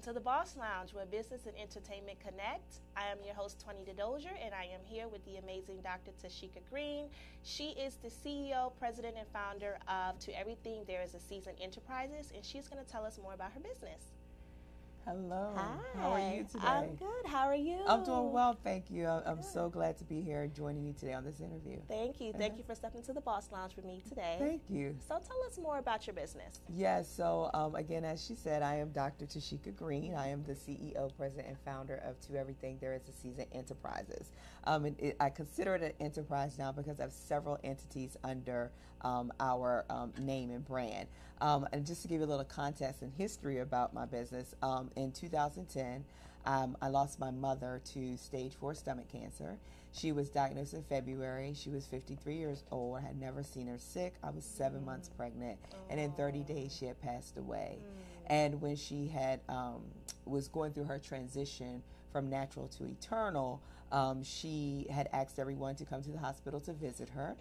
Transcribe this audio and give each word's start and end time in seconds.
Welcome 0.00 0.14
to 0.14 0.18
the 0.18 0.24
Boss 0.24 0.56
Lounge, 0.56 0.94
where 0.94 1.04
business 1.04 1.44
and 1.44 1.54
entertainment 1.58 2.20
connect. 2.20 2.80
I 2.96 3.08
am 3.08 3.18
your 3.22 3.34
host, 3.34 3.62
Tony 3.62 3.84
DeDozier, 3.84 4.32
and 4.42 4.54
I 4.54 4.64
am 4.64 4.80
here 4.82 5.08
with 5.08 5.22
the 5.26 5.36
amazing 5.36 5.82
Dr. 5.82 6.12
Tashika 6.12 6.64
Green. 6.70 7.10
She 7.42 7.72
is 7.72 7.96
the 7.96 8.08
CEO, 8.08 8.72
president, 8.78 9.16
and 9.18 9.28
founder 9.28 9.76
of 9.88 10.18
To 10.20 10.32
Everything 10.32 10.84
There 10.86 11.02
Is 11.02 11.12
a 11.12 11.20
Season 11.20 11.52
Enterprises, 11.60 12.32
and 12.34 12.42
she's 12.42 12.66
going 12.66 12.82
to 12.82 12.90
tell 12.90 13.04
us 13.04 13.18
more 13.22 13.34
about 13.34 13.52
her 13.52 13.60
business. 13.60 14.14
Hello. 15.06 15.52
Hi. 15.56 15.76
How 15.98 16.12
are 16.12 16.34
you 16.34 16.44
today? 16.44 16.66
I'm 16.66 16.94
good. 16.94 17.26
How 17.26 17.46
are 17.46 17.54
you? 17.54 17.78
I'm 17.86 18.04
doing 18.04 18.32
well, 18.32 18.56
thank 18.62 18.90
you. 18.90 19.06
I'm 19.06 19.42
so 19.42 19.68
glad 19.68 19.96
to 19.98 20.04
be 20.04 20.20
here 20.20 20.46
joining 20.54 20.84
you 20.84 20.92
today 20.92 21.14
on 21.14 21.24
this 21.24 21.40
interview. 21.40 21.78
Thank 21.88 22.20
you. 22.20 22.32
Thank 22.34 22.58
you 22.58 22.64
for 22.64 22.74
stepping 22.74 23.02
to 23.04 23.12
the 23.14 23.20
Boss 23.20 23.48
Lounge 23.50 23.76
with 23.76 23.86
me 23.86 24.02
today. 24.08 24.36
Thank 24.38 24.62
you. 24.68 24.94
So 25.08 25.18
tell 25.26 25.42
us 25.46 25.58
more 25.58 25.78
about 25.78 26.06
your 26.06 26.14
business. 26.14 26.60
Yes, 26.68 27.10
so 27.10 27.50
um, 27.54 27.74
again, 27.74 28.04
as 28.04 28.24
she 28.24 28.34
said, 28.34 28.62
I 28.62 28.76
am 28.76 28.90
Dr. 28.90 29.24
Tashika 29.24 29.74
Green. 29.74 30.14
I 30.14 30.28
am 30.28 30.44
the 30.44 30.52
CEO, 30.52 31.10
president, 31.16 31.48
and 31.48 31.56
founder 31.64 32.02
of 32.04 32.20
To 32.28 32.36
Everything 32.38 32.76
There 32.80 32.94
Is 32.94 33.08
a 33.08 33.12
Season 33.12 33.46
Enterprises. 33.52 34.32
Um, 34.64 34.84
it, 34.84 35.16
I 35.18 35.30
consider 35.30 35.76
it 35.76 35.82
an 35.82 35.92
enterprise 35.98 36.58
now 36.58 36.72
because 36.72 37.00
I 37.00 37.04
have 37.04 37.12
several 37.12 37.58
entities 37.64 38.16
under 38.22 38.70
um, 39.02 39.32
our 39.40 39.84
um, 39.90 40.12
name 40.18 40.50
and 40.50 40.64
brand. 40.64 41.08
Um, 41.40 41.66
and 41.72 41.86
just 41.86 42.02
to 42.02 42.08
give 42.08 42.20
you 42.20 42.26
a 42.26 42.28
little 42.28 42.44
context 42.44 43.02
and 43.02 43.12
history 43.16 43.58
about 43.58 43.94
my 43.94 44.04
business, 44.04 44.54
um, 44.62 44.90
in 44.96 45.12
2010, 45.12 46.04
um, 46.46 46.76
I 46.80 46.88
lost 46.88 47.18
my 47.18 47.30
mother 47.30 47.80
to 47.92 48.16
stage 48.16 48.54
four 48.54 48.74
stomach 48.74 49.08
cancer. 49.10 49.58
She 49.92 50.12
was 50.12 50.30
diagnosed 50.30 50.74
in 50.74 50.82
February. 50.82 51.52
She 51.54 51.70
was 51.70 51.86
53 51.86 52.36
years 52.36 52.64
old. 52.70 52.98
I 52.98 53.00
had 53.00 53.20
never 53.20 53.42
seen 53.42 53.66
her 53.66 53.78
sick. 53.78 54.14
I 54.22 54.30
was 54.30 54.44
seven 54.44 54.84
months 54.84 55.08
pregnant, 55.08 55.58
and 55.88 55.98
in 55.98 56.12
30 56.12 56.40
days 56.40 56.74
she 56.74 56.86
had 56.86 57.00
passed 57.00 57.36
away. 57.36 57.78
And 58.26 58.60
when 58.60 58.76
she 58.76 59.08
had 59.08 59.40
um, 59.48 59.82
was 60.24 60.46
going 60.46 60.72
through 60.72 60.84
her 60.84 60.98
transition 60.98 61.82
from 62.12 62.30
natural 62.30 62.68
to 62.68 62.84
eternal, 62.84 63.60
she 64.22 64.86
had 64.90 65.08
asked 65.12 65.38
everyone 65.38 65.74
to 65.76 65.84
come 65.84 66.02
to 66.02 66.10
the 66.10 66.18
hospital 66.18 66.60
to 66.60 66.72
visit 66.72 67.08
her. 67.10 67.36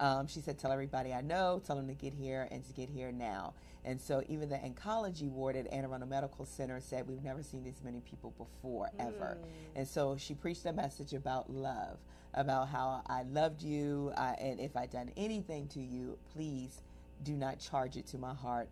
Um, 0.00 0.26
she 0.26 0.40
said, 0.40 0.58
"Tell 0.58 0.72
everybody 0.72 1.12
I 1.12 1.20
know. 1.20 1.60
Tell 1.64 1.76
them 1.76 1.88
to 1.88 1.94
get 1.94 2.12
here 2.14 2.48
and 2.50 2.64
to 2.64 2.72
get 2.72 2.88
here 2.88 3.12
now." 3.12 3.54
And 3.84 4.00
so, 4.00 4.22
even 4.28 4.48
the 4.48 4.56
oncology 4.56 5.28
ward 5.28 5.56
at 5.56 5.66
Anne 5.72 5.84
Arundel 5.84 6.08
Medical 6.08 6.44
Center 6.44 6.80
said, 6.80 7.08
"We've 7.08 7.22
never 7.22 7.42
seen 7.42 7.64
this 7.64 7.82
many 7.84 8.00
people 8.00 8.32
before, 8.38 8.90
ever." 8.98 9.38
And 9.74 9.86
so, 9.86 10.16
she 10.16 10.34
preached 10.34 10.64
a 10.66 10.72
message 10.72 11.14
about 11.14 11.50
love, 11.50 11.98
about 12.34 12.68
how 12.68 13.02
I 13.06 13.22
loved 13.24 13.62
you, 13.62 14.12
uh, 14.16 14.34
and 14.38 14.60
if 14.60 14.76
I'd 14.76 14.90
done 14.90 15.10
anything 15.16 15.68
to 15.68 15.80
you, 15.80 16.18
please 16.32 16.82
do 17.22 17.34
not 17.34 17.58
charge 17.58 17.96
it 17.96 18.06
to 18.08 18.18
my 18.18 18.34
heart. 18.34 18.68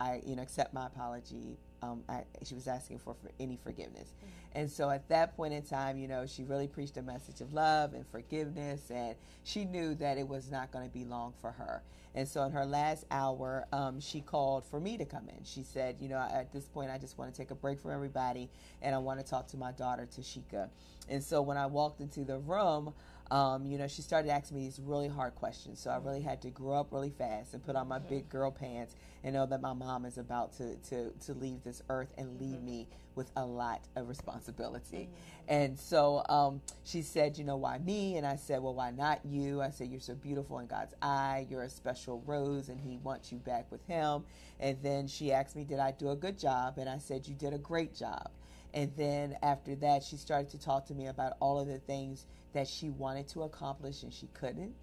I, 0.00 0.20
you 0.26 0.34
know, 0.36 0.42
accept 0.42 0.74
my 0.74 0.86
apology. 0.86 1.56
Um, 1.84 2.02
I, 2.08 2.24
she 2.44 2.54
was 2.54 2.66
asking 2.66 2.98
for, 2.98 3.14
for 3.14 3.30
any 3.38 3.58
forgiveness. 3.62 4.14
And 4.52 4.70
so 4.70 4.88
at 4.90 5.08
that 5.08 5.36
point 5.36 5.52
in 5.52 5.62
time, 5.62 5.98
you 5.98 6.06
know, 6.06 6.26
she 6.26 6.44
really 6.44 6.68
preached 6.68 6.96
a 6.96 7.02
message 7.02 7.40
of 7.40 7.52
love 7.52 7.92
and 7.92 8.06
forgiveness, 8.06 8.90
and 8.90 9.16
she 9.42 9.64
knew 9.64 9.94
that 9.96 10.16
it 10.16 10.26
was 10.28 10.50
not 10.50 10.70
going 10.70 10.86
to 10.86 10.92
be 10.92 11.04
long 11.04 11.32
for 11.40 11.50
her. 11.52 11.82
And 12.14 12.28
so 12.28 12.44
in 12.44 12.52
her 12.52 12.64
last 12.64 13.04
hour, 13.10 13.66
um, 13.72 13.98
she 14.00 14.20
called 14.20 14.64
for 14.64 14.78
me 14.78 14.96
to 14.98 15.04
come 15.04 15.28
in. 15.28 15.44
She 15.44 15.64
said, 15.64 15.96
you 16.00 16.08
know, 16.08 16.18
at 16.18 16.52
this 16.52 16.66
point, 16.66 16.90
I 16.90 16.98
just 16.98 17.18
want 17.18 17.34
to 17.34 17.36
take 17.36 17.50
a 17.50 17.56
break 17.56 17.80
from 17.80 17.90
everybody, 17.90 18.48
and 18.80 18.94
I 18.94 18.98
want 18.98 19.18
to 19.18 19.26
talk 19.26 19.48
to 19.48 19.56
my 19.56 19.72
daughter, 19.72 20.06
Tashika. 20.06 20.68
And 21.08 21.22
so 21.22 21.42
when 21.42 21.56
I 21.56 21.66
walked 21.66 22.00
into 22.00 22.24
the 22.24 22.38
room, 22.38 22.94
um, 23.32 23.66
you 23.66 23.78
know, 23.78 23.88
she 23.88 24.02
started 24.02 24.30
asking 24.30 24.58
me 24.58 24.64
these 24.64 24.78
really 24.78 25.08
hard 25.08 25.34
questions. 25.34 25.80
So 25.80 25.90
I 25.90 25.96
really 25.96 26.20
had 26.20 26.40
to 26.42 26.50
grow 26.50 26.74
up 26.74 26.92
really 26.92 27.10
fast 27.10 27.54
and 27.54 27.64
put 27.64 27.74
on 27.74 27.88
my 27.88 27.98
big 27.98 28.28
girl 28.28 28.52
pants 28.52 28.94
and 29.24 29.34
know 29.34 29.46
that 29.46 29.62
my 29.62 29.72
mom 29.72 30.04
is 30.04 30.18
about 30.18 30.52
to, 30.58 30.76
to, 30.90 31.10
to 31.26 31.32
leave 31.32 31.64
this 31.64 31.82
earth 31.88 32.12
and 32.18 32.38
leave 32.38 32.62
me 32.62 32.86
with 33.14 33.30
a 33.36 33.44
lot 33.44 33.80
of 33.96 34.08
responsibility. 34.08 35.08
And 35.48 35.78
so 35.78 36.22
um, 36.28 36.60
she 36.84 37.02
said, 37.02 37.38
you 37.38 37.44
know, 37.44 37.56
why 37.56 37.78
me? 37.78 38.16
And 38.16 38.26
I 38.26 38.36
said, 38.36 38.62
well, 38.62 38.74
why 38.74 38.90
not 38.90 39.20
you? 39.24 39.62
I 39.62 39.70
said, 39.70 39.88
you're 39.88 40.00
so 40.00 40.14
beautiful 40.14 40.58
in 40.58 40.66
God's 40.66 40.94
eye. 41.00 41.46
You're 41.50 41.62
a 41.62 41.70
special 41.70 42.22
rose, 42.26 42.68
and 42.68 42.80
He 42.80 42.98
wants 43.02 43.32
you 43.32 43.38
back 43.38 43.70
with 43.70 43.84
Him. 43.86 44.24
And 44.60 44.76
then 44.82 45.06
she 45.08 45.32
asked 45.32 45.56
me, 45.56 45.64
did 45.64 45.78
I 45.78 45.92
do 45.92 46.10
a 46.10 46.16
good 46.16 46.38
job? 46.38 46.78
And 46.78 46.88
I 46.88 46.98
said, 46.98 47.26
you 47.26 47.34
did 47.34 47.54
a 47.54 47.58
great 47.58 47.94
job. 47.94 48.30
And 48.74 48.90
then 48.96 49.36
after 49.42 49.74
that, 49.76 50.02
she 50.02 50.16
started 50.16 50.50
to 50.50 50.58
talk 50.58 50.86
to 50.86 50.94
me 50.94 51.06
about 51.06 51.34
all 51.40 51.60
of 51.60 51.68
the 51.68 51.78
things 51.78 52.26
that 52.52 52.66
she 52.66 52.90
wanted 52.90 53.28
to 53.28 53.42
accomplish 53.44 54.02
and 54.02 54.12
she 54.12 54.28
couldn't. 54.34 54.74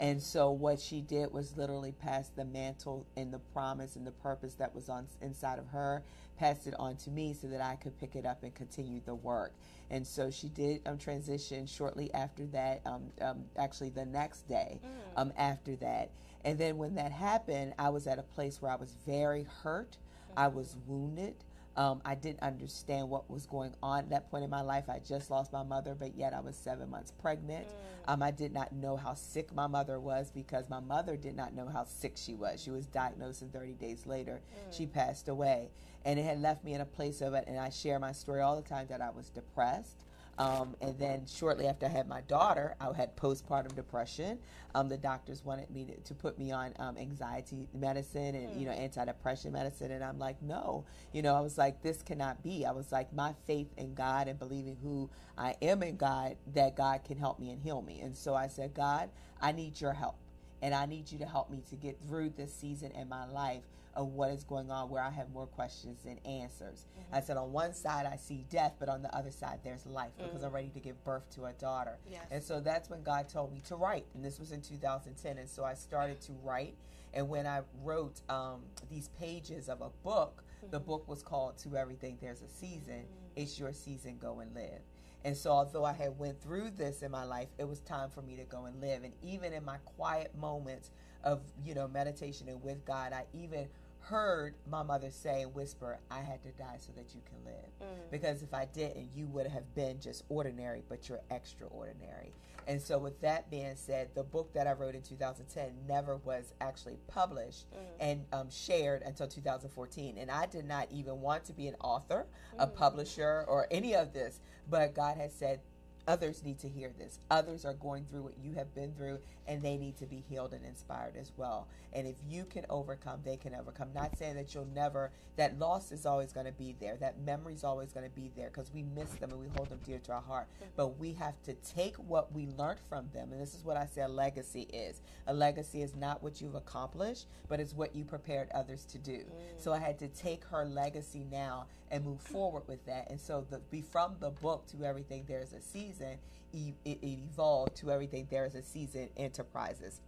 And 0.00 0.20
so 0.22 0.50
what 0.50 0.80
she 0.80 1.02
did 1.02 1.30
was 1.30 1.58
literally 1.58 1.92
pass 1.92 2.30
the 2.30 2.46
mantle 2.46 3.06
and 3.18 3.30
the 3.30 3.38
promise 3.38 3.96
and 3.96 4.06
the 4.06 4.12
purpose 4.12 4.54
that 4.54 4.74
was 4.74 4.88
on 4.88 5.06
inside 5.20 5.58
of 5.58 5.68
her, 5.68 6.02
passed 6.38 6.66
it 6.66 6.74
on 6.78 6.96
to 6.96 7.10
me 7.10 7.34
so 7.34 7.48
that 7.48 7.60
I 7.60 7.76
could 7.76 7.98
pick 8.00 8.16
it 8.16 8.24
up 8.24 8.42
and 8.42 8.54
continue 8.54 9.02
the 9.04 9.14
work. 9.14 9.52
And 9.90 10.06
so 10.06 10.30
she 10.30 10.48
did 10.48 10.80
um, 10.86 10.96
transition 10.96 11.66
shortly 11.66 12.12
after 12.14 12.46
that, 12.46 12.80
um, 12.86 13.02
um, 13.20 13.44
actually 13.58 13.90
the 13.90 14.06
next 14.06 14.48
day 14.48 14.80
um, 15.18 15.34
after 15.36 15.76
that. 15.76 16.10
And 16.46 16.58
then 16.58 16.78
when 16.78 16.94
that 16.94 17.12
happened, 17.12 17.74
I 17.78 17.90
was 17.90 18.06
at 18.06 18.18
a 18.18 18.22
place 18.22 18.62
where 18.62 18.72
I 18.72 18.76
was 18.76 18.94
very 19.06 19.46
hurt. 19.62 19.98
I 20.34 20.48
was 20.48 20.76
wounded. 20.86 21.34
Um, 21.80 22.02
I 22.04 22.14
didn't 22.14 22.42
understand 22.42 23.08
what 23.08 23.30
was 23.30 23.46
going 23.46 23.72
on 23.82 24.00
at 24.00 24.10
that 24.10 24.30
point 24.30 24.44
in 24.44 24.50
my 24.50 24.60
life. 24.60 24.90
I 24.90 24.98
just 24.98 25.30
lost 25.30 25.50
my 25.50 25.62
mother, 25.62 25.96
but 25.98 26.14
yet 26.14 26.34
I 26.34 26.40
was 26.40 26.54
seven 26.54 26.90
months 26.90 27.10
pregnant. 27.10 27.66
Um, 28.06 28.22
I 28.22 28.32
did 28.32 28.52
not 28.52 28.74
know 28.74 28.98
how 28.98 29.14
sick 29.14 29.54
my 29.54 29.66
mother 29.66 29.98
was 29.98 30.30
because 30.30 30.68
my 30.68 30.80
mother 30.80 31.16
did 31.16 31.34
not 31.34 31.54
know 31.54 31.68
how 31.68 31.84
sick 31.84 32.18
she 32.18 32.34
was. 32.34 32.62
She 32.62 32.70
was 32.70 32.84
diagnosed, 32.84 33.40
and 33.40 33.50
30 33.50 33.72
days 33.72 34.04
later, 34.04 34.42
she 34.70 34.84
passed 34.84 35.30
away. 35.30 35.70
And 36.04 36.18
it 36.18 36.24
had 36.24 36.42
left 36.42 36.64
me 36.64 36.74
in 36.74 36.82
a 36.82 36.84
place 36.84 37.22
of 37.22 37.32
it, 37.32 37.44
and 37.46 37.58
I 37.58 37.70
share 37.70 37.98
my 37.98 38.12
story 38.12 38.42
all 38.42 38.56
the 38.56 38.68
time 38.68 38.86
that 38.90 39.00
I 39.00 39.08
was 39.08 39.30
depressed. 39.30 40.04
Um, 40.40 40.74
and 40.80 40.98
then 40.98 41.26
shortly 41.26 41.66
after 41.66 41.84
I 41.84 41.90
had 41.90 42.08
my 42.08 42.22
daughter, 42.22 42.74
I 42.80 42.90
had 42.94 43.14
postpartum 43.14 43.76
depression. 43.76 44.38
Um, 44.74 44.88
the 44.88 44.96
doctors 44.96 45.44
wanted 45.44 45.70
me 45.70 45.84
to, 45.84 45.96
to 45.96 46.14
put 46.14 46.38
me 46.38 46.50
on 46.50 46.72
um, 46.78 46.96
anxiety 46.96 47.68
medicine 47.74 48.34
and 48.34 48.58
you 48.58 48.64
know 48.64 48.72
antidepressant 48.72 49.52
medicine, 49.52 49.90
and 49.90 50.02
I'm 50.02 50.18
like, 50.18 50.40
no, 50.40 50.86
you 51.12 51.20
know, 51.20 51.34
I 51.34 51.40
was 51.40 51.58
like, 51.58 51.82
this 51.82 52.00
cannot 52.00 52.42
be. 52.42 52.64
I 52.64 52.70
was 52.70 52.90
like, 52.90 53.12
my 53.12 53.34
faith 53.46 53.68
in 53.76 53.92
God 53.92 54.28
and 54.28 54.38
believing 54.38 54.78
who 54.82 55.10
I 55.36 55.56
am 55.60 55.82
in 55.82 55.96
God, 55.96 56.36
that 56.54 56.74
God 56.74 57.04
can 57.04 57.18
help 57.18 57.38
me 57.38 57.50
and 57.50 57.60
heal 57.60 57.82
me. 57.82 58.00
And 58.00 58.16
so 58.16 58.34
I 58.34 58.46
said, 58.46 58.72
God, 58.72 59.10
I 59.42 59.52
need 59.52 59.78
your 59.78 59.92
help, 59.92 60.16
and 60.62 60.74
I 60.74 60.86
need 60.86 61.12
you 61.12 61.18
to 61.18 61.26
help 61.26 61.50
me 61.50 61.62
to 61.68 61.76
get 61.76 61.98
through 62.08 62.32
this 62.38 62.54
season 62.54 62.92
in 62.92 63.10
my 63.10 63.26
life 63.26 63.64
of 63.94 64.08
what 64.08 64.30
is 64.30 64.44
going 64.44 64.70
on 64.70 64.88
where 64.88 65.02
I 65.02 65.10
have 65.10 65.30
more 65.30 65.46
questions 65.46 66.04
than 66.04 66.18
answers. 66.18 66.86
Mm-hmm. 66.98 67.14
I 67.14 67.20
said, 67.20 67.36
on 67.36 67.52
one 67.52 67.74
side, 67.74 68.06
I 68.06 68.16
see 68.16 68.46
death, 68.48 68.74
but 68.78 68.88
on 68.88 69.02
the 69.02 69.14
other 69.14 69.30
side, 69.30 69.60
there's 69.64 69.86
life 69.86 70.12
because 70.16 70.42
mm. 70.42 70.46
I'm 70.46 70.52
ready 70.52 70.68
to 70.68 70.80
give 70.80 71.02
birth 71.04 71.28
to 71.34 71.46
a 71.46 71.52
daughter. 71.52 71.98
Yes. 72.10 72.22
And 72.30 72.42
so 72.42 72.60
that's 72.60 72.88
when 72.88 73.02
God 73.02 73.28
told 73.28 73.52
me 73.52 73.60
to 73.68 73.76
write. 73.76 74.06
And 74.14 74.24
this 74.24 74.38
was 74.38 74.52
in 74.52 74.60
2010. 74.62 75.38
And 75.38 75.48
so 75.48 75.64
I 75.64 75.74
started 75.74 76.20
to 76.22 76.32
write. 76.42 76.76
And 77.12 77.28
when 77.28 77.46
I 77.46 77.62
wrote 77.82 78.20
um, 78.28 78.60
these 78.88 79.08
pages 79.18 79.68
of 79.68 79.80
a 79.80 79.90
book, 80.04 80.44
the 80.70 80.78
mm-hmm. 80.78 80.86
book 80.86 81.08
was 81.08 81.22
called 81.22 81.58
To 81.58 81.76
Everything 81.76 82.18
There's 82.20 82.42
a 82.42 82.48
Season. 82.48 83.02
Mm. 83.02 83.42
It's 83.42 83.58
your 83.58 83.72
season, 83.72 84.18
go 84.20 84.40
and 84.40 84.54
live. 84.54 84.82
And 85.24 85.36
so 85.36 85.50
although 85.50 85.84
I 85.84 85.92
had 85.92 86.18
went 86.18 86.40
through 86.40 86.70
this 86.70 87.02
in 87.02 87.10
my 87.10 87.24
life, 87.24 87.48
it 87.58 87.68
was 87.68 87.80
time 87.80 88.08
for 88.10 88.22
me 88.22 88.36
to 88.36 88.44
go 88.44 88.64
and 88.64 88.80
live. 88.80 89.02
And 89.04 89.12
even 89.22 89.52
in 89.52 89.64
my 89.64 89.76
quiet 89.84 90.34
moments 90.38 90.90
of, 91.24 91.40
you 91.64 91.74
know, 91.74 91.88
meditation 91.88 92.48
and 92.48 92.62
with 92.62 92.84
God, 92.84 93.12
I 93.12 93.24
even 93.34 93.68
heard 94.00 94.54
my 94.68 94.82
mother 94.82 95.10
say 95.10 95.42
and 95.42 95.54
whisper, 95.54 95.98
I 96.10 96.20
had 96.20 96.42
to 96.42 96.50
die 96.50 96.76
so 96.78 96.92
that 96.96 97.14
you 97.14 97.20
can 97.28 97.44
live. 97.44 97.70
Mm. 97.82 98.10
Because 98.10 98.42
if 98.42 98.52
I 98.52 98.66
didn't, 98.66 99.10
you 99.14 99.26
would 99.28 99.46
have 99.46 99.74
been 99.74 100.00
just 100.00 100.24
ordinary, 100.28 100.82
but 100.88 101.08
you're 101.08 101.20
extraordinary. 101.30 102.32
And 102.66 102.80
so, 102.80 102.98
with 102.98 103.20
that 103.22 103.50
being 103.50 103.74
said, 103.74 104.10
the 104.14 104.22
book 104.22 104.52
that 104.54 104.66
I 104.66 104.72
wrote 104.72 104.94
in 104.94 105.02
2010 105.02 105.86
never 105.88 106.16
was 106.18 106.52
actually 106.60 106.98
published 107.08 107.70
mm. 107.72 107.78
and 108.00 108.24
um, 108.32 108.50
shared 108.50 109.02
until 109.02 109.26
2014. 109.26 110.18
And 110.18 110.30
I 110.30 110.46
did 110.46 110.66
not 110.66 110.88
even 110.90 111.20
want 111.20 111.44
to 111.44 111.52
be 111.52 111.68
an 111.68 111.76
author, 111.82 112.26
a 112.58 112.66
mm. 112.66 112.74
publisher, 112.74 113.44
or 113.48 113.66
any 113.70 113.94
of 113.94 114.12
this. 114.12 114.40
But 114.68 114.94
God 114.94 115.16
has 115.16 115.32
said, 115.32 115.60
others 116.06 116.44
need 116.44 116.58
to 116.60 116.68
hear 116.68 116.92
this. 116.98 117.18
Others 117.30 117.64
are 117.64 117.74
going 117.74 118.04
through 118.04 118.22
what 118.22 118.38
you 118.42 118.54
have 118.54 118.74
been 118.74 118.92
through, 118.94 119.18
and 119.46 119.62
they 119.62 119.76
need 119.76 119.96
to 119.98 120.06
be 120.06 120.22
healed 120.28 120.52
and 120.52 120.64
inspired 120.64 121.16
as 121.16 121.32
well. 121.36 121.68
And 121.92 122.06
if 122.06 122.16
you 122.28 122.44
can 122.44 122.66
overcome, 122.70 123.20
they 123.24 123.36
can 123.36 123.54
overcome. 123.54 123.88
Not 123.94 124.16
saying 124.16 124.36
that 124.36 124.54
you'll 124.54 124.68
never, 124.74 125.10
that 125.36 125.58
loss 125.58 125.92
is 125.92 126.06
always 126.06 126.32
going 126.32 126.46
to 126.46 126.52
be 126.52 126.74
there, 126.80 126.96
that 127.00 127.20
memory 127.20 127.54
is 127.54 127.64
always 127.64 127.92
going 127.92 128.08
to 128.08 128.14
be 128.14 128.30
there 128.36 128.48
because 128.48 128.72
we 128.72 128.82
miss 128.82 129.10
them 129.14 129.30
and 129.30 129.40
we 129.40 129.48
hold 129.56 129.68
them 129.68 129.80
dear 129.84 129.98
to 129.98 130.12
our 130.12 130.20
heart. 130.20 130.46
Mm-hmm. 130.56 130.70
But 130.76 130.98
we 130.98 131.12
have 131.14 131.40
to 131.44 131.54
take 131.54 131.96
what 131.96 132.32
we 132.32 132.46
learned 132.58 132.80
from 132.88 133.08
them. 133.12 133.32
And 133.32 133.40
this 133.40 133.54
is 133.54 133.64
what 133.64 133.76
I 133.76 133.86
say 133.86 134.02
a 134.02 134.08
legacy 134.08 134.68
is. 134.72 135.00
A 135.26 135.34
legacy 135.34 135.82
is 135.82 135.94
not 135.94 136.22
what 136.22 136.40
you've 136.40 136.54
accomplished, 136.54 137.26
but 137.48 137.60
it's 137.60 137.74
what 137.74 137.94
you 137.94 138.04
prepared 138.04 138.48
others 138.54 138.84
to 138.86 138.98
do. 138.98 139.18
Mm. 139.18 139.24
So 139.58 139.72
I 139.72 139.78
had 139.78 139.98
to 140.00 140.08
take 140.08 140.44
her 140.44 140.64
legacy 140.64 141.26
now 141.30 141.66
and 141.90 142.04
move 142.04 142.20
forward 142.20 142.62
with 142.66 142.84
that. 142.86 143.10
And 143.10 143.20
so 143.20 143.46
the 143.50 143.58
be 143.70 143.82
from 143.82 144.16
the 144.20 144.30
book 144.30 144.66
to 144.68 144.84
everything 144.84 145.24
there's 145.26 145.52
a 145.52 145.60
season, 145.60 146.18
it, 146.52 146.74
it 146.84 146.98
evolved 147.02 147.76
to 147.76 147.90
everything 147.90 148.28
there 148.30 148.46
is 148.46 148.54
a 148.54 148.62
season 148.62 149.08
enterprises. 149.16 150.00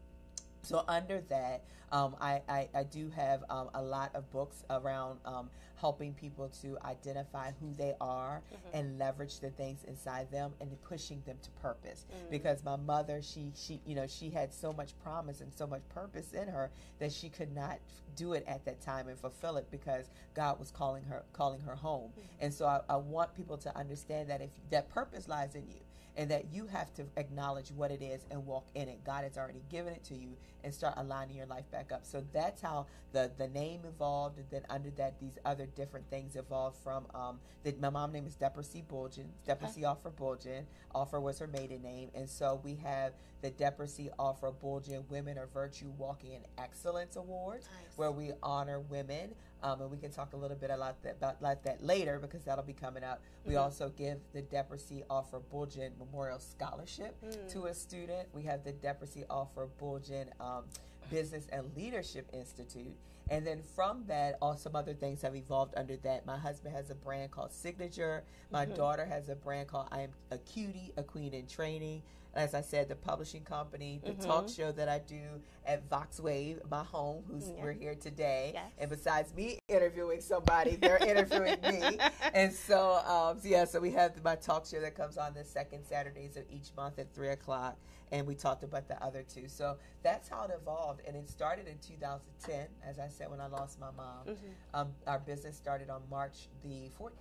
So 0.62 0.84
under 0.88 1.20
that, 1.28 1.64
um, 1.90 2.16
I, 2.20 2.40
I, 2.48 2.68
I, 2.74 2.84
do 2.84 3.10
have 3.10 3.44
um, 3.50 3.68
a 3.74 3.82
lot 3.82 4.14
of 4.14 4.30
books 4.30 4.64
around 4.70 5.18
um, 5.26 5.50
helping 5.76 6.14
people 6.14 6.48
to 6.62 6.78
identify 6.86 7.50
who 7.60 7.74
they 7.74 7.94
are 8.00 8.40
mm-hmm. 8.46 8.78
and 8.78 8.98
leverage 8.98 9.40
the 9.40 9.50
things 9.50 9.84
inside 9.84 10.30
them 10.30 10.52
and 10.60 10.70
pushing 10.82 11.20
them 11.26 11.36
to 11.42 11.50
purpose. 11.60 12.06
Mm-hmm. 12.10 12.30
Because 12.30 12.64
my 12.64 12.76
mother, 12.76 13.20
she 13.20 13.52
she 13.54 13.80
you 13.84 13.94
know 13.94 14.06
she 14.06 14.30
had 14.30 14.54
so 14.54 14.72
much 14.72 14.98
promise 15.02 15.42
and 15.42 15.52
so 15.52 15.66
much 15.66 15.82
purpose 15.90 16.32
in 16.32 16.48
her 16.48 16.70
that 16.98 17.12
she 17.12 17.28
could 17.28 17.54
not 17.54 17.78
do 18.16 18.32
it 18.32 18.44
at 18.46 18.64
that 18.64 18.80
time 18.80 19.08
and 19.08 19.18
fulfill 19.18 19.56
it 19.58 19.66
because 19.70 20.10
God 20.34 20.58
was 20.58 20.70
calling 20.70 21.04
her 21.04 21.24
calling 21.34 21.60
her 21.60 21.74
home. 21.74 22.12
Mm-hmm. 22.12 22.44
And 22.44 22.54
so 22.54 22.64
I, 22.66 22.80
I 22.88 22.96
want 22.96 23.34
people 23.34 23.58
to 23.58 23.76
understand 23.76 24.30
that 24.30 24.40
if 24.40 24.50
that 24.70 24.88
purpose 24.88 25.28
lies 25.28 25.56
in 25.56 25.66
you 25.68 25.80
and 26.16 26.30
that 26.30 26.52
you 26.52 26.66
have 26.66 26.92
to 26.94 27.04
acknowledge 27.16 27.70
what 27.70 27.90
it 27.90 28.02
is 28.02 28.26
and 28.30 28.44
walk 28.46 28.66
in 28.74 28.88
it. 28.88 29.02
God 29.04 29.24
has 29.24 29.38
already 29.38 29.62
given 29.70 29.92
it 29.92 30.04
to 30.04 30.14
you 30.14 30.36
and 30.64 30.72
start 30.72 30.94
aligning 30.96 31.36
your 31.36 31.46
life 31.46 31.68
back 31.70 31.90
up. 31.92 32.04
So 32.04 32.24
that's 32.32 32.60
how 32.62 32.86
the 33.12 33.30
the 33.38 33.48
name 33.48 33.80
evolved, 33.86 34.38
and 34.38 34.46
then 34.50 34.62
under 34.70 34.90
that, 34.90 35.18
these 35.20 35.38
other 35.44 35.66
different 35.66 36.08
things 36.10 36.36
evolved 36.36 36.76
from. 36.82 37.06
Um, 37.14 37.40
the, 37.64 37.74
my 37.80 37.90
mom 37.90 38.12
name 38.12 38.26
is 38.26 38.34
Deborah 38.34 38.64
C. 38.64 38.82
Bulgin. 38.90 39.26
Deborah 39.46 39.68
okay. 39.68 39.80
C. 39.80 39.84
Offer 39.84 40.10
Bulgin. 40.10 40.64
Offer 40.94 41.20
was 41.20 41.38
her 41.38 41.46
maiden 41.46 41.82
name, 41.82 42.10
and 42.14 42.28
so 42.28 42.60
we 42.62 42.76
have 42.76 43.12
the 43.40 43.50
Deborah 43.50 43.88
C. 43.88 44.10
Offer 44.18 44.52
Bulgin 44.62 45.08
Women 45.08 45.38
of 45.38 45.50
Virtue 45.52 45.90
Walking 45.98 46.32
in 46.32 46.42
Excellence 46.58 47.16
Awards, 47.16 47.66
nice. 47.66 47.98
where 47.98 48.12
we 48.12 48.32
honor 48.42 48.80
women. 48.80 49.34
Um, 49.62 49.80
and 49.80 49.90
we 49.90 49.96
can 49.96 50.10
talk 50.10 50.32
a 50.32 50.36
little 50.36 50.56
bit 50.56 50.70
about 50.70 51.02
that, 51.04 51.16
about 51.16 51.40
like 51.40 51.62
that 51.62 51.82
later 51.84 52.18
because 52.18 52.42
that'll 52.44 52.64
be 52.64 52.72
coming 52.72 53.04
up. 53.04 53.22
We 53.44 53.54
mm-hmm. 53.54 53.62
also 53.62 53.90
give 53.96 54.18
the 54.32 54.42
C. 54.78 55.02
Offer 55.08 55.40
Bulgin 55.52 55.90
Memorial 55.98 56.38
Scholarship 56.38 57.14
mm. 57.24 57.52
to 57.52 57.64
a 57.66 57.74
student. 57.74 58.28
We 58.32 58.42
have 58.42 58.64
the 58.64 58.74
C. 59.06 59.24
Offer 59.30 59.68
Bulgin 59.80 60.28
um, 60.40 60.64
Business 61.10 61.46
and 61.52 61.64
Leadership 61.76 62.28
Institute. 62.32 62.94
And 63.30 63.46
then 63.46 63.62
from 63.74 64.04
that, 64.08 64.36
all 64.42 64.56
some 64.56 64.76
other 64.76 64.94
things 64.94 65.22
have 65.22 65.34
evolved 65.36 65.74
under 65.76 65.96
that. 65.98 66.26
My 66.26 66.36
husband 66.36 66.74
has 66.74 66.90
a 66.90 66.94
brand 66.94 67.30
called 67.30 67.52
Signature. 67.52 68.24
My 68.50 68.66
mm-hmm. 68.66 68.74
daughter 68.74 69.04
has 69.06 69.28
a 69.28 69.36
brand 69.36 69.68
called 69.68 69.88
I 69.90 70.02
Am 70.02 70.10
a 70.30 70.38
Cutie, 70.38 70.92
a 70.96 71.02
Queen 71.02 71.32
in 71.32 71.46
Training 71.46 72.02
as 72.34 72.54
I 72.54 72.62
said, 72.62 72.88
the 72.88 72.94
publishing 72.94 73.42
company, 73.42 74.00
the 74.04 74.12
mm-hmm. 74.12 74.22
talk 74.22 74.48
show 74.48 74.72
that 74.72 74.88
I 74.88 75.00
do 75.00 75.20
at 75.66 75.88
Voxwave, 75.88 76.58
my 76.70 76.82
home, 76.82 77.24
who's 77.30 77.48
yeah. 77.48 77.62
we're 77.62 77.72
here 77.72 77.94
today. 77.94 78.52
Yes. 78.54 78.64
And 78.78 78.90
besides 78.90 79.34
me 79.34 79.58
interviewing 79.68 80.20
somebody, 80.20 80.76
they're 80.76 80.96
interviewing 81.06 81.58
me. 81.62 81.98
And 82.32 82.52
so, 82.52 82.94
um, 83.06 83.38
so, 83.38 83.48
yeah, 83.48 83.64
so 83.64 83.80
we 83.80 83.90
have 83.90 84.22
my 84.24 84.36
talk 84.36 84.66
show 84.66 84.80
that 84.80 84.96
comes 84.96 85.18
on 85.18 85.34
the 85.34 85.44
second 85.44 85.84
Saturdays 85.84 86.36
of 86.36 86.44
each 86.50 86.70
month 86.76 86.98
at 86.98 87.12
three 87.14 87.30
o'clock. 87.30 87.76
And 88.10 88.26
we 88.26 88.34
talked 88.34 88.62
about 88.62 88.88
the 88.88 89.02
other 89.02 89.22
two. 89.22 89.48
So 89.48 89.76
that's 90.02 90.28
how 90.28 90.44
it 90.44 90.50
evolved. 90.54 90.91
And 91.06 91.16
it 91.16 91.28
started 91.28 91.66
in 91.68 91.78
2010, 91.78 92.66
as 92.86 92.98
I 92.98 93.08
said, 93.08 93.30
when 93.30 93.40
I 93.40 93.46
lost 93.46 93.80
my 93.80 93.90
mom. 93.96 94.26
Mm-hmm. 94.26 94.34
Um, 94.74 94.88
our 95.06 95.18
business 95.18 95.56
started 95.56 95.90
on 95.90 96.02
March 96.10 96.48
the 96.62 96.90
14th 97.00 97.12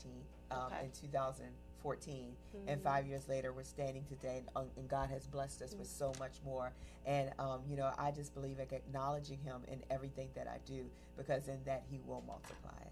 um, 0.51 0.67
okay. 0.67 0.85
in 0.85 0.91
2014, 0.91 2.33
mm-hmm. 2.55 2.69
and 2.69 2.83
five 2.83 3.07
years 3.07 3.27
later 3.27 3.53
we're 3.53 3.63
standing 3.63 4.03
today 4.05 4.37
and, 4.37 4.49
um, 4.55 4.67
and 4.77 4.87
god 4.87 5.09
has 5.09 5.25
blessed 5.25 5.61
us 5.61 5.71
mm-hmm. 5.71 5.79
with 5.79 5.87
so 5.87 6.11
much 6.19 6.33
more 6.45 6.73
and 7.05 7.31
um, 7.39 7.61
you 7.67 7.75
know 7.75 7.91
i 7.97 8.11
just 8.11 8.35
believe 8.35 8.59
like 8.59 8.71
acknowledging 8.71 9.39
him 9.39 9.61
in 9.67 9.81
everything 9.89 10.29
that 10.35 10.47
i 10.47 10.57
do 10.65 10.85
because 11.17 11.47
in 11.47 11.57
that 11.65 11.83
he 11.89 11.99
will 12.05 12.23
multiply 12.27 12.77
it 12.81 12.91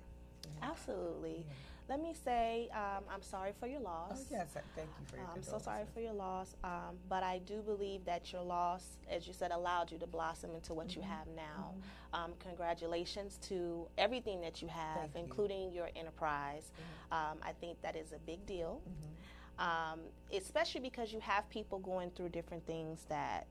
absolutely 0.64 1.46
yeah. 1.48 1.54
Let 1.89 2.03
me 2.03 2.13
say, 2.13 2.69
um, 2.71 3.03
I'm 3.12 3.24
sorry 3.24 3.51
for 3.59 3.65
your 3.65 3.80
loss. 3.80 4.12
Oh, 4.13 4.25
yes, 4.30 4.50
thank 4.75 4.88
you 5.00 5.06
for 5.09 5.15
your 5.18 5.25
I'm 5.36 5.41
so 5.41 5.57
sorry 5.57 5.86
for 5.91 6.01
your 6.01 6.13
loss, 6.13 6.56
um, 6.63 6.97
but 7.09 7.24
I 7.24 7.39
do 7.39 7.63
believe 7.63 8.06
that 8.06 8.31
your 8.31 8.44
loss, 8.44 9.00
as 9.09 9.25
you 9.25 9.33
said, 9.33 9.50
allowed 9.50 9.91
you 9.91 9.97
to 9.97 10.06
blossom 10.06 10.53
into 10.53 10.75
what 10.75 10.89
mm-hmm. 10.89 11.00
you 11.00 11.07
have 11.07 11.25
now. 11.36 11.74
Mm-hmm. 11.74 12.15
Um, 12.15 12.31
congratulations 12.38 13.39
to 13.50 13.88
everything 13.97 14.39
that 14.41 14.62
you 14.62 14.68
have, 14.68 15.09
thank 15.13 15.15
including 15.15 15.71
you. 15.71 15.77
your 15.77 15.89
enterprise. 15.95 16.71
Mm-hmm. 16.71 17.31
Um, 17.31 17.38
I 17.41 17.53
think 17.53 17.81
that 17.81 17.95
is 17.95 18.12
a 18.13 18.19
big 18.19 18.45
deal, 18.45 18.81
mm-hmm. 18.88 19.94
um, 19.94 20.00
especially 20.31 20.81
because 20.81 21.12
you 21.12 21.19
have 21.21 21.50
people 21.50 21.80
going 21.80 22.12
through 22.12 22.30
different 22.30 22.68
things 22.68 23.07
that 23.09 23.47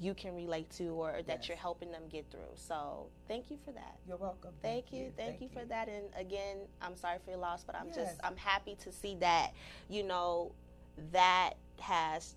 you 0.00 0.14
can 0.14 0.34
relate 0.34 0.70
to 0.70 0.88
or 0.88 1.22
that 1.26 1.38
yes. 1.40 1.48
you're 1.48 1.56
helping 1.56 1.90
them 1.90 2.02
get 2.10 2.30
through. 2.30 2.40
So 2.54 3.06
thank 3.26 3.50
you 3.50 3.58
for 3.64 3.72
that. 3.72 3.98
You're 4.06 4.16
welcome. 4.16 4.52
Thank, 4.62 4.90
thank 4.90 4.92
you. 4.92 5.12
Thank, 5.16 5.30
thank 5.30 5.40
you, 5.40 5.48
you 5.52 5.60
for 5.60 5.66
that. 5.68 5.88
And 5.88 6.04
again, 6.16 6.58
I'm 6.80 6.96
sorry 6.96 7.18
for 7.24 7.30
your 7.30 7.40
loss, 7.40 7.64
but 7.64 7.74
I'm 7.74 7.88
yes. 7.88 7.96
just 7.96 8.20
I'm 8.22 8.36
happy 8.36 8.76
to 8.82 8.92
see 8.92 9.16
that, 9.20 9.52
you 9.88 10.02
know, 10.04 10.52
that 11.12 11.54
has 11.80 12.36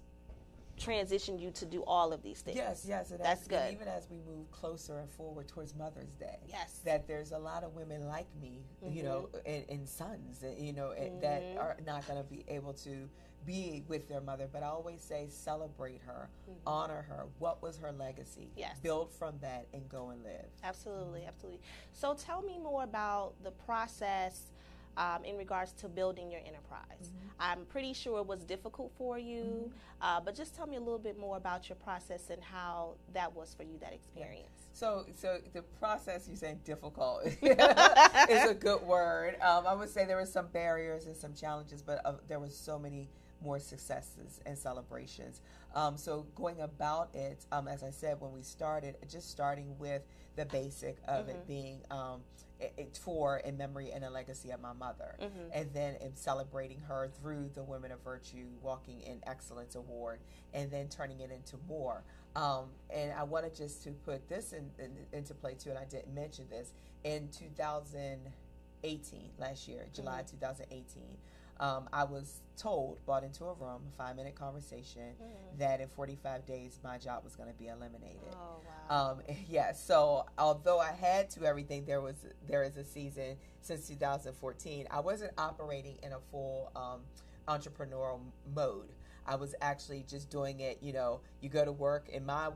transitioned 0.82 1.40
you 1.40 1.52
to 1.52 1.66
do 1.66 1.84
all 1.86 2.12
of 2.14 2.24
these 2.24 2.42
things. 2.42 2.58
Yes, 2.58 2.86
yes, 2.88 3.14
that's 3.22 3.48
good. 3.48 3.74
even 3.74 3.88
as 3.88 4.10
we 4.10 4.18
move 4.18 4.50
closer 4.52 5.00
and 5.00 5.10
forward 5.10 5.48
towards 5.48 5.76
Mother's 5.76 6.14
Day, 6.14 6.40
yes, 6.48 6.82
that 6.86 7.08
there's 7.08 7.32
a 7.32 7.38
lot 7.38 7.64
of 7.64 7.74
women 7.74 8.08
like 8.08 8.28
me, 8.42 8.64
mm-hmm. 8.84 8.96
you 8.96 9.04
know, 9.04 9.30
and, 9.46 9.66
and 9.70 9.88
sons, 9.88 10.44
you 10.58 10.74
know, 10.74 10.94
mm-hmm. 10.98 11.20
that 11.22 11.44
are 11.60 11.78
not 11.86 12.08
going 12.08 12.22
to 12.22 12.30
be 12.30 12.44
able 12.48 12.74
to 12.74 13.10
be 13.46 13.84
with 13.88 14.08
their 14.08 14.22
mother, 14.22 14.48
but 14.52 14.64
I 14.64 14.68
always 14.68 15.02
say 15.02 15.28
celebrate 15.30 16.02
her, 16.06 16.30
mm-hmm. 16.50 16.60
honor 16.68 17.06
her. 17.10 17.26
What 17.40 17.62
was 17.62 17.78
her 17.78 17.92
legacy? 17.92 18.52
Yes. 18.56 18.78
Build 18.82 19.12
from 19.12 19.36
that 19.42 19.68
and 19.74 19.88
go 19.90 20.10
and 20.10 20.24
live. 20.24 20.46
Absolutely, 20.64 21.26
absolutely. 21.26 21.62
So 21.92 22.14
tell 22.14 22.42
me 22.42 22.60
more 22.60 22.84
about 22.84 23.34
the 23.44 23.52
process 23.52 24.51
um, 24.98 25.24
in 25.24 25.38
regards 25.38 25.74
to 25.74 25.88
building 25.88 26.32
your 26.32 26.42
enterprise. 26.42 26.82
Mm-hmm. 27.04 27.28
I'm 27.40 27.66
pretty 27.66 27.94
sure 27.94 28.20
it 28.20 28.28
was 28.28 28.44
difficult 28.44 28.92
for 28.98 29.18
you, 29.18 29.44
mm-hmm. 29.44 29.68
uh, 30.02 30.20
but 30.20 30.36
just 30.36 30.56
tell 30.56 30.68
me 30.68 30.76
a 30.76 30.80
little 30.80 31.00
bit 31.00 31.20
more 31.20 31.38
about 31.38 31.70
your 31.70 31.78
process 31.78 32.30
and 32.30 32.42
how 32.42 32.94
that 33.14 33.34
was 33.36 33.54
for 33.54 33.64
you, 33.64 33.78
that 33.80 33.94
experience. 33.94 34.50
So, 34.74 35.06
so 35.16 35.40
the 35.54 35.62
process 35.80 36.28
you're 36.28 36.38
saying 36.38 36.62
difficult 36.64 37.26
is 37.42 38.50
a 38.50 38.56
good 38.58 38.82
word. 38.84 39.36
Um, 39.42 39.66
I 39.68 39.74
would 39.74 39.90
say 39.90 40.06
there 40.06 40.18
were 40.18 40.26
some 40.26 40.48
barriers 40.48 41.06
and 41.06 41.16
some 41.16 41.34
challenges, 41.34 41.82
but 41.82 42.02
uh, 42.06 42.14
there 42.28 42.40
were 42.40 42.50
so 42.50 42.80
many 42.80 43.10
more 43.44 43.60
successes 43.60 44.40
and 44.46 44.58
celebrations. 44.58 45.42
Um, 45.74 45.98
so 45.98 46.26
going 46.36 46.62
about 46.62 47.10
it, 47.14 47.46
um, 47.52 47.68
as 47.68 47.84
I 47.84 47.90
said 47.90 48.20
when 48.20 48.34
we 48.34 48.42
started, 48.42 48.98
just 49.10 49.32
starting 49.32 49.76
with 49.80 50.04
the 50.36 50.46
basic 50.46 50.98
of 51.08 51.26
mm-hmm. 51.26 51.32
it 51.32 51.48
being 51.48 51.82
um, 51.90 52.22
it, 52.62 53.00
for 53.04 53.40
in 53.40 53.58
memory 53.58 53.92
and 53.92 54.04
a 54.04 54.10
legacy 54.10 54.52
of 54.52 54.62
my 54.62 54.74
mother, 54.74 55.16
mm-hmm. 55.22 55.50
and 55.54 55.74
then 55.74 55.96
in 55.96 56.16
celebrating 56.16 56.80
her 56.80 57.10
through 57.20 57.50
the 57.54 57.64
Women 57.64 57.92
of 57.92 58.02
Virtue 58.04 58.48
Walking 58.62 59.02
in 59.02 59.20
Excellence 59.26 59.76
Award, 59.76 60.20
and 60.54 60.72
then 60.72 60.88
turning 60.90 61.20
it 61.20 61.32
into 61.32 61.58
more. 61.68 62.04
Um, 62.36 62.66
and 62.90 63.14
I 63.14 63.24
wanted 63.24 63.56
just 63.56 63.84
to 63.84 63.92
put 63.92 64.28
this 64.30 64.54
in, 64.54 64.70
in, 64.80 64.92
into 65.12 65.34
play 65.34 65.56
too, 65.56 65.72
and 65.72 65.80
I 65.80 65.86
didn't 65.86 66.14
mention 66.14 66.48
this 66.50 66.74
in 67.04 67.30
2018 67.30 69.32
last 69.38 69.68
year, 69.68 69.88
July 69.94 70.22
mm-hmm. 70.22 70.38
2018 70.38 71.18
um, 71.62 71.88
I 71.94 72.04
was 72.04 72.42
told, 72.58 72.98
brought 73.06 73.24
into 73.24 73.46
a 73.46 73.54
room, 73.54 73.84
a 73.88 73.96
five 73.96 74.16
minute 74.16 74.36
conversation, 74.36 75.14
mm. 75.22 75.60
that 75.60 75.80
in 75.80 75.88
45 75.90 76.46
days 76.46 76.80
my 76.84 76.98
job 76.98 77.24
was 77.24 77.36
going 77.36 77.50
to 77.50 77.56
be 77.56 77.68
eliminated. 77.68 78.34
Oh, 78.34 78.60
wow. 78.90 79.12
Um, 79.12 79.22
yeah, 79.50 79.72
so 79.72 80.26
although 80.40 80.80
I 80.80 80.92
had 80.92 81.30
to 81.32 81.46
everything, 81.46 81.86
there 81.86 82.02
was 82.02 82.16
there 82.48 82.64
is 82.64 82.78
a 82.78 82.84
season 82.84 83.38
since 83.62 83.88
2014. 83.88 84.88
I 84.90 85.00
wasn't 85.00 85.34
operating 85.38 85.98
in 86.02 86.14
a 86.14 86.20
full 86.32 86.72
um, 86.76 87.02
entrepreneurial 87.48 88.20
mode. 88.56 88.90
I 89.28 89.36
was 89.36 89.54
actually 89.62 90.04
just 90.10 90.32
doing 90.32 90.62
it, 90.62 90.80
you 90.82 90.94
know, 90.94 91.22
you 91.42 91.50
go 91.50 91.64
to 91.64 91.72
work 91.72 92.10
in 92.10 92.26
my 92.26 92.50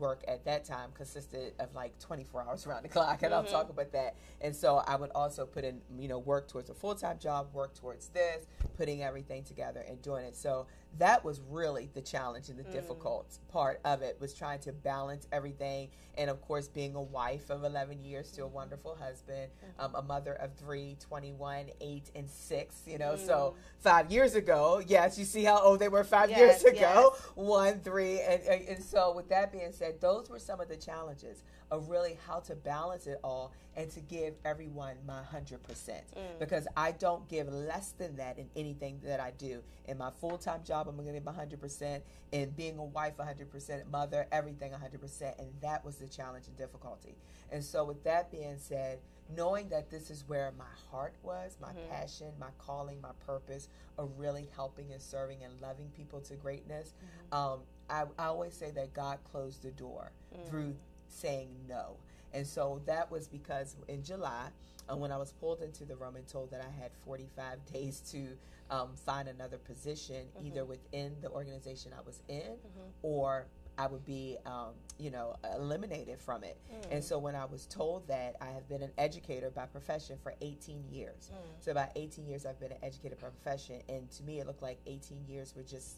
work 0.00 0.24
at 0.26 0.44
that 0.46 0.64
time 0.64 0.90
consisted 0.94 1.52
of 1.60 1.74
like 1.74 1.98
24 1.98 2.42
hours 2.42 2.66
around 2.66 2.82
the 2.82 2.88
clock, 2.88 3.22
and 3.22 3.32
mm-hmm. 3.32 3.46
I'll 3.46 3.52
talk 3.52 3.70
about 3.70 3.92
that. 3.92 4.16
And 4.40 4.54
so 4.54 4.82
I 4.86 4.96
would 4.96 5.10
also 5.14 5.46
put 5.46 5.64
in, 5.64 5.80
you 5.98 6.08
know, 6.08 6.18
work 6.18 6.48
towards 6.48 6.70
a 6.70 6.74
full 6.74 6.94
time 6.94 7.18
job, 7.18 7.48
work 7.52 7.74
towards 7.74 8.08
this, 8.08 8.46
putting 8.76 9.02
everything 9.02 9.44
together 9.44 9.84
and 9.88 10.00
doing 10.02 10.24
it. 10.24 10.36
So 10.36 10.66
that 10.98 11.24
was 11.24 11.40
really 11.48 11.88
the 11.94 12.00
challenge 12.00 12.48
and 12.48 12.58
the 12.58 12.64
mm. 12.64 12.72
difficult 12.72 13.38
part 13.48 13.80
of 13.84 14.02
it 14.02 14.16
was 14.20 14.34
trying 14.34 14.58
to 14.60 14.72
balance 14.72 15.26
everything 15.32 15.88
and 16.18 16.28
of 16.28 16.40
course 16.42 16.68
being 16.68 16.94
a 16.94 17.02
wife 17.02 17.50
of 17.50 17.64
11 17.64 18.02
years 18.04 18.30
to 18.32 18.42
a 18.42 18.44
mm-hmm. 18.44 18.56
wonderful 18.56 18.96
husband 19.00 19.50
mm-hmm. 19.64 19.84
um, 19.84 19.94
a 19.94 20.02
mother 20.02 20.34
of 20.34 20.52
three 20.54 20.96
21 21.00 21.66
8 21.80 22.10
and 22.16 22.28
6 22.28 22.82
you 22.86 22.98
know 22.98 23.12
mm. 23.12 23.26
so 23.26 23.54
five 23.78 24.10
years 24.10 24.34
ago 24.34 24.82
yes 24.86 25.18
you 25.18 25.24
see 25.24 25.44
how 25.44 25.60
old 25.60 25.78
they 25.78 25.88
were 25.88 26.04
five 26.04 26.30
yes, 26.30 26.62
years 26.62 26.74
ago 26.76 27.12
yes. 27.14 27.30
one 27.34 27.80
three 27.80 28.20
and, 28.20 28.42
and 28.42 28.82
so 28.82 29.12
with 29.14 29.28
that 29.28 29.52
being 29.52 29.72
said 29.72 29.89
those 29.98 30.30
were 30.30 30.38
some 30.38 30.60
of 30.60 30.68
the 30.68 30.76
challenges 30.76 31.42
of 31.70 31.88
really 31.88 32.18
how 32.26 32.40
to 32.40 32.54
balance 32.54 33.06
it 33.06 33.18
all 33.24 33.52
and 33.76 33.90
to 33.90 34.00
give 34.00 34.34
everyone 34.44 34.96
my 35.06 35.20
100% 35.32 35.58
mm. 35.58 36.02
because 36.38 36.66
I 36.76 36.92
don't 36.92 37.28
give 37.28 37.48
less 37.48 37.94
than 37.96 38.16
that 38.16 38.38
in 38.38 38.48
anything 38.56 39.00
that 39.04 39.20
I 39.20 39.32
do. 39.38 39.62
In 39.86 39.98
my 39.98 40.10
full 40.10 40.38
time 40.38 40.60
job, 40.64 40.88
I'm 40.88 40.96
going 40.96 41.06
to 41.06 41.12
give 41.12 41.22
100%. 41.22 42.00
In 42.32 42.50
being 42.50 42.78
a 42.78 42.84
wife, 42.84 43.14
100%. 43.16 43.90
Mother, 43.90 44.26
everything 44.30 44.72
100%. 44.72 45.38
And 45.38 45.48
that 45.62 45.84
was 45.84 45.96
the 45.96 46.06
challenge 46.06 46.46
and 46.46 46.56
difficulty. 46.56 47.16
And 47.50 47.64
so, 47.64 47.84
with 47.84 48.04
that 48.04 48.30
being 48.30 48.58
said, 48.58 48.98
knowing 49.36 49.68
that 49.68 49.90
this 49.90 50.10
is 50.10 50.24
where 50.26 50.52
my 50.58 50.64
heart 50.90 51.14
was, 51.22 51.56
my 51.60 51.68
mm-hmm. 51.68 51.90
passion, 51.90 52.28
my 52.38 52.50
calling, 52.58 53.00
my 53.00 53.10
purpose 53.26 53.68
of 53.98 54.10
really 54.16 54.48
helping 54.54 54.92
and 54.92 55.00
serving 55.00 55.42
and 55.44 55.60
loving 55.60 55.90
people 55.96 56.20
to 56.20 56.34
greatness, 56.34 56.94
mm-hmm. 56.94 57.34
um, 57.34 57.60
I, 57.88 58.04
I, 58.18 58.26
always 58.26 58.54
say 58.54 58.70
that 58.72 58.94
God 58.94 59.18
closed 59.30 59.62
the 59.62 59.70
door 59.70 60.12
mm-hmm. 60.34 60.48
through 60.48 60.76
saying 61.08 61.48
no. 61.68 61.96
And 62.32 62.46
so 62.46 62.80
that 62.86 63.10
was 63.10 63.26
because 63.26 63.76
in 63.88 64.02
July, 64.02 64.48
uh, 64.90 64.96
when 64.96 65.12
I 65.12 65.16
was 65.16 65.32
pulled 65.32 65.62
into 65.62 65.84
the 65.84 65.96
room 65.96 66.16
and 66.16 66.26
told 66.26 66.50
that 66.52 66.60
I 66.60 66.80
had 66.80 66.92
45 67.04 67.58
days 67.72 68.00
to 68.12 68.28
um, 68.70 68.90
find 68.94 69.28
another 69.28 69.58
position, 69.58 70.26
mm-hmm. 70.36 70.46
either 70.46 70.64
within 70.64 71.16
the 71.20 71.30
organization 71.30 71.92
I 71.96 72.02
was 72.04 72.22
in 72.28 72.42
mm-hmm. 72.42 72.88
or 73.02 73.46
I 73.80 73.86
would 73.86 74.04
be, 74.04 74.36
um, 74.44 74.74
you 74.98 75.10
know, 75.10 75.36
eliminated 75.56 76.20
from 76.20 76.44
it. 76.44 76.58
Mm. 76.70 76.96
And 76.96 77.04
so 77.04 77.18
when 77.18 77.34
I 77.34 77.46
was 77.46 77.64
told 77.64 78.06
that, 78.08 78.36
I 78.38 78.48
have 78.48 78.68
been 78.68 78.82
an 78.82 78.90
educator 78.98 79.48
by 79.48 79.64
profession 79.64 80.18
for 80.22 80.34
18 80.42 80.84
years. 80.90 81.30
Mm. 81.32 81.36
So 81.60 81.70
about 81.70 81.88
18 81.96 82.26
years 82.26 82.44
I've 82.44 82.60
been 82.60 82.72
an 82.72 82.78
educator 82.82 83.16
by 83.16 83.28
profession, 83.28 83.80
and 83.88 84.10
to 84.10 84.22
me 84.22 84.38
it 84.38 84.46
looked 84.46 84.60
like 84.60 84.80
18 84.86 85.24
years 85.26 85.54
were 85.56 85.62
just 85.62 85.96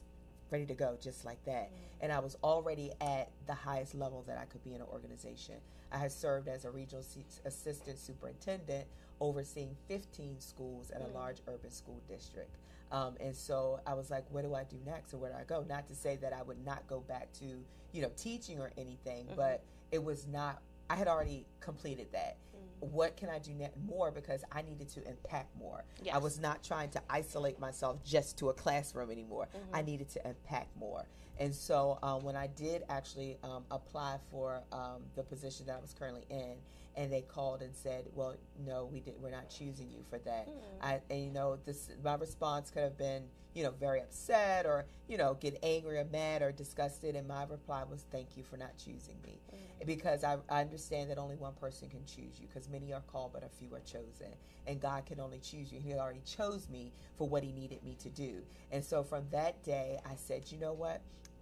ready 0.53 0.65
to 0.67 0.75
go, 0.75 0.97
just 1.03 1.25
like 1.25 1.45
that. 1.45 1.73
Mm. 1.73 1.77
And 2.03 2.13
I 2.13 2.21
was 2.21 2.37
already 2.45 2.93
at 3.01 3.31
the 3.49 3.55
highest 3.55 3.97
level 3.97 4.23
that 4.29 4.39
I 4.39 4.45
could 4.45 4.63
be 4.63 4.75
in 4.75 4.81
an 4.81 4.87
organization. 4.93 5.57
I 5.91 5.99
had 5.99 6.13
served 6.13 6.47
as 6.47 6.65
a 6.65 6.71
regional 6.71 7.05
assistant 7.45 7.99
superintendent, 7.99 8.87
overseeing 9.21 9.75
15 9.89 10.39
schools 10.39 10.93
at 10.93 11.01
a 11.03 11.07
mm. 11.07 11.15
large 11.15 11.39
urban 11.49 11.73
school 11.73 12.01
district. 12.09 12.59
Um, 12.93 13.15
and 13.21 13.35
so 13.35 13.81
I 13.87 13.95
was 13.95 14.11
like, 14.11 14.25
what 14.31 14.45
do 14.45 14.55
I 14.55 14.65
do 14.65 14.77
next, 14.85 15.15
or 15.15 15.17
where 15.17 15.31
do 15.31 15.37
I 15.39 15.45
go? 15.45 15.65
Not 15.67 15.89
to 15.89 15.95
say 15.95 16.17
that 16.17 16.33
I 16.33 16.43
would 16.43 16.65
not 16.65 16.87
go 16.87 17.01
back 17.01 17.33
to, 17.41 17.47
you 17.93 18.03
know, 18.03 18.11
teaching 18.17 18.61
or 18.61 18.71
anything, 18.77 19.25
mm-hmm. 19.25 19.37
but 19.37 19.65
it 19.91 20.03
was 20.05 20.27
not. 20.27 20.61
I 20.91 20.97
had 20.97 21.09
already 21.09 21.47
completed 21.61 22.09
that. 22.13 22.37
Mm-hmm. 22.55 22.95
What 22.95 23.17
can 23.17 23.31
I 23.31 23.39
do 23.39 23.53
ne- 23.55 23.71
more 23.87 24.11
because 24.11 24.45
I 24.53 24.61
needed 24.61 24.91
to 24.91 25.09
impact 25.09 25.57
more. 25.59 25.85
Yes. 26.03 26.15
I 26.15 26.19
was 26.19 26.39
not 26.39 26.63
trying 26.63 26.91
to 26.91 27.03
isolate 27.09 27.59
myself 27.59 28.05
just 28.05 28.37
to 28.39 28.51
a 28.51 28.53
classroom 28.53 29.11
anymore. 29.11 29.49
Mm-hmm. 29.57 29.77
I 29.77 29.83
needed 29.83 30.11
to 30.11 30.29
impact 30.29 30.77
more. 30.77 31.07
And 31.39 31.55
so 31.55 31.99
um, 32.03 32.23
when 32.23 32.37
I 32.37 32.49
did 32.49 32.83
actually 32.91 33.39
um, 33.43 33.65
apply 33.71 34.19
for 34.31 34.63
um, 34.71 35.03
the 35.17 35.23
position 35.23 35.65
that 35.67 35.77
I 35.77 35.81
was 35.81 35.95
currently 35.99 36.25
in, 36.29 36.57
and 36.97 37.13
they 37.13 37.23
called 37.23 37.63
and 37.63 37.75
said, 37.75 38.07
"Well, 38.15 38.37
no, 38.59 38.87
we 38.91 39.01
did. 39.01 39.15
We're 39.21 39.31
not 39.31 39.49
choosing 39.49 39.91
you 39.91 40.03
for 40.11 40.19
that." 40.21 40.49
Mm. 40.49 40.53
I, 40.81 41.01
and 41.11 41.25
you 41.25 41.31
know, 41.31 41.59
this 41.65 41.91
my 42.05 42.15
response 42.15 42.71
could 42.71 42.83
have 42.83 42.99
been, 42.99 43.25
you 43.55 43.63
know, 43.63 43.71
very 43.71 44.01
upset 44.01 44.67
or 44.67 44.87
you 45.09 45.17
know, 45.17 45.35
get 45.35 45.59
angry 45.63 45.99
or 45.99 46.05
mad 46.05 46.43
or 46.43 46.53
disgusted. 46.53 47.17
And 47.17 47.27
my 47.27 47.45
reply 47.45 47.85
was, 47.85 48.05
"Thank 48.11 48.37
you 48.37 48.43
for 48.43 48.57
not 48.57 48.77
choosing 48.77 49.17
me," 49.25 49.41
mm. 49.55 49.87
because 49.87 50.25
I, 50.25 50.37
I 50.49 50.61
understand 50.61 51.11
that 51.11 51.19
only 51.19 51.37
one 51.37 51.55
person 51.55 51.89
can 51.89 52.05
choose 52.05 52.41
you, 52.41 52.47
because 52.49 52.69
many 52.69 52.93
are 52.93 53.03
called 53.03 53.33
but 53.33 53.43
a 53.43 53.49
few 53.49 53.75
are 53.75 53.81
chosen, 53.81 54.35
and 54.67 54.81
God 54.81 55.07
can 55.07 55.21
only 55.21 55.39
choose 55.39 55.73
you. 55.73 55.81
He 55.81 55.95
already 55.95 56.23
chose 56.27 56.69
me 56.69 56.93
for 57.17 57.29
what 57.29 57.43
He 57.43 57.53
needed 57.53 57.83
me 57.83 57.97
to 58.03 58.11
do, 58.11 58.43
and 58.71 58.85
so 58.85 59.03
from 59.03 59.25
that 59.31 59.63
day, 59.63 59.99
I 60.05 60.15
said, 60.17 60.51
"You 60.51 60.59
know 60.59 60.73
what." 60.73 61.01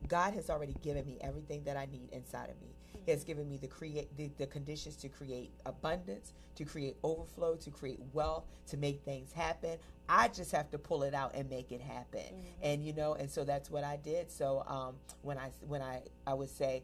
God 0.08 0.32
has 0.32 0.48
already 0.48 0.74
given 0.82 1.04
me 1.04 1.18
everything 1.20 1.64
that 1.64 1.76
I 1.76 1.84
need 1.84 2.08
inside 2.12 2.48
of 2.48 2.58
me. 2.62 2.74
He 3.04 3.10
has 3.10 3.24
given 3.24 3.48
me 3.48 3.56
the 3.56 3.66
create 3.66 4.16
the, 4.16 4.30
the, 4.38 4.46
conditions 4.46 4.96
to 4.96 5.08
create 5.08 5.50
abundance, 5.66 6.32
to 6.56 6.64
create 6.64 6.96
overflow, 7.02 7.56
to 7.56 7.70
create 7.70 8.00
wealth, 8.12 8.44
to 8.68 8.76
make 8.76 9.02
things 9.04 9.32
happen. 9.32 9.78
I 10.08 10.28
just 10.28 10.52
have 10.52 10.70
to 10.70 10.78
pull 10.78 11.02
it 11.04 11.14
out 11.14 11.34
and 11.34 11.48
make 11.48 11.72
it 11.72 11.80
happen. 11.80 12.20
Mm-hmm. 12.20 12.62
And 12.62 12.84
you 12.84 12.92
know, 12.92 13.14
and 13.14 13.30
so 13.30 13.44
that's 13.44 13.70
what 13.70 13.84
I 13.84 13.96
did. 13.96 14.30
So 14.30 14.64
um, 14.66 14.94
when 15.22 15.38
I 15.38 15.50
when 15.66 15.82
I 15.82 16.02
I 16.26 16.34
would 16.34 16.50
say 16.50 16.82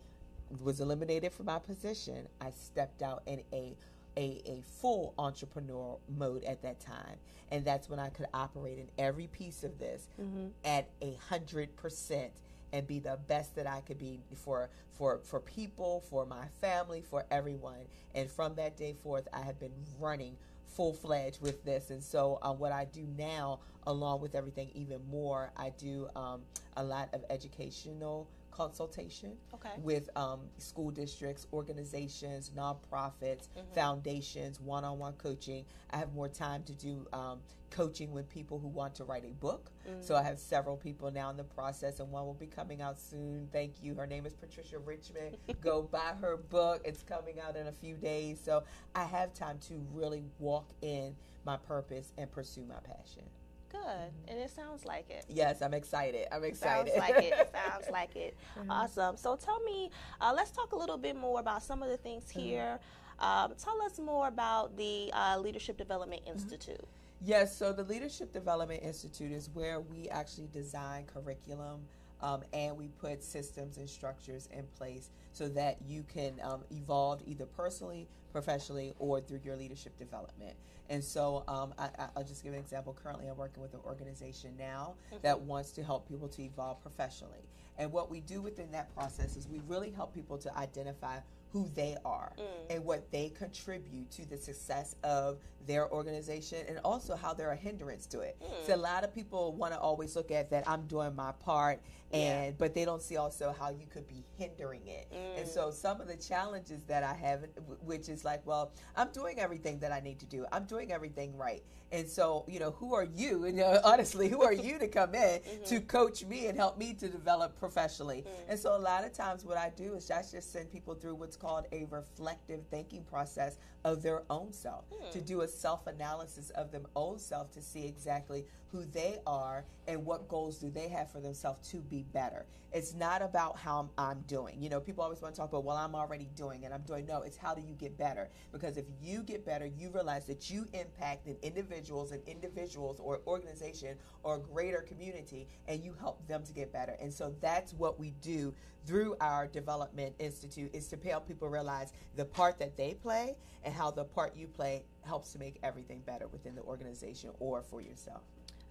was 0.62 0.80
eliminated 0.80 1.32
from 1.32 1.46
my 1.46 1.58
position, 1.58 2.28
I 2.40 2.50
stepped 2.50 3.02
out 3.02 3.22
in 3.26 3.42
a 3.52 3.76
a, 4.16 4.40
a 4.46 4.62
full 4.80 5.14
entrepreneur 5.18 5.98
mode 6.16 6.44
at 6.44 6.62
that 6.62 6.80
time. 6.80 7.16
And 7.50 7.64
that's 7.64 7.88
when 7.88 7.98
I 7.98 8.08
could 8.08 8.26
operate 8.34 8.78
in 8.78 8.88
every 8.98 9.26
piece 9.26 9.62
of 9.62 9.78
this 9.78 10.08
mm-hmm. 10.20 10.48
at 10.64 10.88
a 11.02 11.16
hundred 11.28 11.76
percent 11.76 12.32
and 12.76 12.86
be 12.86 12.98
the 12.98 13.18
best 13.26 13.56
that 13.56 13.66
I 13.66 13.80
could 13.80 13.98
be 13.98 14.20
for 14.34 14.68
for 14.92 15.20
for 15.24 15.40
people, 15.40 16.04
for 16.10 16.26
my 16.26 16.46
family, 16.60 17.02
for 17.02 17.24
everyone. 17.30 17.86
And 18.14 18.30
from 18.30 18.54
that 18.56 18.76
day 18.76 18.94
forth, 19.02 19.26
I 19.32 19.40
have 19.40 19.58
been 19.58 19.72
running 19.98 20.36
full 20.66 20.92
fledged 20.92 21.40
with 21.40 21.64
this. 21.64 21.90
And 21.90 22.02
so, 22.02 22.38
uh, 22.42 22.52
what 22.52 22.72
I 22.72 22.84
do 22.84 23.06
now, 23.16 23.60
along 23.86 24.20
with 24.20 24.34
everything, 24.34 24.70
even 24.74 25.00
more, 25.10 25.50
I 25.56 25.70
do 25.78 26.08
um, 26.14 26.42
a 26.76 26.84
lot 26.84 27.08
of 27.14 27.24
educational 27.30 28.28
consultation 28.56 29.32
okay. 29.54 29.70
with 29.82 30.08
um, 30.16 30.40
school 30.58 30.90
districts, 30.90 31.46
organizations, 31.52 32.50
nonprofits, 32.56 33.48
mm-hmm. 33.48 33.74
foundations, 33.74 34.60
one 34.60 34.84
on 34.84 34.98
one 34.98 35.12
coaching. 35.14 35.64
I 35.90 35.98
have 35.98 36.14
more 36.14 36.28
time 36.28 36.62
to 36.64 36.72
do 36.72 37.06
um, 37.12 37.40
coaching 37.70 38.12
with 38.12 38.28
people 38.30 38.58
who 38.58 38.68
want 38.68 38.94
to 38.94 39.04
write 39.04 39.24
a 39.24 39.34
book. 39.34 39.70
Mm-hmm. 39.86 40.00
So 40.00 40.16
I 40.16 40.22
have 40.22 40.38
several 40.38 40.76
people 40.76 41.10
now 41.10 41.30
in 41.30 41.36
the 41.36 41.44
process, 41.44 42.00
and 42.00 42.10
one 42.10 42.24
will 42.24 42.34
be 42.34 42.46
coming 42.46 42.80
out 42.80 42.98
soon. 42.98 43.48
Thank 43.52 43.82
you. 43.82 43.94
Her 43.94 44.06
name 44.06 44.24
is 44.24 44.34
Patricia 44.34 44.78
Richmond. 44.78 45.36
Go 45.60 45.82
buy 45.82 46.14
her 46.20 46.38
book, 46.38 46.80
it's 46.84 47.02
coming 47.02 47.38
out 47.40 47.56
in 47.56 47.66
a 47.66 47.72
few 47.72 47.96
days. 47.96 48.40
So 48.42 48.64
I 48.94 49.04
have 49.04 49.34
time 49.34 49.58
to 49.68 49.74
really 49.92 50.24
walk 50.38 50.70
in 50.80 51.14
my 51.44 51.56
purpose 51.58 52.12
and 52.16 52.30
pursue 52.30 52.64
my 52.64 52.80
passion. 52.82 53.22
Good, 53.70 53.80
mm-hmm. 53.80 54.28
and 54.28 54.38
it 54.38 54.50
sounds 54.50 54.84
like 54.84 55.10
it. 55.10 55.24
Yes, 55.28 55.62
I'm 55.62 55.74
excited. 55.74 56.26
I'm 56.32 56.44
excited. 56.44 56.92
Sounds 56.94 57.10
like 57.10 57.24
it. 57.24 57.54
Sounds 57.70 57.90
like 57.90 58.16
it. 58.16 58.36
Mm-hmm. 58.58 58.70
Awesome. 58.70 59.16
So 59.16 59.36
tell 59.36 59.60
me, 59.60 59.90
uh, 60.20 60.32
let's 60.34 60.50
talk 60.50 60.72
a 60.72 60.76
little 60.76 60.98
bit 60.98 61.16
more 61.16 61.40
about 61.40 61.62
some 61.62 61.82
of 61.82 61.88
the 61.88 61.96
things 61.96 62.24
mm-hmm. 62.24 62.40
here. 62.40 62.80
Um, 63.18 63.54
tell 63.62 63.80
us 63.82 63.98
more 63.98 64.28
about 64.28 64.76
the 64.76 65.10
uh, 65.12 65.38
Leadership 65.38 65.76
Development 65.76 66.22
mm-hmm. 66.22 66.32
Institute. 66.32 66.84
Yes, 67.24 67.56
so 67.56 67.72
the 67.72 67.84
Leadership 67.84 68.32
Development 68.32 68.82
Institute 68.82 69.32
is 69.32 69.48
where 69.54 69.80
we 69.80 70.08
actually 70.10 70.48
design 70.52 71.04
curriculum 71.12 71.80
um, 72.22 72.42
and 72.52 72.76
we 72.76 72.88
put 72.88 73.22
systems 73.22 73.78
and 73.78 73.88
structures 73.88 74.48
in 74.52 74.64
place 74.78 75.10
so 75.32 75.48
that 75.48 75.78
you 75.86 76.04
can 76.12 76.34
um, 76.42 76.62
evolve 76.70 77.20
either 77.26 77.46
personally, 77.46 78.06
professionally, 78.32 78.94
or 78.98 79.20
through 79.20 79.40
your 79.44 79.56
leadership 79.56 79.96
development. 79.98 80.54
And 80.88 81.02
so 81.02 81.44
um, 81.48 81.74
I, 81.78 81.88
will 82.16 82.24
just 82.24 82.42
give 82.42 82.52
an 82.52 82.58
example. 82.58 82.96
Currently, 83.00 83.26
I'm 83.28 83.36
working 83.36 83.62
with 83.62 83.74
an 83.74 83.80
organization 83.84 84.54
now 84.58 84.94
mm-hmm. 85.08 85.16
that 85.22 85.40
wants 85.40 85.72
to 85.72 85.82
help 85.82 86.08
people 86.08 86.28
to 86.28 86.42
evolve 86.42 86.80
professionally. 86.82 87.48
And 87.78 87.92
what 87.92 88.10
we 88.10 88.20
do 88.20 88.40
within 88.40 88.70
that 88.72 88.94
process 88.94 89.36
is 89.36 89.48
we 89.48 89.60
really 89.66 89.90
help 89.90 90.14
people 90.14 90.38
to 90.38 90.56
identify 90.56 91.18
who 91.52 91.70
they 91.74 91.96
are 92.04 92.32
mm. 92.38 92.44
and 92.74 92.84
what 92.84 93.10
they 93.10 93.30
contribute 93.30 94.10
to 94.10 94.28
the 94.28 94.36
success 94.36 94.96
of 95.04 95.38
their 95.66 95.90
organization 95.90 96.58
and 96.68 96.78
also 96.84 97.16
how 97.16 97.32
they're 97.32 97.52
a 97.52 97.56
hindrance 97.56 98.06
to 98.06 98.20
it. 98.20 98.36
Mm. 98.42 98.66
So 98.66 98.74
a 98.74 98.76
lot 98.76 99.04
of 99.04 99.14
people 99.14 99.54
want 99.54 99.72
to 99.72 99.78
always 99.78 100.16
look 100.16 100.30
at 100.30 100.50
that 100.50 100.68
I'm 100.68 100.86
doing 100.86 101.14
my 101.14 101.32
part 101.32 101.80
and 102.12 102.46
yeah. 102.46 102.52
but 102.56 102.74
they 102.74 102.84
don't 102.84 103.02
see 103.02 103.16
also 103.16 103.54
how 103.58 103.70
you 103.70 103.86
could 103.86 104.06
be 104.06 104.24
hindering 104.38 104.86
it. 104.86 105.10
Mm. 105.12 105.40
And 105.40 105.48
so 105.48 105.70
some 105.70 106.00
of 106.00 106.06
the 106.06 106.16
challenges 106.16 106.84
that 106.84 107.02
I 107.02 107.14
have 107.14 107.46
which 107.84 108.08
is 108.08 108.24
like, 108.24 108.46
well, 108.46 108.72
I'm 108.94 109.10
doing 109.12 109.40
everything 109.40 109.78
that 109.80 109.92
I 109.92 110.00
need 110.00 110.20
to 110.20 110.26
do. 110.26 110.46
I'm 110.52 110.64
doing 110.64 110.92
everything 110.92 111.36
right. 111.36 111.62
And 111.92 112.08
so, 112.08 112.44
you 112.48 112.58
know, 112.58 112.72
who 112.72 112.94
are 112.94 113.04
you? 113.04 113.44
And 113.44 113.56
you 113.56 113.62
know, 113.62 113.80
honestly, 113.84 114.28
who 114.28 114.42
are 114.42 114.52
you 114.52 114.78
to 114.78 114.88
come 114.88 115.14
in 115.14 115.40
mm-hmm. 115.40 115.64
to 115.64 115.80
coach 115.80 116.24
me 116.24 116.46
and 116.46 116.56
help 116.56 116.78
me 116.78 116.94
to 116.94 117.08
develop 117.08 117.58
professionally? 117.58 118.24
Mm. 118.26 118.50
And 118.50 118.58
so 118.58 118.76
a 118.76 118.78
lot 118.78 119.04
of 119.04 119.12
times 119.12 119.44
what 119.44 119.56
I 119.56 119.72
do 119.76 119.94
is 119.94 120.10
I 120.10 120.22
just 120.22 120.52
send 120.52 120.70
people 120.70 120.94
through 120.94 121.14
what's 121.16 121.36
called 121.36 121.66
a 121.72 121.86
reflective 121.90 122.60
thinking 122.70 123.04
process 123.04 123.58
of 123.84 124.02
their 124.02 124.22
own 124.30 124.52
self 124.52 124.84
mm. 124.90 125.10
to 125.12 125.20
do 125.20 125.42
a 125.42 125.48
self 125.48 125.86
analysis 125.86 126.50
of 126.50 126.72
their 126.72 126.82
own 126.94 127.18
self 127.18 127.50
to 127.52 127.62
see 127.62 127.86
exactly 127.86 128.44
who 128.76 128.84
they 128.92 129.18
are 129.26 129.64
and 129.88 130.04
what 130.04 130.28
goals 130.28 130.58
do 130.58 130.70
they 130.70 130.88
have 130.88 131.10
for 131.10 131.20
themselves 131.20 131.68
to 131.70 131.78
be 131.78 132.04
better. 132.12 132.44
It's 132.72 132.94
not 132.94 133.22
about 133.22 133.56
how 133.56 133.88
I'm 133.96 134.22
doing. 134.26 134.60
You 134.60 134.68
know, 134.68 134.80
people 134.80 135.02
always 135.02 135.22
want 135.22 135.34
to 135.34 135.40
talk 135.40 135.50
about, 135.50 135.64
well, 135.64 135.76
I'm 135.76 135.94
already 135.94 136.28
doing 136.36 136.64
and 136.64 136.74
I'm 136.74 136.82
doing. 136.82 137.06
No, 137.06 137.22
it's 137.22 137.36
how 137.36 137.54
do 137.54 137.62
you 137.62 137.74
get 137.74 137.96
better? 137.96 138.28
Because 138.52 138.76
if 138.76 138.84
you 139.00 139.22
get 139.22 139.46
better, 139.46 139.64
you 139.64 139.88
realize 139.90 140.26
that 140.26 140.50
you 140.50 140.66
impact 140.74 141.26
an 141.26 141.36
individuals 141.42 142.12
and 142.12 142.22
individuals 142.26 143.00
or 143.00 143.20
organization 143.26 143.96
or 144.22 144.38
greater 144.38 144.80
community 144.80 145.48
and 145.68 145.82
you 145.82 145.94
help 145.98 146.26
them 146.28 146.42
to 146.44 146.52
get 146.52 146.72
better. 146.72 146.96
And 147.00 147.12
so 147.12 147.34
that's 147.40 147.72
what 147.72 147.98
we 147.98 148.12
do 148.20 148.52
through 148.84 149.16
our 149.20 149.46
development 149.46 150.14
institute 150.18 150.74
is 150.74 150.88
to 150.88 150.96
help 151.08 151.26
people 151.26 151.48
realize 151.48 151.92
the 152.16 152.24
part 152.24 152.58
that 152.58 152.76
they 152.76 152.94
play 152.94 153.36
and 153.64 153.74
how 153.74 153.90
the 153.90 154.04
part 154.04 154.36
you 154.36 154.46
play 154.46 154.84
helps 155.02 155.32
to 155.32 155.38
make 155.38 155.58
everything 155.62 156.02
better 156.04 156.26
within 156.28 156.54
the 156.54 156.62
organization 156.62 157.30
or 157.40 157.62
for 157.62 157.80
yourself. 157.80 158.22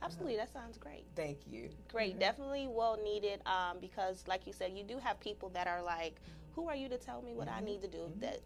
Absolutely, 0.01 0.35
that 0.37 0.51
sounds 0.53 0.77
great. 0.77 1.05
Thank 1.15 1.39
you. 1.49 1.69
Great, 1.91 2.11
mm-hmm. 2.11 2.19
definitely 2.19 2.67
well 2.69 2.97
needed 3.03 3.41
um, 3.45 3.77
because, 3.81 4.23
like 4.27 4.45
you 4.45 4.53
said, 4.53 4.71
you 4.73 4.83
do 4.83 4.97
have 4.97 5.19
people 5.19 5.49
that 5.49 5.67
are 5.67 5.81
like, 5.81 6.15
"Who 6.53 6.67
are 6.67 6.75
you 6.75 6.89
to 6.89 6.97
tell 6.97 7.21
me 7.21 7.33
what 7.33 7.47
mm-hmm. 7.47 7.57
I 7.57 7.65
need 7.65 7.81
to 7.81 7.87
do?" 7.87 7.97
Mm-hmm. 7.97 8.19
That 8.19 8.39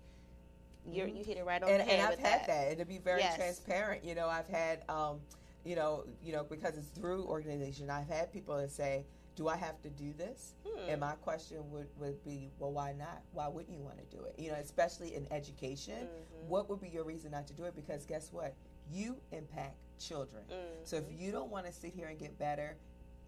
you 0.86 1.06
you 1.06 1.24
hit 1.24 1.38
it 1.38 1.46
right 1.46 1.62
on 1.62 1.70
and, 1.70 1.82
the 1.82 1.84
head. 1.84 2.00
And 2.00 2.08
I've 2.08 2.20
had 2.20 2.42
that. 2.42 2.48
that. 2.48 2.68
And 2.70 2.80
to 2.80 2.86
be 2.86 2.98
very 2.98 3.22
yes. 3.22 3.36
transparent, 3.36 4.04
you 4.04 4.16
know, 4.16 4.28
I've 4.28 4.48
had, 4.48 4.84
um, 4.90 5.20
you 5.66 5.76
know, 5.76 6.06
you 6.24 6.32
know, 6.32 6.44
because 6.44 6.78
it's 6.78 6.88
through 6.88 7.26
organization, 7.26 7.90
I've 7.90 8.08
had 8.08 8.32
people 8.32 8.58
that 8.58 8.72
say, 8.72 9.06
"Do 9.36 9.48
I 9.48 9.58
have 9.58 9.82
to 9.82 9.90
do 9.90 10.14
this?" 10.18 10.54
Hmm. 10.66 10.90
And 10.90 11.02
my 11.02 11.14
question 11.14 11.58
would 11.72 11.88
would 11.98 12.24
be, 12.24 12.52
"Well, 12.60 12.72
why 12.72 12.94
not? 12.98 13.22
Why 13.34 13.48
wouldn't 13.48 13.76
you 13.76 13.84
want 13.84 13.98
to 13.98 14.16
do 14.16 14.24
it?" 14.24 14.36
You 14.38 14.52
know, 14.52 14.58
especially 14.58 15.16
in 15.16 15.28
education, 15.32 16.08
mm-hmm. 16.08 16.50
what 16.50 16.70
would 16.70 16.82
be 16.82 16.90
your 16.90 17.04
reason 17.04 17.32
not 17.32 17.48
to 17.48 17.54
do 17.54 17.64
it? 17.64 17.76
Because 17.76 18.06
guess 18.06 18.32
what? 18.32 18.54
You 18.92 19.18
impact 19.32 19.76
children. 20.00 20.44
Mm-hmm. 20.50 20.82
So 20.84 20.98
if 20.98 21.04
you 21.12 21.32
don't 21.32 21.52
want 21.52 21.66
to 21.66 21.72
sit 21.72 21.94
here 21.94 22.08
and 22.08 22.18
get 22.18 22.38
better, 22.40 22.78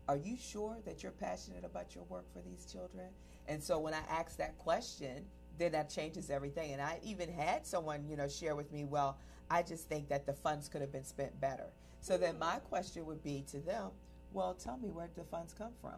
are 0.07 0.17
you 0.17 0.35
sure 0.37 0.77
that 0.85 1.03
you're 1.03 1.11
passionate 1.11 1.63
about 1.63 1.95
your 1.95 2.03
work 2.05 2.25
for 2.33 2.41
these 2.41 2.65
children? 2.65 3.07
And 3.47 3.63
so 3.63 3.79
when 3.79 3.93
I 3.93 4.01
ask 4.09 4.37
that 4.37 4.57
question, 4.57 5.25
then 5.57 5.71
that 5.73 5.89
changes 5.89 6.29
everything. 6.29 6.73
And 6.73 6.81
I 6.81 6.99
even 7.03 7.31
had 7.31 7.65
someone, 7.65 8.05
you 8.07 8.17
know, 8.17 8.27
share 8.27 8.55
with 8.55 8.71
me, 8.71 8.83
well, 8.83 9.17
I 9.49 9.61
just 9.63 9.87
think 9.89 10.09
that 10.09 10.25
the 10.25 10.33
funds 10.33 10.69
could 10.69 10.81
have 10.81 10.91
been 10.91 11.03
spent 11.03 11.39
better. 11.39 11.67
So 11.99 12.17
then 12.17 12.39
my 12.39 12.55
question 12.55 13.05
would 13.05 13.23
be 13.23 13.45
to 13.51 13.59
them, 13.59 13.91
well, 14.33 14.53
tell 14.53 14.77
me 14.77 14.89
where 14.89 15.09
the 15.15 15.23
funds 15.23 15.53
come 15.53 15.73
from. 15.81 15.95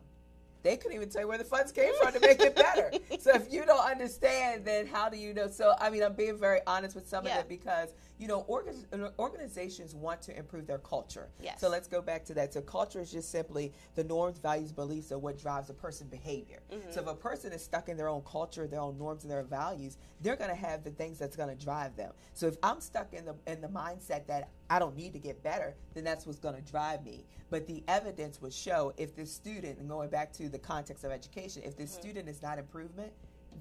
They 0.63 0.77
couldn't 0.77 0.95
even 0.95 1.09
tell 1.09 1.21
you 1.21 1.27
where 1.27 1.37
the 1.37 1.43
funds 1.43 1.71
came 1.71 1.91
from 2.01 2.13
to 2.13 2.19
make 2.21 2.39
it 2.39 2.55
better. 2.55 2.91
so 3.19 3.31
if 3.35 3.51
you 3.51 3.65
don't 3.65 3.85
understand, 3.85 4.65
then 4.65 4.87
how 4.87 5.09
do 5.09 5.17
you 5.17 5.33
know? 5.33 5.49
So 5.49 5.73
I 5.79 5.89
mean, 5.89 6.03
I'm 6.03 6.13
being 6.13 6.37
very 6.37 6.61
honest 6.65 6.95
with 6.95 7.07
some 7.07 7.25
yeah. 7.25 7.39
of 7.39 7.39
it 7.41 7.49
because 7.49 7.93
you 8.17 8.27
know 8.27 8.41
organ- 8.47 8.85
organizations 9.19 9.95
want 9.95 10.21
to 10.23 10.37
improve 10.37 10.67
their 10.67 10.77
culture. 10.79 11.29
Yes. 11.41 11.59
So 11.59 11.69
let's 11.69 11.87
go 11.87 12.01
back 12.01 12.23
to 12.25 12.33
that. 12.35 12.53
So 12.53 12.61
culture 12.61 12.99
is 12.99 13.11
just 13.11 13.31
simply 13.31 13.73
the 13.95 14.03
norms, 14.03 14.37
values, 14.37 14.71
beliefs 14.71 15.11
of 15.11 15.21
what 15.21 15.39
drives 15.39 15.69
a 15.69 15.73
person's 15.73 16.09
behavior. 16.09 16.59
Mm-hmm. 16.71 16.91
So 16.91 17.01
if 17.01 17.07
a 17.07 17.15
person 17.15 17.51
is 17.51 17.63
stuck 17.63 17.89
in 17.89 17.97
their 17.97 18.09
own 18.09 18.21
culture, 18.21 18.67
their 18.67 18.81
own 18.81 18.97
norms, 18.97 19.23
and 19.23 19.31
their 19.31 19.43
values, 19.43 19.97
they're 20.21 20.35
going 20.35 20.49
to 20.49 20.55
have 20.55 20.83
the 20.83 20.91
things 20.91 21.17
that's 21.17 21.35
going 21.35 21.49
to 21.55 21.63
drive 21.63 21.95
them. 21.95 22.11
So 22.33 22.47
if 22.47 22.55
I'm 22.63 22.81
stuck 22.81 23.13
in 23.13 23.25
the 23.25 23.35
in 23.47 23.61
the 23.61 23.67
mindset 23.67 24.27
that 24.27 24.49
I 24.69 24.79
don't 24.79 24.95
need 24.95 25.13
to 25.13 25.19
get 25.19 25.43
better, 25.43 25.75
then 25.93 26.03
that's 26.03 26.25
what's 26.25 26.39
going 26.39 26.55
to 26.55 26.71
drive 26.71 27.03
me. 27.03 27.25
But 27.49 27.67
the 27.67 27.83
evidence 27.87 28.41
would 28.41 28.53
show 28.53 28.93
if 28.97 29.15
this 29.15 29.31
student, 29.31 29.79
and 29.79 29.89
going 29.89 30.09
back 30.09 30.31
to 30.33 30.49
the 30.49 30.59
context 30.59 31.03
of 31.03 31.11
education, 31.11 31.63
if 31.65 31.77
this 31.77 31.91
mm-hmm. 31.91 32.01
student 32.01 32.29
is 32.29 32.41
not 32.41 32.57
improvement, 32.57 33.11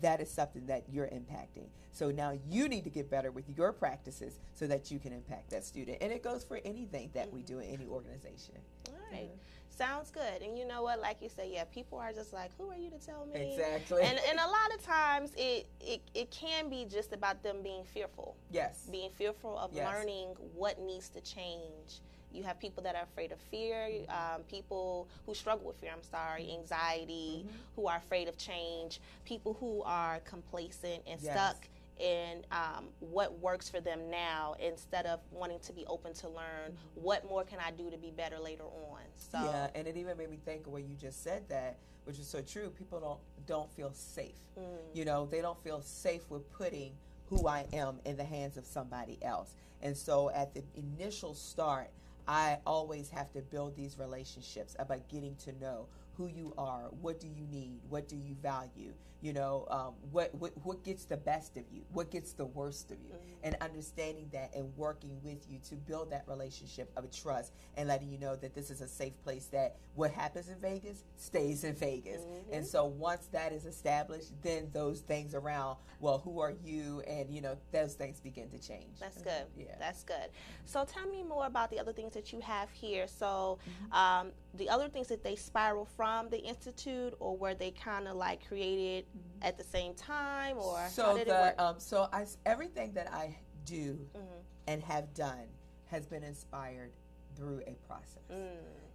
that 0.01 0.21
is 0.21 0.31
something 0.31 0.67
that 0.67 0.85
you're 0.91 1.07
impacting. 1.07 1.67
So 1.93 2.11
now 2.11 2.39
you 2.49 2.69
need 2.69 2.85
to 2.85 2.91
get 2.91 3.11
better 3.11 3.31
with 3.31 3.45
your 3.57 3.73
practices 3.73 4.41
so 4.55 4.67
that 4.67 4.91
you 4.91 4.99
can 4.99 5.13
impact 5.13 5.51
that 5.51 5.65
student. 5.65 5.99
And 6.01 6.11
it 6.11 6.23
goes 6.23 6.43
for 6.43 6.59
anything 6.65 7.11
that 7.15 7.31
we 7.33 7.43
do 7.43 7.59
in 7.59 7.69
any 7.69 7.87
organization. 7.87 8.55
All 8.89 8.95
right. 9.13 9.31
Sounds 9.69 10.11
good. 10.11 10.43
And 10.43 10.59
you 10.59 10.67
know 10.67 10.83
what? 10.83 11.01
Like 11.01 11.21
you 11.21 11.29
said, 11.29 11.49
yeah, 11.51 11.65
people 11.65 11.99
are 11.99 12.13
just 12.13 12.33
like, 12.33 12.51
who 12.59 12.71
are 12.71 12.77
you 12.77 12.91
to 12.91 12.99
tell 12.99 13.27
me? 13.27 13.53
Exactly. 13.53 14.03
And, 14.03 14.19
and 14.29 14.39
a 14.39 14.47
lot 14.47 14.75
of 14.75 14.85
times 14.85 15.33
it, 15.37 15.67
it, 15.81 16.01
it 16.15 16.31
can 16.31 16.69
be 16.69 16.87
just 16.91 17.13
about 17.13 17.43
them 17.43 17.63
being 17.63 17.85
fearful. 17.85 18.37
Yes. 18.51 18.87
Being 18.91 19.11
fearful 19.11 19.59
of 19.59 19.73
yes. 19.73 19.87
learning 19.87 20.29
what 20.55 20.81
needs 20.81 21.09
to 21.11 21.21
change 21.21 22.01
you 22.33 22.43
have 22.43 22.59
people 22.59 22.83
that 22.83 22.95
are 22.95 23.03
afraid 23.03 23.33
of 23.33 23.39
fear, 23.51 23.89
um, 24.09 24.43
people 24.49 25.09
who 25.27 25.35
struggle 25.35 25.67
with 25.67 25.77
fear, 25.77 25.91
I'm 25.95 26.03
sorry, 26.03 26.51
anxiety, 26.59 27.45
mm-hmm. 27.45 27.57
who 27.77 27.87
are 27.87 27.97
afraid 27.97 28.29
of 28.29 28.37
change, 28.37 29.01
people 29.25 29.57
who 29.61 29.83
are 29.85 30.21
complacent 30.21 31.03
and 31.07 31.21
yes. 31.21 31.33
stuck 31.35 31.69
in 32.01 32.45
um, 32.51 32.87
what 33.01 33.39
works 33.39 33.69
for 33.69 33.81
them 33.81 34.11
now 34.11 34.57
instead 34.61 35.07
of 35.07 35.21
wanting 35.31 35.61
to 35.61 35.73
be 35.73 35.85
open 35.87 36.13
to 36.15 36.29
learn 36.29 36.71
mm-hmm. 36.71 37.03
what 37.03 37.29
more 37.29 37.45
can 37.45 37.59
I 37.65 37.71
do 37.71 37.91
to 37.91 37.99
be 37.99 38.11
better 38.11 38.39
later 38.39 38.65
on. 38.65 39.01
So 39.15 39.39
yeah, 39.45 39.69
and 39.75 39.87
it 39.87 39.97
even 39.97 40.17
made 40.17 40.31
me 40.31 40.39
think 40.45 40.67
of 40.67 40.73
what 40.73 40.83
you 40.83 40.97
just 40.97 41.23
said 41.23 41.49
that, 41.49 41.77
which 42.05 42.19
is 42.19 42.27
so 42.27 42.41
true. 42.43 42.71
People 42.71 43.01
don't 43.01 43.21
don't 43.47 43.71
feel 43.73 43.93
safe. 43.93 44.39
Mm. 44.59 44.65
You 44.95 45.05
know, 45.05 45.27
they 45.27 45.41
don't 45.41 45.63
feel 45.63 45.83
safe 45.83 46.23
with 46.31 46.51
putting 46.53 46.93
who 47.29 47.47
I 47.47 47.67
am 47.73 47.99
in 48.05 48.17
the 48.17 48.25
hands 48.25 48.57
of 48.57 48.67
somebody 48.67 49.19
else. 49.23 49.55
And 49.81 49.97
so 49.97 50.31
at 50.31 50.55
the 50.55 50.63
initial 50.75 51.35
start, 51.35 51.89
I 52.29 52.59
always 52.67 53.11
have 53.11 53.33
to 53.33 53.41
build 53.43 53.77
these 53.77 53.99
relationships 53.99 54.77
about 54.79 55.09
getting 55.09 55.35
to 55.45 55.53
know 55.61 55.87
who 56.17 56.27
you 56.27 56.55
are, 56.57 56.85
what 57.01 57.19
do 57.21 57.27
you 57.27 57.47
need, 57.51 57.81
what 57.89 58.09
do 58.09 58.17
you 58.17 58.35
value, 58.43 58.93
you 59.23 59.33
know, 59.33 59.67
um, 59.71 59.95
what, 60.11 60.35
what 60.35 60.53
what 60.65 60.83
gets 60.83 61.05
the 61.05 61.17
best 61.17 61.57
of 61.57 61.63
you, 61.71 61.83
what 61.93 62.11
gets 62.11 62.33
the 62.33 62.45
worst 62.45 62.91
of 62.91 62.99
you, 63.01 63.15
mm-hmm. 63.15 63.45
and 63.45 63.57
understanding 63.61 64.29
that 64.33 64.51
and 64.55 64.77
working 64.77 65.17
with 65.23 65.49
you 65.49 65.61
to 65.69 65.77
build 65.77 66.11
that 66.11 66.25
relationship 66.27 66.91
of 66.97 67.09
trust 67.11 67.53
and 67.77 67.89
letting 67.89 68.11
you 68.11 68.19
know 68.19 68.35
that 68.35 68.53
this 68.53 68.69
is 68.69 68.81
a 68.81 68.89
safe 68.89 69.13
place 69.23 69.47
that 69.47 69.77
what 69.95 70.11
happens 70.11 70.49
in 70.49 70.59
Vegas 70.61 71.05
stays 71.17 71.63
in 71.63 71.75
Vegas. 71.77 72.23
Mm-hmm. 72.23 72.55
And 72.55 72.67
so 72.67 72.85
once 72.85 73.29
that 73.33 73.53
is 73.53 73.65
established, 73.65 74.33
then 74.43 74.69
those 74.73 75.01
things 75.01 75.37
around, 75.37 75.77
well, 76.01 76.19
who 76.19 76.41
are 76.41 76.55
you, 76.65 77.03
and 77.07 77.31
you 77.31 77.41
know, 77.41 77.57
those 77.71 77.95
things 77.95 78.21
begin 78.21 78.51
to 78.51 78.59
change. 78.59 78.99
That's 78.99 79.23
good. 79.23 79.45
Yeah, 79.57 79.77
that's 79.79 80.03
good. 80.03 80.31
So 80.65 80.85
tell 80.85 81.07
me 81.07 81.23
more 81.23 81.47
about 81.47 81.71
the 81.71 81.79
other 81.79 81.93
things 81.93 82.13
that 82.15 82.33
you 82.33 82.41
have 82.41 82.71
here. 82.71 83.07
So 83.07 83.61
mm-hmm. 83.63 83.93
um, 83.93 84.33
the 84.55 84.69
other 84.69 84.89
things 84.89 85.07
that 85.09 85.23
they 85.23 85.37
spiral 85.37 85.85
from 85.85 86.29
the 86.29 86.39
institute, 86.39 87.15
or 87.21 87.37
were 87.37 87.55
they 87.55 87.71
kind 87.71 88.09
of 88.09 88.17
like 88.17 88.47
created 88.49 89.05
mm-hmm. 89.17 89.43
at 89.43 89.57
the 89.59 89.65
same 89.65 89.95
time, 89.95 90.57
or 90.59 90.87
so 90.91 91.17
the 91.17 91.63
um, 91.63 91.77
so 91.79 92.09
I 92.13 92.27
everything 92.47 92.93
that 92.95 93.13
I 93.13 93.37
do 93.65 93.99
mm-hmm. 94.17 94.27
and 94.67 94.83
have 94.83 95.13
done 95.15 95.47
has 95.87 96.07
been 96.07 96.23
inspired 96.23 96.93
through 97.37 97.61
a 97.67 97.77
process. 97.87 98.23
Mm. 98.31 98.49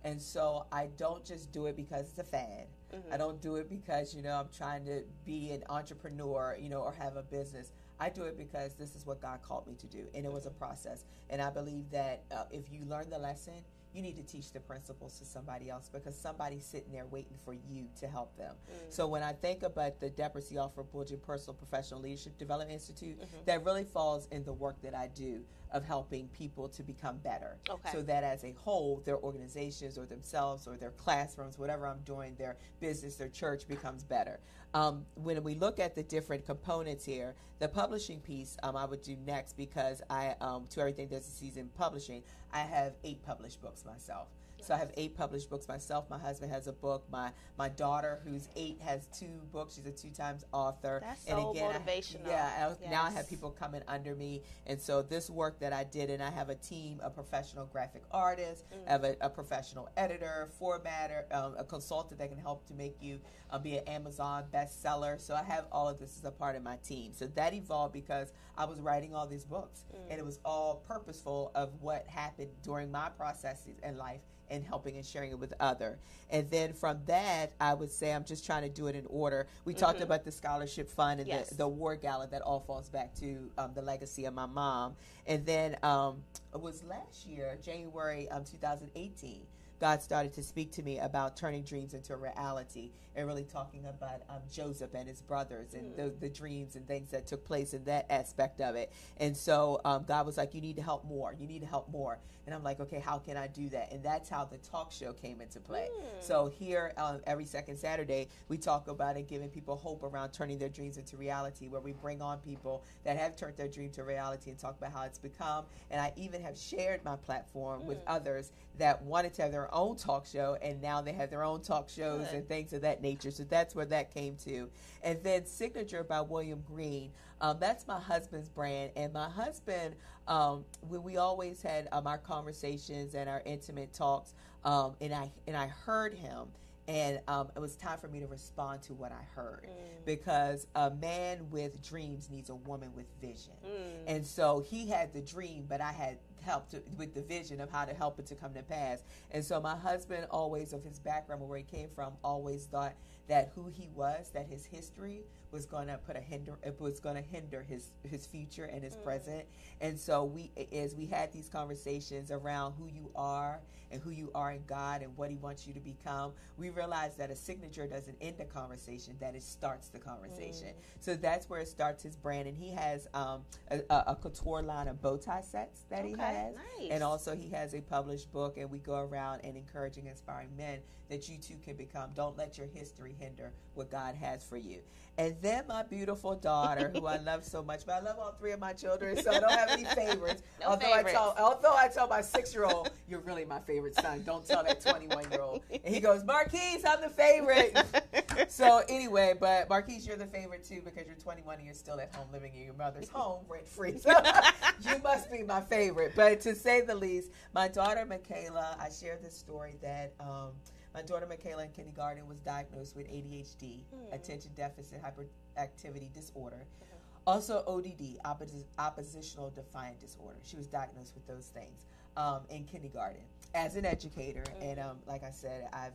And 0.04 0.22
so 0.22 0.66
I 0.72 0.90
don't 0.98 1.26
just 1.26 1.52
do 1.52 1.66
it 1.66 1.76
because 1.76 2.10
it's 2.10 2.20
a 2.20 2.24
fad. 2.24 2.68
Mm-hmm. 2.94 3.14
I 3.14 3.18
don't 3.18 3.42
do 3.42 3.56
it 3.56 3.70
because, 3.70 4.16
you 4.16 4.22
know, 4.22 4.34
I'm 4.34 4.50
trying 4.56 4.86
to 4.86 5.04
be 5.26 5.52
an 5.52 5.64
entrepreneur, 5.70 6.58
you 6.60 6.70
know, 6.70 6.82
or 6.82 6.94
have 6.94 7.18
a 7.18 7.24
business. 7.24 7.72
I 8.00 8.10
do 8.10 8.24
it 8.24 8.38
because 8.38 8.76
this 8.76 8.96
is 8.96 9.06
what 9.06 9.22
God 9.22 9.42
called 9.42 9.68
me 9.68 9.76
to 9.76 9.88
do. 9.88 10.06
And 10.14 10.26
it 10.26 10.32
was 10.32 10.46
a 10.46 10.52
process. 10.52 11.04
And 11.30 11.42
I 11.42 11.50
believe 11.50 11.90
that 11.92 12.24
uh, 12.32 12.44
if 12.52 12.72
you 12.72 12.86
learn 12.86 13.10
the 13.10 13.18
lesson, 13.18 13.56
you 13.98 14.04
need 14.04 14.16
to 14.16 14.24
teach 14.24 14.52
the 14.52 14.60
principles 14.60 15.18
to 15.18 15.26
somebody 15.26 15.72
else 15.72 15.90
because 15.92 16.16
somebody's 16.16 16.64
sitting 16.64 16.92
there 16.92 17.08
waiting 17.08 17.36
for 17.44 17.54
you 17.54 17.88
to 18.00 18.08
help 18.08 18.38
them. 18.38 18.54
Mm-hmm. 18.54 18.86
So 18.90 19.08
when 19.08 19.24
I 19.24 19.34
think 19.34 19.64
about 19.64 20.00
the 20.00 20.12
Deborah 20.12 20.42
C. 20.42 20.56
Bulgin 20.56 21.20
Personal 21.20 21.56
Professional 21.56 22.02
Leadership 22.02 22.38
Development 22.38 22.72
Institute, 22.72 23.20
mm-hmm. 23.20 23.38
that 23.46 23.66
really 23.66 23.84
falls 23.84 24.28
in 24.28 24.44
the 24.44 24.54
work 24.54 24.80
that 24.84 24.94
I 24.94 25.10
do 25.16 25.42
of 25.72 25.84
helping 25.84 26.28
people 26.30 26.68
to 26.70 26.84
become 26.84 27.18
better. 27.18 27.58
Okay. 27.70 27.90
So 27.92 28.02
that 28.04 28.24
as 28.24 28.44
a 28.44 28.54
whole, 28.54 29.02
their 29.06 29.18
organizations 29.18 29.98
or 29.98 30.06
themselves 30.06 30.68
or 30.68 30.78
their 30.78 30.92
classrooms, 30.92 31.58
whatever 31.58 31.88
I'm 31.88 32.02
doing, 32.06 32.36
their 32.36 32.58
business, 32.80 33.16
their 33.16 33.30
church 33.30 33.68
becomes 33.68 34.04
better. 34.04 34.40
Um, 34.74 35.06
when 35.16 35.42
we 35.44 35.56
look 35.56 35.80
at 35.80 35.96
the 35.96 36.04
different 36.04 36.46
components 36.46 37.06
here, 37.06 37.36
the 37.60 37.68
publishing 37.68 38.20
piece 38.20 38.58
um, 38.64 38.76
I 38.76 38.86
would 38.86 39.02
do 39.02 39.16
next 39.26 39.58
because 39.58 40.02
I, 40.10 40.36
um, 40.42 40.68
to 40.72 40.80
everything 40.80 41.08
there's 41.08 41.28
a 41.28 41.32
season 41.32 41.70
publishing, 41.76 42.24
I 42.54 42.62
have 42.62 42.94
eight 43.04 43.24
published 43.26 43.62
books 43.62 43.84
myself. 43.86 44.28
So 44.62 44.74
I 44.74 44.78
have 44.78 44.92
eight 44.98 45.16
published 45.16 45.50
books 45.50 45.68
myself. 45.68 46.10
My 46.10 46.18
husband 46.18 46.52
has 46.52 46.68
a 46.68 46.74
book. 46.74 47.06
My 47.12 47.32
my 47.58 47.70
daughter, 47.70 48.20
who's 48.24 48.50
eight, 48.56 48.80
has 48.82 49.08
two 49.08 49.42
books. 49.52 49.76
She's 49.76 49.86
a 49.86 49.92
two 49.92 50.10
times 50.10 50.44
author. 50.52 51.00
That's 51.04 51.26
and 51.26 51.38
so 51.38 51.52
again, 51.52 51.72
motivational. 51.72 52.28
I, 52.28 52.30
yeah. 52.30 52.76
Yes. 52.82 52.92
Now 52.92 53.04
I 53.04 53.12
have 53.12 53.30
people 53.30 53.52
coming 53.52 53.82
under 53.88 54.16
me, 54.16 54.44
and 54.66 54.80
so 54.80 55.02
this 55.02 55.30
work 55.30 55.60
that 55.60 55.74
I 55.74 55.84
did, 55.84 56.10
and 56.10 56.22
I 56.22 56.32
have 56.32 56.50
a 56.50 56.56
team 56.56 57.00
of 57.04 57.14
professional 57.14 57.66
graphic 57.66 58.04
artists, 58.12 58.66
mm. 58.74 58.88
I 58.88 58.92
have 58.92 59.04
a, 59.04 59.16
a, 59.22 59.30
professional 59.30 59.90
editor, 59.96 60.50
formatter, 60.60 61.34
um, 61.34 61.56
a 61.58 61.64
consultant 61.64 62.20
that 62.20 62.30
can 62.30 62.40
help 62.40 62.66
to 62.68 62.74
make 62.74 63.02
you 63.02 63.20
uh, 63.52 63.60
be 63.60 63.78
an 63.78 63.88
Amazon 63.88 64.46
bestseller. 64.54 65.20
So 65.20 65.36
I 65.36 65.44
have 65.44 65.66
all 65.72 65.88
of 65.88 66.00
this 66.00 66.18
as 66.18 66.26
a 66.26 66.32
part 66.32 66.56
of 66.56 66.64
my 66.64 66.78
team. 66.78 67.12
So 67.14 67.28
that 67.36 67.54
evolved 67.54 67.94
because 67.94 68.34
I 68.58 68.66
was 68.66 68.80
writing 68.80 69.14
all 69.14 69.28
these 69.28 69.46
books, 69.46 69.86
mm. 69.94 70.00
and 70.10 70.20
it 70.20 70.26
was 70.26 70.40
all 70.44 70.84
purposeful 70.88 71.52
of 71.56 71.70
what 71.80 72.08
happened 72.08 72.50
during 72.64 72.92
my 72.92 73.10
processes 73.10 73.78
in 73.84 73.98
life 73.98 74.22
and 74.50 74.64
helping 74.64 74.98
and 74.98 75.06
sharing 75.06 75.32
it 75.32 75.40
with 75.40 75.54
other. 75.60 76.00
And 76.30 76.50
then 76.50 76.74
from 76.74 77.00
that, 77.06 77.54
I 77.60 77.74
would 77.74 77.92
say 77.92 78.14
I'm 78.14 78.26
just 78.26 78.46
trying 78.46 78.64
to 78.64 78.70
do 78.70 78.88
it 78.88 78.96
in 78.96 79.06
order. 79.08 79.48
We 79.66 79.74
mm-hmm. 79.74 79.80
talked 79.80 80.02
about 80.02 80.26
the 80.26 80.32
scholarship 80.32 80.90
fund 80.90 81.20
and 81.20 81.28
yes. 81.28 81.50
the, 81.50 81.56
the 81.56 81.64
award 81.64 82.02
gala 82.02 82.28
that 82.28 82.42
all 82.42 82.60
falls 82.60 82.90
back 82.90 83.14
to 83.16 83.50
um, 83.58 83.72
the 83.74 83.82
legacy 83.82 84.26
of 84.26 84.34
my 84.34 84.46
mom. 84.46 84.96
And 85.26 85.46
then 85.46 85.78
um, 85.84 86.24
it 86.54 86.62
was 86.62 86.84
last 86.84 87.26
year, 87.26 87.58
January 87.64 88.30
um, 88.30 88.44
2018. 88.44 89.42
God 89.80 90.02
started 90.02 90.34
to 90.34 90.44
speak 90.44 90.72
to 90.74 90.84
me 90.84 91.00
about 91.00 91.38
turning 91.38 91.64
dreams 91.64 91.94
into 91.94 92.16
reality 92.16 92.92
and 93.16 93.28
really 93.28 93.44
talking 93.44 93.86
about 93.86 94.22
um, 94.30 94.42
Joseph 94.52 94.94
and 94.94 95.08
his 95.08 95.22
brothers 95.22 95.74
and 95.74 95.94
mm. 95.94 95.96
the, 95.96 96.14
the, 96.20 96.30
dreams 96.30 96.76
and 96.76 96.88
things 96.88 97.10
that 97.10 97.26
took 97.26 97.44
place 97.44 97.74
in 97.74 97.84
that 97.86 98.06
aspect 98.12 98.62
of 98.62 98.76
it. 98.76 98.92
And 99.18 99.36
so 99.36 99.82
um, 99.86 100.06
God 100.08 100.26
was 100.26 100.38
like, 100.38 100.54
You 100.54 100.62
need 100.62 100.76
to 100.76 100.84
help 100.84 101.04
more. 101.04 101.36
You 101.38 101.48
need 101.48 101.62
to 101.62 101.68
help 101.68 101.90
more. 101.90 102.20
And 102.46 102.54
I'm 102.54 102.64
like, 102.64 102.80
Okay, 102.80 103.00
how 103.00 103.18
can 103.18 103.36
I 103.36 103.48
do 103.48 103.70
that? 103.70 103.92
And 103.92 104.04
that's 104.04 104.30
how 104.30 104.46
the 104.46 104.58
talk 104.58 104.92
show 104.92 105.14
came 105.14 105.42
into 105.42 105.60
play. 105.60 105.90
Mm. 105.92 106.24
So 106.24 106.48
here, 106.48 106.94
um, 106.98 107.22
every 107.26 107.46
second 107.46 107.78
Saturday, 107.78 108.30
we 108.50 108.58
talk 108.58 108.88
about 108.88 109.18
it, 109.18 109.28
giving 109.28 109.50
people 109.50 109.76
hope 109.76 110.04
around 110.04 110.30
turning 110.30 110.60
their 110.60 110.70
dreams 110.70 110.98
into 110.98 111.18
reality, 111.18 111.68
where 111.68 111.82
we 111.82 111.94
bring 111.94 112.22
on 112.22 112.38
people 112.40 112.84
that 113.04 113.18
have 113.18 113.36
turned 113.36 113.58
their 113.58 113.68
dream 113.68 113.90
to 113.92 114.04
reality 114.04 114.52
and 114.52 114.60
talk 114.60 114.78
about 114.78 114.94
how 114.94 115.02
it's 115.04 115.20
become. 115.20 115.66
And 115.90 116.00
I 116.00 116.14
even 116.18 116.42
have 116.44 116.58
shared 116.58 117.04
my 117.04 117.16
platform 117.16 117.82
mm. 117.82 117.86
with 117.86 118.00
others 118.06 118.52
that 118.78 119.02
wanted 119.02 119.34
to 119.36 119.42
have 119.42 119.52
their 119.52 119.67
own 119.74 119.96
talk 119.96 120.26
show, 120.26 120.58
and 120.62 120.82
now 120.82 121.02
they 121.02 121.14
have 121.14 121.30
their 121.30 121.44
own 121.44 121.62
talk 121.62 121.90
shows 121.90 122.26
Good. 122.28 122.36
and 122.36 122.48
things 122.48 122.74
of 122.74 122.82
that 122.82 123.02
nature. 123.02 123.32
So 123.32 123.44
that's 123.44 123.76
where 123.76 123.86
that 123.86 124.14
came 124.14 124.36
to. 124.46 124.70
And 125.04 125.22
then 125.24 125.46
Signature 125.46 126.04
by 126.04 126.22
William 126.22 126.64
Green. 126.68 127.12
Um, 127.40 127.58
that's 127.60 127.88
my 127.88 128.00
husband's 128.00 128.50
brand, 128.50 128.92
and 128.96 129.14
my 129.14 129.30
husband, 129.30 129.96
um, 130.28 130.66
when 130.82 131.04
we 131.04 131.18
always 131.18 131.62
had 131.62 131.88
um, 131.92 132.08
our 132.08 132.18
conversations 132.18 133.14
and 133.14 133.30
our 133.30 133.42
intimate 133.46 133.94
talks, 133.94 134.34
um, 134.66 134.96
and 135.00 135.14
I 135.14 135.32
and 135.48 135.56
I 135.56 135.68
heard 135.68 136.14
him 136.14 136.48
and 136.88 137.20
um, 137.28 137.50
it 137.56 137.60
was 137.60 137.76
time 137.76 137.98
for 137.98 138.08
me 138.08 138.20
to 138.22 138.28
respond 138.28 138.82
to 138.84 138.94
what 138.94 139.12
I 139.12 139.24
heard 139.36 139.68
mm. 139.70 140.06
because 140.06 140.68
a 140.76 140.90
man 140.90 141.50
with 141.52 141.82
dreams 141.82 142.30
needs 142.32 142.50
a 142.50 142.56
woman 142.56 142.92
with 142.96 143.08
vision. 143.20 143.54
Mm. 143.66 144.16
And 144.16 144.26
so 144.26 144.64
he 144.66 144.88
had 144.88 145.12
the 145.12 145.22
dream, 145.22 145.66
but 145.68 145.82
I 145.82 145.92
had 145.92 146.18
helped 146.48 146.72
to, 146.72 146.82
with 146.98 147.14
the 147.14 147.22
vision 147.22 147.62
of 147.62 147.70
how 147.70 147.86
to 147.86 147.94
help 147.94 148.18
it 148.20 148.26
to 148.28 148.36
come 148.36 148.54
to 148.54 148.64
pass. 148.64 149.04
And 149.32 149.44
so 149.44 149.62
my 149.62 149.76
husband 149.76 150.26
always, 150.32 150.74
of 150.74 150.84
his 150.84 150.98
background, 150.98 151.48
where 151.48 151.58
he 151.58 151.64
came 151.64 151.90
from, 151.94 152.14
always 152.24 152.66
thought 152.66 152.94
that 153.28 153.52
who 153.56 153.68
he 153.68 153.90
was, 153.94 154.30
that 154.34 154.48
his 154.48 154.66
history 154.66 155.24
was 155.52 155.66
going 155.66 155.88
to 155.88 155.98
put 156.06 156.16
a 156.16 156.20
hinder 156.20 156.58
it 156.64 156.80
was 156.80 157.00
going 157.00 157.16
to 157.16 157.22
hinder 157.22 157.64
his 157.64 157.92
his 158.04 158.26
future 158.26 158.66
and 158.66 158.84
his 158.84 158.96
mm. 158.96 159.04
present 159.04 159.46
and 159.82 159.98
so 160.00 160.24
we 160.24 160.52
as 160.74 160.96
we 160.96 161.06
had 161.06 161.32
these 161.32 161.50
conversations 161.50 162.32
around 162.32 162.74
who 162.78 162.88
you 162.88 163.10
are 163.16 163.60
and 163.90 164.02
who 164.02 164.10
you 164.10 164.30
are 164.36 164.52
in 164.52 164.62
God 164.68 165.02
and 165.02 165.16
what 165.16 165.30
he 165.30 165.38
wants 165.38 165.66
you 165.66 165.74
to 165.74 165.80
become 165.80 166.34
we 166.58 166.70
realized 166.70 167.18
that 167.18 167.32
a 167.32 167.36
signature 167.36 167.88
doesn't 167.88 168.18
end 168.20 168.38
the 168.38 168.46
conversation 168.46 169.16
that 169.20 169.36
it 169.36 169.44
starts 169.44 169.88
the 169.88 170.00
conversation 170.00 170.70
mm. 170.70 170.82
so 171.00 171.16
that's 171.16 171.50
where 171.50 171.62
it 171.62 171.68
starts 171.68 172.04
his 172.04 172.16
brand 172.16 172.48
and 172.48 172.58
he 172.58 172.72
has 172.72 173.08
um, 173.14 173.42
a, 173.72 173.80
a, 173.90 174.16
couture 174.16 174.62
line 174.62 174.88
of 174.88 175.02
bow 175.02 175.18
tie 175.18 175.42
sets 175.42 175.82
that 175.90 176.00
okay, 176.00 176.10
he 176.10 176.16
has 176.18 176.54
nice. 176.56 176.92
and 176.92 177.04
also 177.04 177.36
he 177.36 177.50
has 177.50 177.74
a 177.74 177.82
published 177.82 178.32
book 178.34 178.58
and 178.58 178.70
we 178.70 178.80
go 178.80 179.00
around 179.00 179.40
and 179.44 179.56
encouraging 179.56 180.08
inspiring 180.08 180.50
men 180.58 180.80
that 181.10 181.30
you 181.30 181.38
too 181.38 181.56
can 181.64 181.76
become 181.76 182.10
don't 182.16 182.38
let 182.38 182.58
your 182.58 182.68
history 182.68 183.16
hinder 183.20 183.54
what 183.74 183.90
God 183.90 184.16
has 184.16 184.44
for 184.44 184.58
you 184.58 184.80
and 185.20 185.36
then 185.42 185.64
my 185.68 185.82
beautiful 185.82 186.36
daughter, 186.36 186.92
who 186.94 187.08
I 187.08 187.18
love 187.18 187.44
so 187.44 187.64
much, 187.64 187.88
but 187.88 187.96
I 187.96 188.00
love 188.02 188.20
all 188.20 188.34
three 188.34 188.52
of 188.52 188.60
my 188.60 188.74
children, 188.74 189.18
so 189.18 189.32
I 189.32 189.40
don't 189.40 189.52
have 189.52 189.72
any 189.72 189.86
favorites. 189.86 190.44
no 190.62 190.68
although 190.68 190.86
favorites. 190.86 191.10
I 191.10 191.12
tell, 191.12 191.36
although 191.40 191.76
I 191.76 191.88
tell 191.88 192.08
my 192.08 192.22
six-year-old, 192.22 192.92
"You're 193.10 193.22
really 193.22 193.44
my 193.44 193.60
favorite 193.60 193.96
son." 193.96 194.22
Don't 194.24 194.46
tell 194.46 194.64
that 194.64 194.80
21-year-old. 194.80 195.64
And 195.72 195.94
he 195.94 196.00
goes, 196.00 196.24
"Marquise, 196.24 196.86
I'm 196.86 197.02
the 197.02 197.10
favorite." 197.10 197.76
so 198.48 198.84
anyway, 198.88 199.34
but 199.40 199.68
Marquise, 199.70 200.06
you're 200.06 200.18
the 200.18 200.28
favorite 200.28 200.64
too 200.64 200.82
because 200.86 201.08
you're 201.08 201.16
21 201.16 201.56
and 201.58 201.66
you're 201.66 201.74
still 201.74 202.00
at 202.00 202.14
home 202.16 202.28
living 202.32 202.54
in 202.54 202.64
your 202.64 202.76
mother's 202.76 203.10
home 203.10 203.44
rent 203.50 203.68
free. 203.68 203.98
So 203.98 204.12
you 204.82 205.00
must 205.02 205.32
be 205.32 205.42
my 205.42 205.62
favorite. 205.62 206.14
But 206.16 206.42
to 206.42 206.54
say 206.54 206.82
the 206.82 206.96
least, 206.96 207.32
my 207.56 207.68
daughter 207.68 208.06
Michaela, 208.06 208.78
I 208.80 208.90
shared 208.90 209.24
this 209.24 209.36
story 209.36 209.78
that. 209.82 210.14
Um, 210.20 210.52
my 210.98 211.04
daughter 211.04 211.28
Michaela 211.28 211.64
in 211.64 211.70
kindergarten 211.70 212.28
was 212.28 212.40
diagnosed 212.40 212.96
with 212.96 213.06
ADHD, 213.08 213.62
mm. 213.62 214.12
attention 214.12 214.50
deficit 214.56 215.00
hyperactivity 215.04 216.12
disorder. 216.12 216.66
Mm-hmm. 216.66 216.96
Also, 217.28 217.64
ODD, 217.68 218.18
oppos- 218.26 218.66
oppositional 218.80 219.52
defiant 219.52 220.00
disorder. 220.00 220.38
She 220.44 220.56
was 220.56 220.66
diagnosed 220.66 221.14
with 221.14 221.28
those 221.28 221.52
things 221.54 221.86
um, 222.16 222.40
in 222.50 222.64
kindergarten 222.64 223.22
as 223.54 223.76
an 223.76 223.86
educator. 223.86 224.42
Mm-hmm. 224.42 224.64
And 224.64 224.80
um, 224.80 224.98
like 225.06 225.24
I 225.24 225.30
said, 225.30 225.68
I 225.72 225.90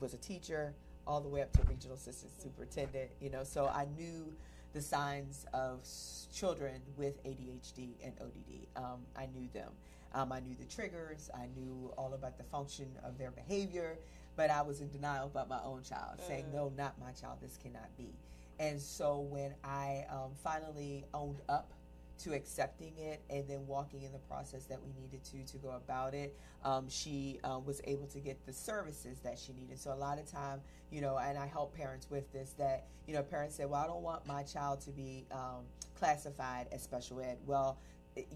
was 0.00 0.14
a 0.14 0.18
teacher 0.18 0.72
all 1.06 1.20
the 1.20 1.28
way 1.28 1.42
up 1.42 1.52
to 1.52 1.62
regional 1.68 1.96
assistant 1.96 2.32
superintendent. 2.40 3.10
You 3.20 3.28
know, 3.28 3.44
so 3.44 3.66
I 3.66 3.88
knew 3.94 4.32
the 4.72 4.80
signs 4.80 5.44
of 5.52 5.86
children 6.32 6.80
with 6.96 7.22
ADHD 7.24 7.90
and 8.02 8.14
ODD. 8.22 8.82
Um, 8.82 9.00
I 9.14 9.26
knew 9.34 9.48
them. 9.52 9.72
Um, 10.14 10.32
I 10.32 10.40
knew 10.40 10.54
the 10.58 10.64
triggers. 10.64 11.28
I 11.34 11.46
knew 11.54 11.92
all 11.98 12.14
about 12.14 12.38
the 12.38 12.44
function 12.44 12.86
of 13.04 13.18
their 13.18 13.30
behavior 13.32 13.98
but 14.40 14.48
I 14.48 14.62
was 14.62 14.80
in 14.80 14.88
denial 14.88 15.26
about 15.26 15.50
my 15.50 15.60
own 15.62 15.82
child, 15.82 16.18
mm. 16.18 16.26
saying, 16.26 16.46
no, 16.50 16.72
not 16.74 16.98
my 16.98 17.12
child, 17.12 17.40
this 17.42 17.58
cannot 17.62 17.94
be. 17.98 18.14
And 18.58 18.80
so 18.80 19.20
when 19.20 19.52
I 19.62 20.06
um, 20.08 20.30
finally 20.42 21.04
owned 21.12 21.42
up 21.50 21.74
to 22.20 22.32
accepting 22.32 22.94
it 22.96 23.20
and 23.28 23.46
then 23.46 23.66
walking 23.66 24.00
in 24.00 24.12
the 24.12 24.18
process 24.20 24.64
that 24.64 24.78
we 24.82 24.94
needed 24.98 25.22
to 25.24 25.52
to 25.52 25.58
go 25.58 25.72
about 25.72 26.14
it, 26.14 26.34
um, 26.64 26.88
she 26.88 27.38
um, 27.44 27.66
was 27.66 27.82
able 27.84 28.06
to 28.06 28.18
get 28.18 28.38
the 28.46 28.52
services 28.54 29.18
that 29.18 29.38
she 29.38 29.52
needed. 29.52 29.78
So 29.78 29.92
a 29.92 29.94
lot 29.94 30.18
of 30.18 30.24
time, 30.24 30.62
you 30.90 31.02
know, 31.02 31.18
and 31.18 31.36
I 31.36 31.46
help 31.46 31.76
parents 31.76 32.08
with 32.08 32.32
this 32.32 32.54
that 32.56 32.86
you 33.06 33.12
know 33.12 33.22
parents 33.22 33.56
say, 33.56 33.66
well, 33.66 33.84
I 33.84 33.86
don't 33.86 34.02
want 34.02 34.26
my 34.26 34.42
child 34.42 34.80
to 34.86 34.90
be 34.90 35.26
um, 35.32 35.66
classified 35.98 36.68
as 36.72 36.82
special 36.82 37.20
ed. 37.20 37.36
Well, 37.44 37.78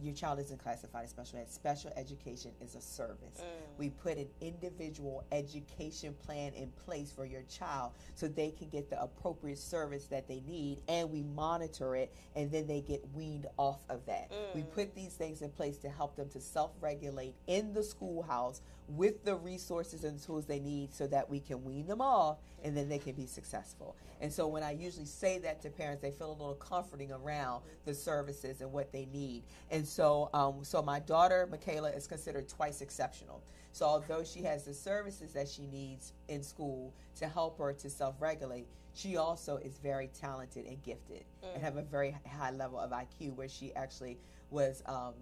your 0.01 0.15
child 0.15 0.39
isn't 0.39 0.63
classified 0.63 1.05
as 1.05 1.11
special 1.11 1.39
ed. 1.39 1.51
Special 1.51 1.93
education 1.97 2.53
is 2.61 2.75
a 2.75 2.81
service. 2.81 3.41
Mm. 3.41 3.79
We 3.79 3.91
put 3.91 4.17
an 4.17 4.29
individual 4.41 5.25
education 5.33 6.15
plan 6.25 6.53
in 6.55 6.71
place 6.85 7.13
for 7.13 7.25
your 7.25 7.43
child 7.43 7.93
so 8.15 8.29
they 8.29 8.51
can 8.51 8.69
get 8.69 8.89
the 8.89 9.01
appropriate 9.03 9.59
service 9.59 10.07
that 10.07 10.29
they 10.29 10.43
need 10.47 10.83
and 10.89 11.11
we 11.11 11.23
monitor 11.23 11.97
it 11.97 12.15
and 12.37 12.51
then 12.51 12.67
they 12.67 12.81
get 12.81 13.05
weaned 13.15 13.47
off 13.57 13.81
of 13.89 14.05
that. 14.07 14.31
Mm. 14.31 14.55
We 14.55 14.63
put 14.63 14.95
these 14.95 15.15
things 15.15 15.43
in 15.43 15.51
place 15.51 15.77
to 15.79 15.89
help 15.89 16.17
them 16.17 16.29
to 16.31 16.41
self 16.41 16.71
regulate 16.81 17.35
in 17.47 17.73
the 17.73 17.83
schoolhouse 17.83 18.61
with 18.89 19.25
the 19.25 19.35
resources 19.35 20.05
and 20.05 20.23
tools 20.23 20.47
they 20.47 20.61
need 20.61 20.93
so 20.93 21.07
that 21.07 21.29
we 21.29 21.41
can 21.41 21.65
wean 21.65 21.87
them 21.87 22.01
off 22.01 22.39
and 22.63 22.77
then 22.77 22.89
they 22.89 22.99
can 22.99 23.13
be 23.13 23.27
successful. 23.27 23.97
And 24.21 24.33
so 24.33 24.47
when 24.47 24.63
I 24.63 24.73
usually 24.73 25.07
say 25.07 25.39
that 25.39 25.63
to 25.63 25.71
parents, 25.71 26.03
they 26.03 26.11
feel 26.11 26.31
a 26.31 26.33
little 26.33 26.55
comforting 26.55 27.13
around 27.13 27.63
the 27.85 27.95
services 27.95 28.61
and 28.61 28.73
what 28.73 28.93
they 28.93 29.07
need. 29.13 29.43
And 29.71 29.87
so, 29.87 30.31
um, 30.35 30.63
so 30.63 30.83
my 30.83 31.01
daughter 31.01 31.49
Michaela 31.51 31.91
is 31.91 32.07
considered 32.07 32.49
twice 32.49 32.81
exceptional. 32.81 33.43
So 33.73 33.87
although 33.87 34.23
she 34.23 34.43
has 34.43 34.65
the 34.65 34.75
services 34.75 35.33
that 35.33 35.49
she 35.49 35.67
needs 35.67 36.13
in 36.29 36.43
school 36.43 36.95
to 37.17 37.27
help 37.27 37.59
her 37.59 37.73
to 37.73 37.91
self-regulate, 37.91 38.69
she 38.95 39.17
also 39.17 39.57
is 39.57 39.79
very 39.79 40.09
talented 40.19 40.67
and 40.67 40.81
gifted 40.83 41.25
mm. 41.43 41.55
and 41.55 41.63
have 41.63 41.77
a 41.77 41.83
very 41.83 42.17
high 42.39 42.53
level 42.53 42.79
of 42.79 42.93
IQ 42.93 43.35
where 43.35 43.49
she 43.49 43.75
actually 43.75 44.19
was 44.51 44.83
um, 44.87 45.15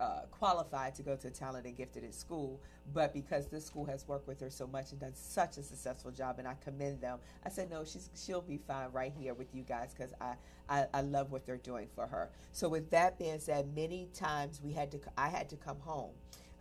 uh, 0.00 0.20
qualified 0.30 0.94
to 0.96 1.02
go 1.02 1.16
to 1.16 1.30
talent 1.30 1.66
and 1.66 1.76
gifted 1.76 2.04
at 2.04 2.14
school, 2.14 2.60
but 2.92 3.12
because 3.12 3.46
this 3.46 3.64
school 3.64 3.84
has 3.84 4.06
worked 4.06 4.26
with 4.26 4.40
her 4.40 4.50
so 4.50 4.66
much 4.66 4.92
and 4.92 5.00
done 5.00 5.14
such 5.14 5.58
a 5.58 5.62
successful 5.62 6.10
job, 6.10 6.38
and 6.38 6.46
I 6.46 6.54
commend 6.62 7.00
them, 7.00 7.18
I 7.44 7.48
said 7.48 7.70
no, 7.70 7.84
she's 7.84 8.10
she'll 8.14 8.42
be 8.42 8.58
fine 8.58 8.90
right 8.92 9.12
here 9.18 9.34
with 9.34 9.54
you 9.54 9.62
guys 9.62 9.94
because 9.96 10.12
I, 10.20 10.34
I 10.68 10.86
I 10.94 11.00
love 11.02 11.30
what 11.30 11.46
they're 11.46 11.56
doing 11.56 11.88
for 11.94 12.06
her. 12.06 12.30
So 12.52 12.68
with 12.68 12.90
that 12.90 13.18
being 13.18 13.38
said, 13.38 13.74
many 13.74 14.08
times 14.12 14.60
we 14.62 14.72
had 14.72 14.90
to 14.92 15.00
I 15.16 15.28
had 15.28 15.48
to 15.50 15.56
come 15.56 15.80
home. 15.80 16.12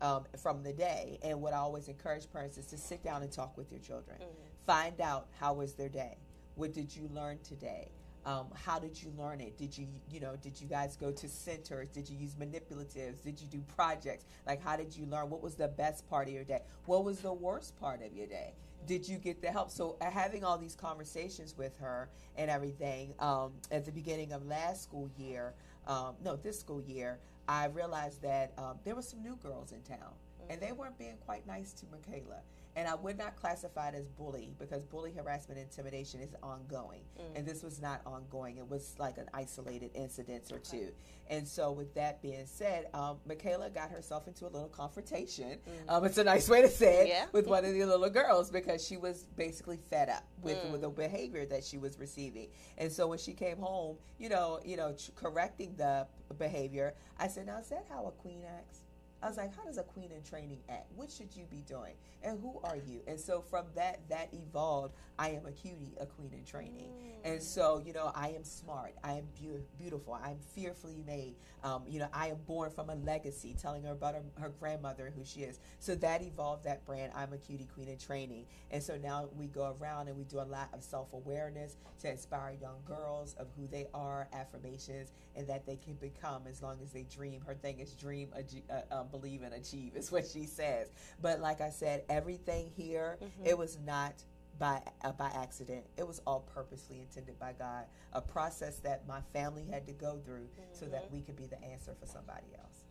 Um, 0.01 0.25
from 0.43 0.61
the 0.61 0.73
day, 0.73 1.19
and 1.23 1.41
what 1.41 1.53
I 1.53 1.57
always 1.57 1.87
encourage 1.87 2.29
parents 2.29 2.57
is 2.57 2.65
to 2.67 2.77
sit 2.77 3.01
down 3.01 3.23
and 3.23 3.31
talk 3.31 3.57
with 3.57 3.71
your 3.71 3.79
children. 3.79 4.17
Mm-hmm. 4.17 4.65
Find 4.65 4.99
out 4.99 5.27
how 5.39 5.53
was 5.53 5.73
their 5.73 5.87
day. 5.87 6.17
What 6.55 6.73
did 6.73 6.93
you 6.93 7.09
learn 7.13 7.39
today? 7.47 7.91
Um, 8.25 8.47
how 8.55 8.79
did 8.79 9.01
you 9.01 9.13
learn 9.17 9.39
it? 9.39 9.57
Did 9.57 9.77
you, 9.77 9.87
you 10.09 10.19
know, 10.19 10.35
did 10.35 10.59
you 10.59 10.67
guys 10.67 10.95
go 10.95 11.11
to 11.11 11.29
centers? 11.29 11.89
Did 11.89 12.09
you 12.09 12.17
use 12.17 12.35
manipulatives? 12.35 13.21
Did 13.23 13.39
you 13.39 13.47
do 13.47 13.63
projects? 13.75 14.25
Like, 14.47 14.63
how 14.63 14.75
did 14.75 14.95
you 14.95 15.05
learn? 15.05 15.29
What 15.29 15.43
was 15.43 15.55
the 15.55 15.67
best 15.67 16.09
part 16.09 16.27
of 16.27 16.33
your 16.33 16.43
day? 16.43 16.61
What 16.85 17.05
was 17.05 17.19
the 17.19 17.33
worst 17.33 17.79
part 17.79 18.01
of 18.03 18.13
your 18.13 18.25
day? 18.25 18.53
Did 18.87 19.07
you 19.07 19.17
get 19.17 19.41
the 19.41 19.51
help? 19.51 19.69
So, 19.69 19.97
uh, 20.01 20.09
having 20.09 20.43
all 20.43 20.57
these 20.57 20.75
conversations 20.75 21.55
with 21.57 21.77
her 21.77 22.09
and 22.35 22.49
everything 22.49 23.13
um, 23.19 23.53
at 23.71 23.85
the 23.85 23.91
beginning 23.91 24.31
of 24.31 24.45
last 24.45 24.83
school 24.83 25.09
year, 25.17 25.53
um, 25.87 26.15
no, 26.23 26.35
this 26.35 26.59
school 26.59 26.81
year, 26.81 27.19
I 27.47 27.65
realized 27.65 28.21
that 28.23 28.53
um, 28.57 28.79
there 28.83 28.95
were 28.95 29.01
some 29.03 29.21
new 29.21 29.35
girls 29.35 29.71
in 29.71 29.81
town, 29.81 30.13
and 30.49 30.59
they 30.59 30.71
weren't 30.71 30.97
being 30.97 31.17
quite 31.25 31.45
nice 31.45 31.73
to 31.73 31.85
Michaela. 31.91 32.41
And 32.75 32.87
I 32.87 32.95
would 32.95 33.17
not 33.17 33.35
classify 33.35 33.89
it 33.89 33.95
as 33.95 34.07
bully 34.09 34.53
because 34.59 34.83
bully 34.83 35.13
harassment 35.13 35.59
intimidation 35.59 36.19
is 36.19 36.35
ongoing. 36.43 37.01
Mm. 37.17 37.39
And 37.39 37.47
this 37.47 37.63
was 37.63 37.81
not 37.81 38.01
ongoing. 38.05 38.57
It 38.57 38.69
was 38.69 38.95
like 38.99 39.17
an 39.17 39.29
isolated 39.33 39.91
incident 39.93 40.51
or 40.51 40.57
okay. 40.57 40.79
two. 40.79 40.91
And 41.27 41.47
so, 41.47 41.71
with 41.71 41.93
that 41.95 42.21
being 42.21 42.45
said, 42.45 42.87
um, 42.93 43.17
Michaela 43.25 43.69
got 43.69 43.89
herself 43.89 44.27
into 44.27 44.45
a 44.45 44.49
little 44.49 44.67
confrontation. 44.67 45.57
Mm. 45.87 45.93
Um, 45.93 46.05
it's 46.05 46.17
a 46.17 46.23
nice 46.23 46.47
way 46.47 46.61
to 46.61 46.69
say 46.69 47.03
it 47.03 47.07
yeah. 47.07 47.25
with 47.31 47.47
one 47.47 47.65
of 47.65 47.73
the 47.73 47.83
little 47.83 48.09
girls 48.09 48.51
because 48.51 48.85
she 48.85 48.97
was 48.97 49.25
basically 49.35 49.79
fed 49.89 50.09
up 50.09 50.23
with, 50.41 50.57
mm. 50.57 50.71
with 50.71 50.81
the 50.81 50.89
behavior 50.89 51.45
that 51.45 51.63
she 51.63 51.77
was 51.77 51.97
receiving. 51.97 52.49
And 52.77 52.91
so, 52.91 53.07
when 53.07 53.17
she 53.17 53.33
came 53.33 53.57
home, 53.57 53.97
you 54.19 54.29
know, 54.29 54.59
you 54.63 54.77
know, 54.77 54.95
correcting 55.15 55.75
the 55.77 56.07
behavior, 56.37 56.93
I 57.17 57.27
said, 57.27 57.47
"Now 57.47 57.59
is 57.59 57.69
that 57.69 57.85
how 57.89 58.05
a 58.05 58.11
queen 58.11 58.41
acts?" 58.59 58.84
I 59.25 59.27
was 59.27 59.37
like, 59.37 59.55
how 59.55 59.63
does 59.63 59.79
a 59.79 59.83
queen 59.83 60.11
in 60.11 60.21
training 60.21 60.59
act? 60.69 60.85
What 60.95 61.09
should 61.09 61.35
you 61.35 61.45
be 61.49 61.63
doing? 61.67 61.93
And 62.21 62.39
who 62.39 62.59
are 62.63 62.75
you? 62.75 63.01
And 63.07 63.19
so 63.19 63.41
from 63.41 63.65
that, 63.73 63.99
that 64.09 64.29
evolved. 64.31 64.93
I 65.17 65.29
am 65.29 65.45
a 65.45 65.51
cutie, 65.51 65.93
a 65.99 66.05
queen 66.05 66.31
in 66.33 66.43
training. 66.43 66.89
Mm. 66.89 67.31
And 67.33 67.41
so, 67.41 67.81
you 67.83 67.93
know, 67.93 68.11
I 68.13 68.29
am 68.29 68.43
smart. 68.43 68.93
I 69.03 69.13
am 69.13 69.23
be- 69.39 69.63
beautiful. 69.79 70.13
I'm 70.13 70.37
fearfully 70.53 71.01
made. 71.07 71.35
Um, 71.63 71.83
you 71.87 71.99
know, 71.99 72.07
I 72.13 72.27
am 72.27 72.37
born 72.45 72.69
from 72.69 72.89
a 72.89 72.95
legacy, 72.95 73.55
telling 73.59 73.83
her 73.83 73.93
about 73.93 74.13
her, 74.15 74.23
her, 74.39 74.49
grandmother, 74.59 75.11
who 75.15 75.23
she 75.23 75.41
is. 75.41 75.59
So 75.79 75.95
that 75.95 76.21
evolved 76.21 76.65
that 76.65 76.85
brand. 76.85 77.13
I'm 77.15 77.33
a 77.33 77.37
cutie 77.37 77.67
queen 77.73 77.87
in 77.87 77.97
training. 77.97 78.45
And 78.71 78.83
so 78.83 78.97
now 78.97 79.29
we 79.35 79.47
go 79.47 79.75
around 79.79 80.07
and 80.09 80.17
we 80.17 80.25
do 80.25 80.39
a 80.39 80.45
lot 80.45 80.69
of 80.73 80.83
self 80.83 81.13
awareness 81.13 81.77
to 82.01 82.11
inspire 82.11 82.55
young 82.61 82.77
girls 82.85 83.35
of 83.39 83.47
who 83.57 83.67
they 83.67 83.87
are, 83.93 84.27
affirmations, 84.33 85.13
and 85.35 85.47
that 85.47 85.65
they 85.65 85.77
can 85.77 85.93
become 85.95 86.43
as 86.47 86.61
long 86.61 86.77
as 86.83 86.91
they 86.91 87.03
dream. 87.03 87.41
Her 87.45 87.55
thing 87.55 87.79
is 87.79 87.93
dream, 87.93 88.29
uh, 88.69 88.81
um, 88.91 89.07
believe, 89.19 89.43
and 89.43 89.53
achieve, 89.53 89.95
is 89.95 90.11
what 90.11 90.27
she 90.27 90.45
says. 90.45 90.89
But 91.21 91.39
like 91.39 91.61
I 91.61 91.69
said, 91.69 92.03
everything 92.09 92.71
here, 92.75 93.17
mm-hmm. 93.21 93.45
it 93.45 93.57
was 93.57 93.77
not 93.85 94.13
by 94.59 94.81
uh, 95.03 95.11
by 95.11 95.27
accident. 95.35 95.85
It 95.97 96.07
was 96.07 96.21
all 96.25 96.41
purposely 96.53 96.99
intended 96.99 97.37
by 97.39 97.53
God. 97.53 97.85
A 98.13 98.21
process 98.21 98.77
that 98.79 99.07
my 99.07 99.21
family 99.33 99.65
had 99.69 99.85
to 99.87 99.93
go 99.93 100.19
through 100.25 100.45
mm-hmm. 100.45 100.73
so 100.73 100.85
that 100.87 101.05
mm-hmm. 101.05 101.15
we 101.15 101.21
could 101.21 101.35
be 101.35 101.45
the 101.45 101.61
answer 101.63 101.93
for 101.99 102.05
somebody 102.05 102.47
else. 102.57 102.85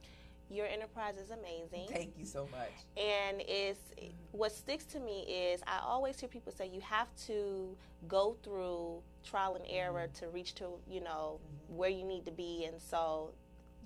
Your 0.51 0.67
enterprise 0.67 1.17
is 1.17 1.31
amazing. 1.31 1.89
Thank 1.89 2.19
you 2.19 2.27
so 2.27 2.47
much. 2.53 3.03
And 3.03 3.43
is 3.49 3.79
what 4.33 4.53
sticks 4.53 4.85
to 4.87 5.01
me 5.01 5.23
is 5.23 5.63
I 5.67 5.81
always 5.83 6.21
hear 6.21 6.29
people 6.29 6.53
say 6.53 6.69
you 6.69 6.83
have 6.83 7.09
to 7.27 7.75
go 8.07 8.37
through 8.43 9.03
trial 9.25 9.55
and 9.55 9.65
error 9.69 10.07
mm-hmm. 10.07 10.25
to 10.27 10.31
reach 10.31 10.55
to 10.57 10.67
you 10.89 11.01
know 11.01 11.41
mm-hmm. 11.41 11.77
where 11.77 11.91
you 11.91 12.05
need 12.05 12.25
to 12.27 12.33
be, 12.33 12.67
and 12.67 12.81
so 12.81 13.33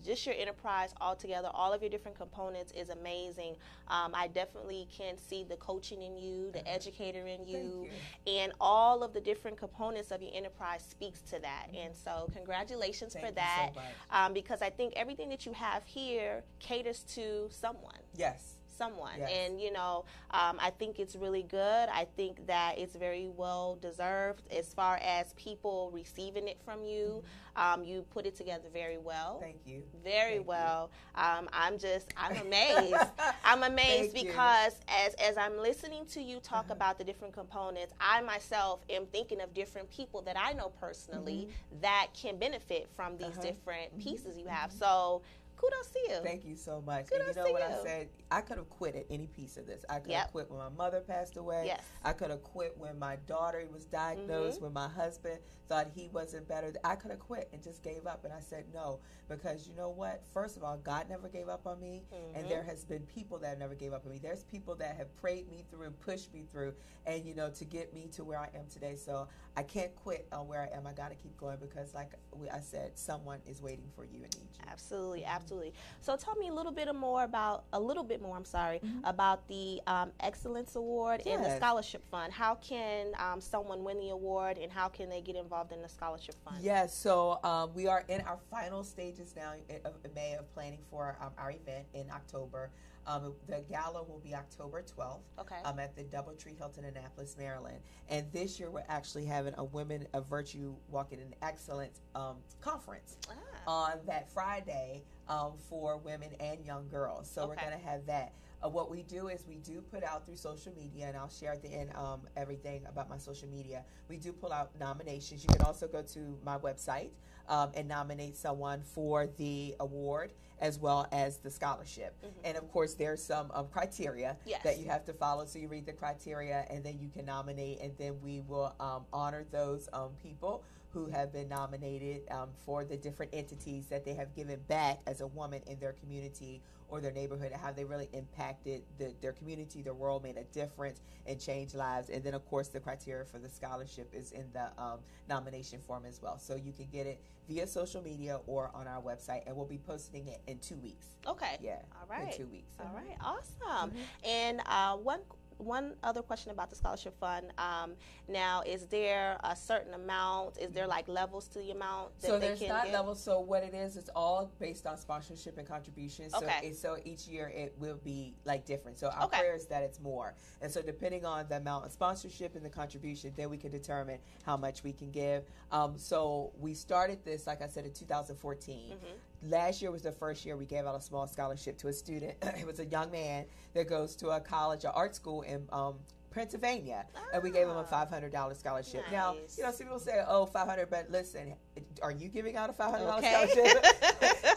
just 0.04 0.26
your 0.26 0.34
enterprise 0.38 0.94
altogether, 1.00 1.50
all 1.52 1.72
of 1.72 1.82
your 1.82 1.90
different 1.90 2.16
components 2.16 2.72
is 2.72 2.88
amazing. 2.90 3.56
Um, 3.88 4.12
I 4.14 4.28
definitely 4.28 4.88
can 4.96 5.16
see 5.18 5.44
the 5.44 5.56
coaching 5.56 6.02
in 6.02 6.16
you, 6.16 6.50
the 6.52 6.66
educator 6.68 7.26
in 7.26 7.46
you, 7.46 7.88
you, 8.26 8.32
and 8.32 8.52
all 8.60 9.02
of 9.02 9.12
the 9.12 9.20
different 9.20 9.56
components 9.56 10.10
of 10.10 10.22
your 10.22 10.32
enterprise 10.34 10.84
speaks 10.88 11.20
to 11.22 11.38
that. 11.40 11.66
Mm-hmm. 11.68 11.86
And 11.86 11.96
so, 11.96 12.30
congratulations 12.32 13.14
Thank 13.14 13.26
for 13.26 13.32
that, 13.32 13.70
so 13.74 13.80
um, 14.10 14.32
because 14.32 14.62
I 14.62 14.70
think 14.70 14.92
everything 14.96 15.28
that 15.30 15.46
you 15.46 15.52
have 15.52 15.84
here 15.84 16.42
caters 16.58 17.02
to 17.14 17.48
someone. 17.50 17.98
Yes 18.16 18.57
someone. 18.78 19.18
Yes. 19.18 19.30
And, 19.30 19.60
you 19.60 19.72
know, 19.72 20.04
um, 20.30 20.56
I 20.60 20.70
think 20.70 20.98
it's 20.98 21.16
really 21.16 21.42
good. 21.42 21.88
I 21.88 22.06
think 22.16 22.46
that 22.46 22.78
it's 22.78 22.94
very 22.94 23.28
well 23.36 23.76
deserved 23.82 24.42
as 24.50 24.72
far 24.72 24.98
as 25.02 25.32
people 25.34 25.90
receiving 25.92 26.48
it 26.48 26.58
from 26.64 26.84
you. 26.84 27.22
Mm-hmm. 27.22 27.26
Um, 27.58 27.82
you 27.82 28.04
put 28.10 28.24
it 28.24 28.36
together 28.36 28.68
very 28.72 28.98
well. 28.98 29.40
Thank 29.40 29.66
you. 29.66 29.82
Very 30.04 30.36
Thank 30.36 30.46
well. 30.46 30.90
Um, 31.16 31.48
I'm 31.52 31.76
just, 31.76 32.06
I'm 32.16 32.36
amazed. 32.36 32.94
I'm 33.44 33.64
amazed 33.64 34.12
Thank 34.12 34.28
because 34.28 34.76
as, 34.86 35.14
as 35.14 35.36
I'm 35.36 35.58
listening 35.58 36.06
to 36.12 36.22
you 36.22 36.38
talk 36.38 36.66
uh-huh. 36.66 36.74
about 36.78 36.98
the 36.98 37.04
different 37.04 37.34
components, 37.34 37.92
I 38.00 38.20
myself 38.20 38.84
am 38.88 39.06
thinking 39.06 39.40
of 39.40 39.52
different 39.54 39.90
people 39.90 40.22
that 40.22 40.36
I 40.38 40.52
know 40.52 40.70
personally 40.80 41.48
mm-hmm. 41.48 41.80
that 41.80 42.08
can 42.14 42.38
benefit 42.38 42.88
from 42.94 43.16
these 43.16 43.28
uh-huh. 43.28 43.42
different 43.42 43.90
mm-hmm. 43.90 44.08
pieces 44.08 44.38
you 44.38 44.46
have. 44.46 44.70
Mm-hmm. 44.70 44.78
So, 44.78 45.22
kudos 45.56 45.90
to 45.90 45.98
you. 46.08 46.20
Thank 46.22 46.44
you 46.44 46.56
so 46.56 46.82
much. 46.86 47.10
Kudos 47.10 47.28
and 47.28 47.36
you 47.36 47.42
know 47.44 47.52
what 47.52 47.68
you. 47.68 47.76
I 47.76 47.84
said? 47.84 48.08
I 48.30 48.40
could 48.40 48.58
have 48.58 48.68
quit 48.68 48.94
at 48.94 49.06
any 49.10 49.26
piece 49.26 49.56
of 49.56 49.66
this. 49.66 49.84
I 49.88 50.00
could 50.00 50.10
yep. 50.10 50.22
have 50.22 50.32
quit 50.32 50.50
when 50.50 50.58
my 50.58 50.68
mother 50.68 51.00
passed 51.00 51.36
away. 51.36 51.64
Yes. 51.66 51.82
I 52.04 52.12
could 52.12 52.30
have 52.30 52.42
quit 52.42 52.74
when 52.76 52.98
my 52.98 53.16
daughter 53.26 53.66
was 53.72 53.84
diagnosed, 53.84 54.56
mm-hmm. 54.56 54.64
when 54.64 54.72
my 54.74 54.88
husband 54.88 55.38
thought 55.68 55.88
he 55.94 56.08
wasn't 56.12 56.48
better. 56.48 56.72
I 56.84 56.94
could 56.96 57.10
have 57.10 57.20
quit 57.20 57.48
and 57.52 57.62
just 57.62 57.82
gave 57.82 58.06
up. 58.06 58.24
And 58.24 58.32
I 58.32 58.40
said 58.40 58.64
no, 58.72 59.00
because 59.28 59.66
you 59.66 59.74
know 59.74 59.90
what? 59.90 60.22
First 60.32 60.56
of 60.56 60.64
all, 60.64 60.76
God 60.78 61.08
never 61.08 61.28
gave 61.28 61.48
up 61.48 61.66
on 61.66 61.80
me. 61.80 62.02
Mm-hmm. 62.12 62.38
And 62.38 62.50
there 62.50 62.62
has 62.62 62.84
been 62.84 63.00
people 63.02 63.38
that 63.38 63.58
never 63.58 63.74
gave 63.74 63.92
up 63.92 64.04
on 64.04 64.12
me. 64.12 64.18
There's 64.22 64.44
people 64.44 64.74
that 64.76 64.96
have 64.96 65.14
prayed 65.16 65.50
me 65.50 65.64
through 65.70 65.86
and 65.86 66.00
pushed 66.00 66.32
me 66.32 66.44
through 66.50 66.74
and, 67.06 67.24
you 67.24 67.34
know, 67.34 67.50
to 67.50 67.64
get 67.64 67.94
me 67.94 68.08
to 68.12 68.24
where 68.24 68.38
I 68.38 68.48
am 68.54 68.66
today. 68.72 68.96
So 68.96 69.28
I 69.56 69.62
can't 69.62 69.94
quit 69.96 70.26
on 70.32 70.48
where 70.48 70.60
I 70.60 70.76
am. 70.76 70.86
I 70.86 70.92
got 70.92 71.10
to 71.10 71.16
keep 71.16 71.36
going 71.36 71.58
because, 71.60 71.94
like 71.94 72.12
I 72.52 72.60
said, 72.60 72.92
someone 72.98 73.40
is 73.46 73.62
waiting 73.62 73.88
for 73.94 74.04
you 74.04 74.22
and 74.22 74.38
needs 74.38 74.58
you. 74.58 74.64
Absolutely, 74.70 75.24
absolutely. 75.24 75.72
So 76.00 76.16
tell 76.16 76.36
me 76.36 76.48
a 76.48 76.54
little 76.54 76.72
bit 76.72 76.94
more 76.94 77.24
about 77.24 77.64
a 77.72 77.80
little 77.80 78.04
bit 78.04 78.17
more. 78.20 78.36
I'm 78.36 78.44
sorry 78.44 78.80
mm-hmm. 78.84 79.04
about 79.04 79.46
the 79.48 79.80
um, 79.86 80.10
Excellence 80.20 80.76
Award 80.76 81.22
yes. 81.24 81.36
and 81.36 81.44
the 81.44 81.56
Scholarship 81.56 82.02
Fund. 82.10 82.32
How 82.32 82.54
can 82.56 83.12
um, 83.18 83.40
someone 83.40 83.84
win 83.84 83.98
the 83.98 84.10
award, 84.10 84.58
and 84.58 84.70
how 84.70 84.88
can 84.88 85.08
they 85.08 85.20
get 85.20 85.36
involved 85.36 85.72
in 85.72 85.82
the 85.82 85.88
Scholarship 85.88 86.34
Fund? 86.44 86.58
Yes, 86.62 86.94
so 86.94 87.40
um, 87.44 87.70
we 87.74 87.86
are 87.86 88.04
in 88.08 88.20
our 88.22 88.38
final 88.50 88.82
stages 88.84 89.34
now 89.36 89.52
of 89.84 89.94
May 90.14 90.34
of 90.34 90.52
planning 90.54 90.80
for 90.90 91.16
um, 91.20 91.30
our 91.38 91.50
event 91.50 91.86
in 91.94 92.10
October. 92.10 92.70
Um, 93.08 93.32
the 93.48 93.64
gala 93.70 94.02
will 94.02 94.20
be 94.22 94.34
October 94.34 94.82
12th 94.82 95.20
okay. 95.38 95.56
um, 95.64 95.78
at 95.78 95.96
the 95.96 96.04
Doubletree 96.04 96.58
Hilton, 96.58 96.84
Annapolis, 96.84 97.36
Maryland. 97.38 97.78
And 98.10 98.30
this 98.32 98.60
year 98.60 98.70
we're 98.70 98.84
actually 98.86 99.24
having 99.24 99.54
a 99.56 99.64
Women 99.64 100.06
of 100.12 100.28
Virtue 100.28 100.74
Walking 100.90 101.20
in 101.20 101.34
Excellence 101.40 102.02
um, 102.14 102.36
conference 102.60 103.16
ah. 103.30 103.32
On 103.68 103.92
that 104.06 104.32
Friday 104.32 105.02
um, 105.28 105.52
for 105.68 105.98
women 105.98 106.30
and 106.40 106.64
young 106.64 106.88
girls. 106.88 107.30
So 107.30 107.42
okay. 107.42 107.50
we're 107.50 107.68
going 107.68 107.78
to 107.78 107.86
have 107.86 108.06
that. 108.06 108.32
Uh, 108.64 108.68
what 108.68 108.90
we 108.90 109.02
do 109.02 109.28
is 109.28 109.44
we 109.46 109.56
do 109.56 109.80
put 109.80 110.02
out 110.02 110.26
through 110.26 110.36
social 110.36 110.72
media, 110.74 111.06
and 111.06 111.16
I'll 111.16 111.28
share 111.28 111.52
at 111.52 111.62
the 111.62 111.68
end 111.68 111.90
um, 111.94 112.22
everything 112.36 112.82
about 112.88 113.08
my 113.08 113.18
social 113.18 113.46
media. 113.46 113.84
We 114.08 114.16
do 114.16 114.32
pull 114.32 114.52
out 114.52 114.70
nominations. 114.80 115.44
You 115.44 115.50
can 115.50 115.62
also 115.62 115.86
go 115.86 116.02
to 116.02 116.38
my 116.44 116.58
website 116.58 117.10
um, 117.48 117.70
and 117.74 117.86
nominate 117.86 118.36
someone 118.36 118.82
for 118.82 119.28
the 119.36 119.76
award 119.78 120.32
as 120.60 120.78
well 120.78 121.06
as 121.12 121.36
the 121.36 121.50
scholarship. 121.50 122.16
Mm-hmm. 122.20 122.40
And 122.44 122.56
of 122.56 122.68
course, 122.72 122.94
there's 122.94 123.22
some 123.22 123.52
um, 123.54 123.68
criteria 123.68 124.36
yes. 124.44 124.62
that 124.64 124.78
you 124.78 124.86
have 124.86 125.04
to 125.04 125.12
follow. 125.12 125.44
So 125.44 125.58
you 125.60 125.68
read 125.68 125.86
the 125.86 125.92
criteria, 125.92 126.66
and 126.70 126.82
then 126.82 126.98
you 126.98 127.10
can 127.10 127.26
nominate, 127.26 127.80
and 127.80 127.92
then 127.96 128.16
we 128.22 128.40
will 128.40 128.74
um, 128.80 129.04
honor 129.12 129.44
those 129.52 129.88
um, 129.92 130.10
people 130.20 130.64
who 130.92 131.06
have 131.06 131.32
been 131.32 131.48
nominated 131.48 132.22
um, 132.30 132.48
for 132.64 132.84
the 132.84 132.96
different 132.96 133.32
entities 133.34 133.86
that 133.86 134.04
they 134.04 134.14
have 134.14 134.34
given 134.34 134.58
back 134.68 135.00
as 135.06 135.20
a 135.20 135.26
woman 135.26 135.60
in 135.66 135.78
their 135.78 135.92
community 135.92 136.62
or 136.88 137.00
their 137.00 137.12
neighborhood 137.12 137.52
and 137.52 137.60
how 137.60 137.70
they 137.70 137.84
really 137.84 138.08
impacted 138.12 138.82
the, 138.98 139.12
their 139.20 139.32
community, 139.32 139.82
their 139.82 139.94
world, 139.94 140.22
made 140.22 140.38
a 140.38 140.44
difference, 140.44 141.02
and 141.26 141.38
changed 141.38 141.74
lives. 141.74 142.08
And 142.08 142.24
then, 142.24 142.32
of 142.32 142.46
course, 142.46 142.68
the 142.68 142.80
criteria 142.80 143.26
for 143.26 143.38
the 143.38 143.48
scholarship 143.48 144.12
is 144.14 144.32
in 144.32 144.46
the 144.52 144.70
um, 144.82 145.00
nomination 145.28 145.80
form 145.80 146.04
as 146.06 146.22
well. 146.22 146.38
So 146.38 146.56
you 146.56 146.72
can 146.72 146.86
get 146.90 147.06
it 147.06 147.20
via 147.46 147.66
social 147.66 148.02
media 148.02 148.40
or 148.46 148.70
on 148.74 148.86
our 148.86 149.02
website, 149.02 149.42
and 149.46 149.54
we'll 149.54 149.66
be 149.66 149.78
posting 149.78 150.26
it 150.28 150.40
in 150.46 150.58
two 150.58 150.76
weeks. 150.76 151.08
Okay. 151.26 151.58
Yeah. 151.60 151.76
All 152.00 152.08
right. 152.08 152.32
In 152.32 152.38
two 152.38 152.46
weeks. 152.46 152.72
All 152.80 152.92
right. 152.94 153.16
Awesome. 153.20 153.90
Mm-hmm. 153.90 154.28
And 154.28 154.60
uh, 154.64 154.96
one 154.96 155.20
one 155.58 155.94
other 156.02 156.22
question 156.22 156.52
about 156.52 156.70
the 156.70 156.76
scholarship 156.76 157.18
fund. 157.18 157.52
Um, 157.58 157.92
now, 158.28 158.62
is 158.66 158.86
there 158.86 159.38
a 159.44 159.54
certain 159.54 159.94
amount? 159.94 160.58
Is 160.58 160.72
there 160.72 160.86
like 160.86 161.08
levels 161.08 161.48
to 161.48 161.58
the 161.58 161.70
amount? 161.70 162.18
That 162.20 162.40
they 162.40 162.48
can 162.48 162.50
give? 162.50 162.58
So 162.58 162.64
there's 162.64 162.70
not 162.70 162.84
get? 162.84 162.94
levels. 162.94 163.22
So 163.22 163.40
what 163.40 163.62
it 163.62 163.74
is, 163.74 163.96
it's 163.96 164.10
all 164.14 164.50
based 164.58 164.86
on 164.86 164.96
sponsorship 164.96 165.58
and 165.58 165.66
contributions. 165.66 166.34
Okay. 166.34 166.72
So, 166.72 166.96
so 166.96 167.02
each 167.04 167.26
year 167.26 167.52
it 167.54 167.74
will 167.78 167.98
be 168.04 168.34
like 168.44 168.64
different. 168.64 168.98
So 168.98 169.08
our 169.08 169.24
okay. 169.24 169.38
prayer 169.38 169.54
is 169.54 169.66
that 169.66 169.82
it's 169.82 170.00
more. 170.00 170.34
And 170.60 170.70
so 170.70 170.82
depending 170.82 171.24
on 171.24 171.46
the 171.48 171.56
amount 171.56 171.86
of 171.86 171.92
sponsorship 171.92 172.54
and 172.54 172.64
the 172.64 172.70
contribution, 172.70 173.32
then 173.36 173.50
we 173.50 173.56
can 173.56 173.70
determine 173.70 174.18
how 174.44 174.56
much 174.56 174.82
we 174.84 174.92
can 174.92 175.10
give. 175.10 175.44
Um, 175.72 175.94
so 175.96 176.52
we 176.58 176.74
started 176.74 177.24
this, 177.24 177.46
like 177.46 177.62
I 177.62 177.68
said, 177.68 177.84
in 177.84 177.92
2014. 177.92 178.76
Mm-hmm. 178.76 179.37
Last 179.42 179.80
year 179.80 179.90
was 179.90 180.02
the 180.02 180.12
first 180.12 180.44
year 180.44 180.56
we 180.56 180.64
gave 180.64 180.86
out 180.86 180.96
a 180.96 181.00
small 181.00 181.26
scholarship 181.26 181.78
to 181.78 181.88
a 181.88 181.92
student. 181.92 182.34
it 182.42 182.66
was 182.66 182.80
a 182.80 182.86
young 182.86 183.10
man 183.10 183.44
that 183.74 183.88
goes 183.88 184.16
to 184.16 184.30
a 184.30 184.40
college, 184.40 184.84
or 184.84 184.88
art 184.90 185.14
school 185.14 185.42
in 185.42 185.68
um, 185.72 185.94
Pennsylvania, 186.30 187.06
ah, 187.16 187.20
and 187.34 187.42
we 187.42 187.50
gave 187.50 187.68
him 187.68 187.76
a 187.76 187.80
ah. 187.80 187.84
five 187.84 188.08
hundred 188.08 188.32
dollar 188.32 188.54
scholarship. 188.54 189.02
Nice. 189.04 189.12
Now, 189.12 189.34
you 189.56 189.62
know, 189.62 189.70
some 189.70 189.86
people 189.86 189.98
say, 190.00 190.22
"Oh, 190.26 190.46
500 190.46 190.90
but 190.90 191.10
listen, 191.10 191.54
are 192.02 192.12
you 192.12 192.28
giving 192.28 192.56
out 192.56 192.70
a 192.70 192.72
five 192.72 192.90
hundred 192.90 193.06
dollar 193.06 193.18
okay. 193.18 193.48
scholarship? 193.48 193.84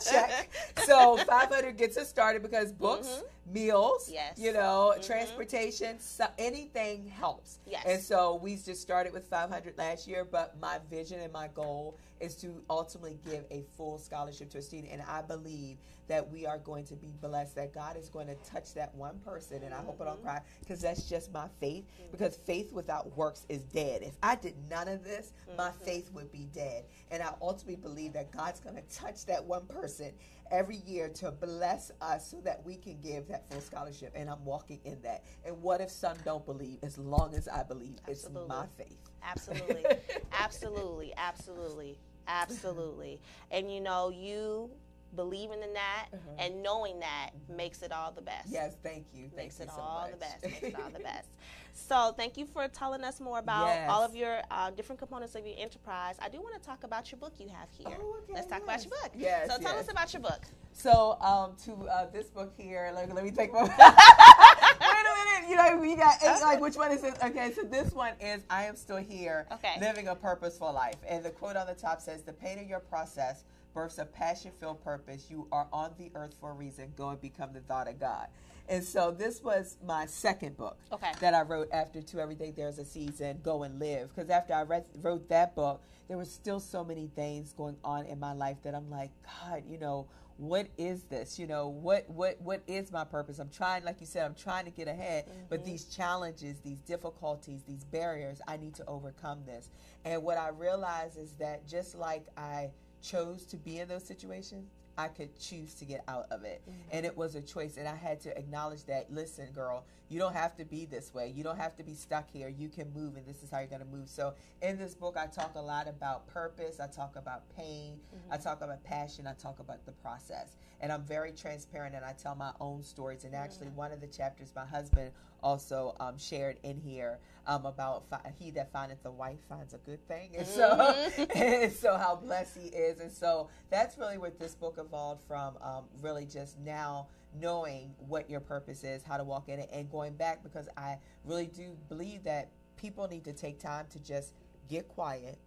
Check. 0.09 0.49
So 0.85 1.17
five 1.17 1.49
hundred 1.49 1.77
gets 1.77 1.97
us 1.97 2.09
started 2.09 2.41
because 2.41 2.71
books, 2.71 3.07
mm-hmm. 3.07 3.53
meals, 3.53 4.09
yes. 4.11 4.37
you 4.37 4.53
know, 4.53 4.93
mm-hmm. 4.93 5.03
transportation, 5.03 5.99
so 5.99 6.25
anything 6.37 7.07
helps. 7.07 7.59
Yes. 7.65 7.83
And 7.85 8.01
so 8.01 8.39
we 8.41 8.55
just 8.55 8.81
started 8.81 9.13
with 9.13 9.27
five 9.27 9.49
hundred 9.49 9.77
last 9.77 10.07
year, 10.07 10.25
but 10.29 10.59
my 10.59 10.79
vision 10.89 11.19
and 11.19 11.31
my 11.31 11.49
goal 11.53 11.97
is 12.19 12.35
to 12.35 12.61
ultimately 12.69 13.19
give 13.25 13.45
a 13.51 13.63
full 13.75 13.97
scholarship 13.97 14.49
to 14.51 14.59
a 14.59 14.61
student, 14.61 14.91
and 14.91 15.01
I 15.01 15.21
believe 15.21 15.77
that 16.11 16.29
we 16.29 16.45
are 16.45 16.57
going 16.57 16.83
to 16.83 16.95
be 16.95 17.13
blessed, 17.21 17.55
that 17.55 17.73
God 17.73 17.95
is 17.95 18.09
going 18.09 18.27
to 18.27 18.35
touch 18.43 18.73
that 18.73 18.93
one 18.95 19.17
person. 19.19 19.63
And 19.63 19.73
I 19.73 19.77
hope 19.77 20.01
I 20.01 20.05
don't 20.05 20.15
mm-hmm. 20.15 20.25
cry 20.25 20.41
because 20.59 20.81
that's 20.81 21.07
just 21.07 21.31
my 21.31 21.47
faith. 21.61 21.85
Mm-hmm. 21.85 22.11
Because 22.11 22.35
faith 22.45 22.73
without 22.73 23.15
works 23.15 23.45
is 23.47 23.63
dead. 23.63 24.01
If 24.01 24.15
I 24.21 24.35
did 24.35 24.55
none 24.69 24.89
of 24.89 25.05
this, 25.05 25.31
my 25.57 25.69
mm-hmm. 25.69 25.85
faith 25.85 26.11
would 26.13 26.29
be 26.31 26.49
dead. 26.53 26.83
And 27.11 27.21
I 27.21 27.33
ultimately 27.41 27.75
believe 27.75 28.13
that 28.13 28.31
God's 28.31 28.59
going 28.59 28.77
to 28.77 28.95
touch 28.95 29.25
that 29.25 29.43
one 29.43 29.65
person 29.65 30.13
every 30.49 30.77
year 30.85 31.09
to 31.09 31.31
bless 31.31 31.91
us 32.01 32.31
so 32.31 32.41
that 32.43 32.65
we 32.65 32.75
can 32.75 32.99
give 33.01 33.27
that 33.27 33.49
full 33.51 33.61
scholarship. 33.61 34.13
And 34.15 34.29
I'm 34.29 34.43
walking 34.45 34.79
in 34.85 35.01
that. 35.03 35.25
And 35.45 35.61
what 35.61 35.81
if 35.81 35.91
some 35.91 36.17
don't 36.23 36.45
believe? 36.45 36.79
As 36.83 36.97
long 36.97 37.35
as 37.35 37.47
I 37.47 37.63
believe, 37.63 37.97
Absolutely. 38.07 38.41
it's 38.41 38.49
my 38.49 38.65
faith. 38.77 38.97
Absolutely. 39.23 39.85
absolutely. 40.31 41.13
Absolutely. 41.17 41.99
Absolutely. 42.27 43.21
And 43.51 43.71
you 43.71 43.81
know, 43.81 44.09
you 44.09 44.71
believing 45.15 45.61
in 45.61 45.73
that 45.73 46.07
mm-hmm. 46.13 46.39
and 46.39 46.63
knowing 46.63 46.99
that 46.99 47.31
mm-hmm. 47.35 47.57
makes 47.57 47.81
it 47.81 47.91
all 47.91 48.11
the 48.11 48.21
best. 48.21 48.47
Yes, 48.49 48.77
thank 48.83 49.05
you. 49.13 49.29
Makes 49.35 49.57
thank 49.57 49.69
it 49.69 49.73
you 49.75 49.83
all 49.83 50.05
so 50.05 50.11
the 50.11 50.17
best. 50.17 50.43
Makes 50.43 50.63
it 50.63 50.75
all 50.81 50.89
the 50.89 50.99
best. 51.03 51.29
So 51.73 52.13
thank 52.15 52.37
you 52.37 52.45
for 52.45 52.67
telling 52.67 53.03
us 53.03 53.19
more 53.19 53.39
about 53.39 53.67
yes. 53.67 53.89
all 53.89 54.03
of 54.03 54.15
your 54.15 54.41
uh, 54.49 54.71
different 54.71 54.99
components 54.99 55.35
of 55.35 55.45
your 55.45 55.55
enterprise. 55.57 56.15
I 56.21 56.29
do 56.29 56.41
want 56.41 56.59
to 56.61 56.65
talk 56.65 56.83
about 56.83 57.11
your 57.11 57.19
book 57.19 57.33
you 57.37 57.47
have 57.49 57.67
here. 57.77 57.97
Oh, 57.99 58.17
okay, 58.23 58.33
Let's 58.33 58.47
talk 58.47 58.61
yes. 58.65 58.85
about 58.85 58.91
your 58.91 59.01
book. 59.01 59.11
Yes. 59.17 59.49
So 59.49 59.57
tell 59.57 59.73
yes. 59.73 59.85
us 59.85 59.91
about 59.91 60.13
your 60.13 60.21
book. 60.21 60.41
So 60.73 61.17
um, 61.21 61.53
to 61.65 61.87
uh, 61.87 62.09
this 62.11 62.27
book 62.27 62.53
here, 62.57 62.91
let, 62.95 63.13
let 63.13 63.23
me 63.23 63.31
take 63.31 63.53
my. 63.53 63.61
Wait 63.63 63.69
a 63.69 65.39
minute. 65.39 65.49
You 65.49 65.55
know 65.55 65.77
we 65.77 65.95
got 65.95 66.21
eight, 66.23 66.41
like 66.41 66.61
which 66.61 66.75
one 66.75 66.91
is 66.91 67.03
it? 67.03 67.15
Okay, 67.23 67.51
so 67.53 67.63
this 67.63 67.91
one 67.93 68.13
is 68.19 68.43
I 68.49 68.63
am 68.63 68.75
still 68.75 68.97
here, 68.97 69.47
okay. 69.51 69.79
living 69.79 70.07
a 70.07 70.15
purposeful 70.15 70.71
life, 70.73 70.95
and 71.07 71.23
the 71.23 71.29
quote 71.29 71.55
on 71.55 71.67
the 71.67 71.73
top 71.73 71.99
says, 72.01 72.21
"The 72.23 72.33
pain 72.33 72.59
of 72.59 72.67
your 72.67 72.79
process." 72.79 73.43
Births 73.73 73.97
a 73.97 74.05
passion 74.05 74.51
filled 74.59 74.83
purpose. 74.83 75.27
You 75.29 75.47
are 75.51 75.67
on 75.71 75.91
the 75.97 76.11
earth 76.15 76.35
for 76.39 76.51
a 76.51 76.53
reason. 76.53 76.93
Go 76.95 77.09
and 77.09 77.21
become 77.21 77.53
the 77.53 77.61
thought 77.61 77.87
of 77.87 77.99
God. 77.99 78.27
And 78.69 78.83
so 78.83 79.11
this 79.11 79.43
was 79.43 79.77
my 79.85 80.05
second 80.05 80.55
book 80.55 80.77
okay. 80.93 81.11
that 81.19 81.33
I 81.33 81.41
wrote 81.41 81.69
after 81.73 82.01
To 82.01 82.19
Everything 82.19 82.53
There's 82.55 82.77
a 82.77 82.85
Season, 82.85 83.39
Go 83.43 83.63
and 83.63 83.79
Live. 83.79 84.09
Because 84.15 84.29
after 84.29 84.53
I 84.53 84.63
read, 84.63 84.85
wrote 85.01 85.27
that 85.29 85.55
book, 85.55 85.81
there 86.07 86.17
were 86.17 86.25
still 86.25 86.59
so 86.59 86.83
many 86.83 87.09
things 87.15 87.53
going 87.53 87.77
on 87.83 88.05
in 88.05 88.19
my 88.19 88.33
life 88.33 88.57
that 88.63 88.75
I'm 88.75 88.89
like, 88.89 89.11
God, 89.23 89.63
you 89.67 89.77
know, 89.77 90.07
what 90.37 90.67
is 90.77 91.03
this? 91.03 91.37
You 91.37 91.45
know, 91.45 91.67
what 91.67 92.09
what 92.09 92.41
what 92.41 92.63
is 92.65 92.91
my 92.91 93.03
purpose? 93.03 93.37
I'm 93.37 93.49
trying, 93.49 93.83
like 93.83 93.99
you 93.99 94.07
said, 94.07 94.25
I'm 94.25 94.33
trying 94.33 94.65
to 94.65 94.71
get 94.71 94.87
ahead, 94.87 95.25
mm-hmm. 95.25 95.41
but 95.49 95.63
these 95.63 95.85
challenges, 95.85 96.59
these 96.61 96.79
difficulties, 96.79 97.61
these 97.67 97.83
barriers, 97.83 98.41
I 98.47 98.57
need 98.57 98.73
to 98.75 98.85
overcome 98.87 99.43
this. 99.45 99.69
And 100.03 100.23
what 100.23 100.37
I 100.37 100.49
realize 100.49 101.15
is 101.15 101.33
that 101.35 101.67
just 101.67 101.95
like 101.95 102.25
I 102.35 102.71
chose 103.01 103.45
to 103.47 103.57
be 103.57 103.79
in 103.79 103.87
those 103.87 104.03
situations, 104.03 104.69
I 104.97 105.07
could 105.07 105.39
choose 105.39 105.73
to 105.75 105.85
get 105.85 106.03
out 106.07 106.27
of 106.31 106.43
it. 106.43 106.61
Mm-hmm. 106.61 106.79
And 106.91 107.05
it 107.05 107.15
was 107.15 107.35
a 107.35 107.41
choice. 107.41 107.77
And 107.77 107.87
I 107.87 107.95
had 107.95 108.19
to 108.21 108.37
acknowledge 108.37 108.85
that, 108.85 109.11
listen, 109.11 109.47
girl, 109.53 109.85
you 110.09 110.19
don't 110.19 110.35
have 110.35 110.55
to 110.57 110.65
be 110.65 110.85
this 110.85 111.13
way. 111.13 111.31
You 111.35 111.43
don't 111.43 111.57
have 111.57 111.75
to 111.77 111.83
be 111.83 111.93
stuck 111.93 112.29
here. 112.29 112.49
You 112.49 112.67
can 112.67 112.91
move, 112.93 113.15
and 113.15 113.25
this 113.25 113.43
is 113.43 113.49
how 113.49 113.59
you're 113.59 113.67
going 113.67 113.81
to 113.81 113.87
move. 113.87 114.09
So, 114.09 114.33
in 114.61 114.77
this 114.77 114.93
book, 114.93 115.15
I 115.17 115.27
talk 115.27 115.55
a 115.55 115.61
lot 115.61 115.87
about 115.87 116.27
purpose. 116.27 116.79
I 116.79 116.87
talk 116.87 117.15
about 117.15 117.43
pain. 117.55 117.93
Mm-hmm. 117.93 118.33
I 118.33 118.37
talk 118.37 118.61
about 118.61 118.83
passion. 118.83 119.25
I 119.25 119.33
talk 119.33 119.59
about 119.59 119.85
the 119.85 119.93
process. 119.93 120.57
And 120.81 120.91
I'm 120.91 121.03
very 121.03 121.31
transparent, 121.31 121.95
and 121.95 122.03
I 122.03 122.13
tell 122.13 122.35
my 122.35 122.51
own 122.59 122.83
stories. 122.83 123.23
And 123.23 123.33
actually, 123.35 123.67
one 123.67 123.91
of 123.91 124.01
the 124.01 124.07
chapters, 124.07 124.51
my 124.55 124.65
husband 124.65 125.11
also 125.43 125.95
um, 125.99 126.17
shared 126.17 126.57
in 126.63 126.79
here 126.79 127.19
um, 127.47 127.65
about 127.65 128.07
fi- 128.09 128.33
he 128.39 128.51
that 128.51 128.71
findeth 128.71 129.03
a 129.05 129.11
wife 129.11 129.39
finds 129.49 129.73
a 129.73 129.77
good 129.79 130.05
thing, 130.07 130.31
and 130.37 130.45
so 130.45 130.69
mm-hmm. 130.69 131.23
and 131.35 131.71
so 131.71 131.97
how 131.97 132.15
blessed 132.15 132.57
he 132.57 132.67
is, 132.69 132.99
and 132.99 133.11
so 133.11 133.49
that's 133.69 133.97
really 133.97 134.17
what 134.17 134.39
this 134.39 134.55
book 134.55 134.77
evolved 134.79 135.21
from. 135.27 135.55
Um, 135.61 135.85
really, 136.01 136.25
just 136.25 136.59
now 136.59 137.07
knowing 137.39 137.93
what 138.07 138.29
your 138.29 138.39
purpose 138.39 138.83
is, 138.83 139.03
how 139.03 139.17
to 139.17 139.23
walk 139.23 139.49
in 139.49 139.59
it, 139.59 139.69
and 139.71 139.89
going 139.89 140.13
back 140.13 140.43
because 140.43 140.67
I 140.77 140.97
really 141.23 141.47
do 141.47 141.77
believe 141.89 142.23
that 142.23 142.49
people 142.75 143.07
need 143.07 143.23
to 143.25 143.33
take 143.33 143.59
time 143.59 143.85
to 143.91 143.99
just 143.99 144.33
get 144.69 144.87
quiet, 144.87 145.37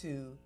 to 0.00 0.36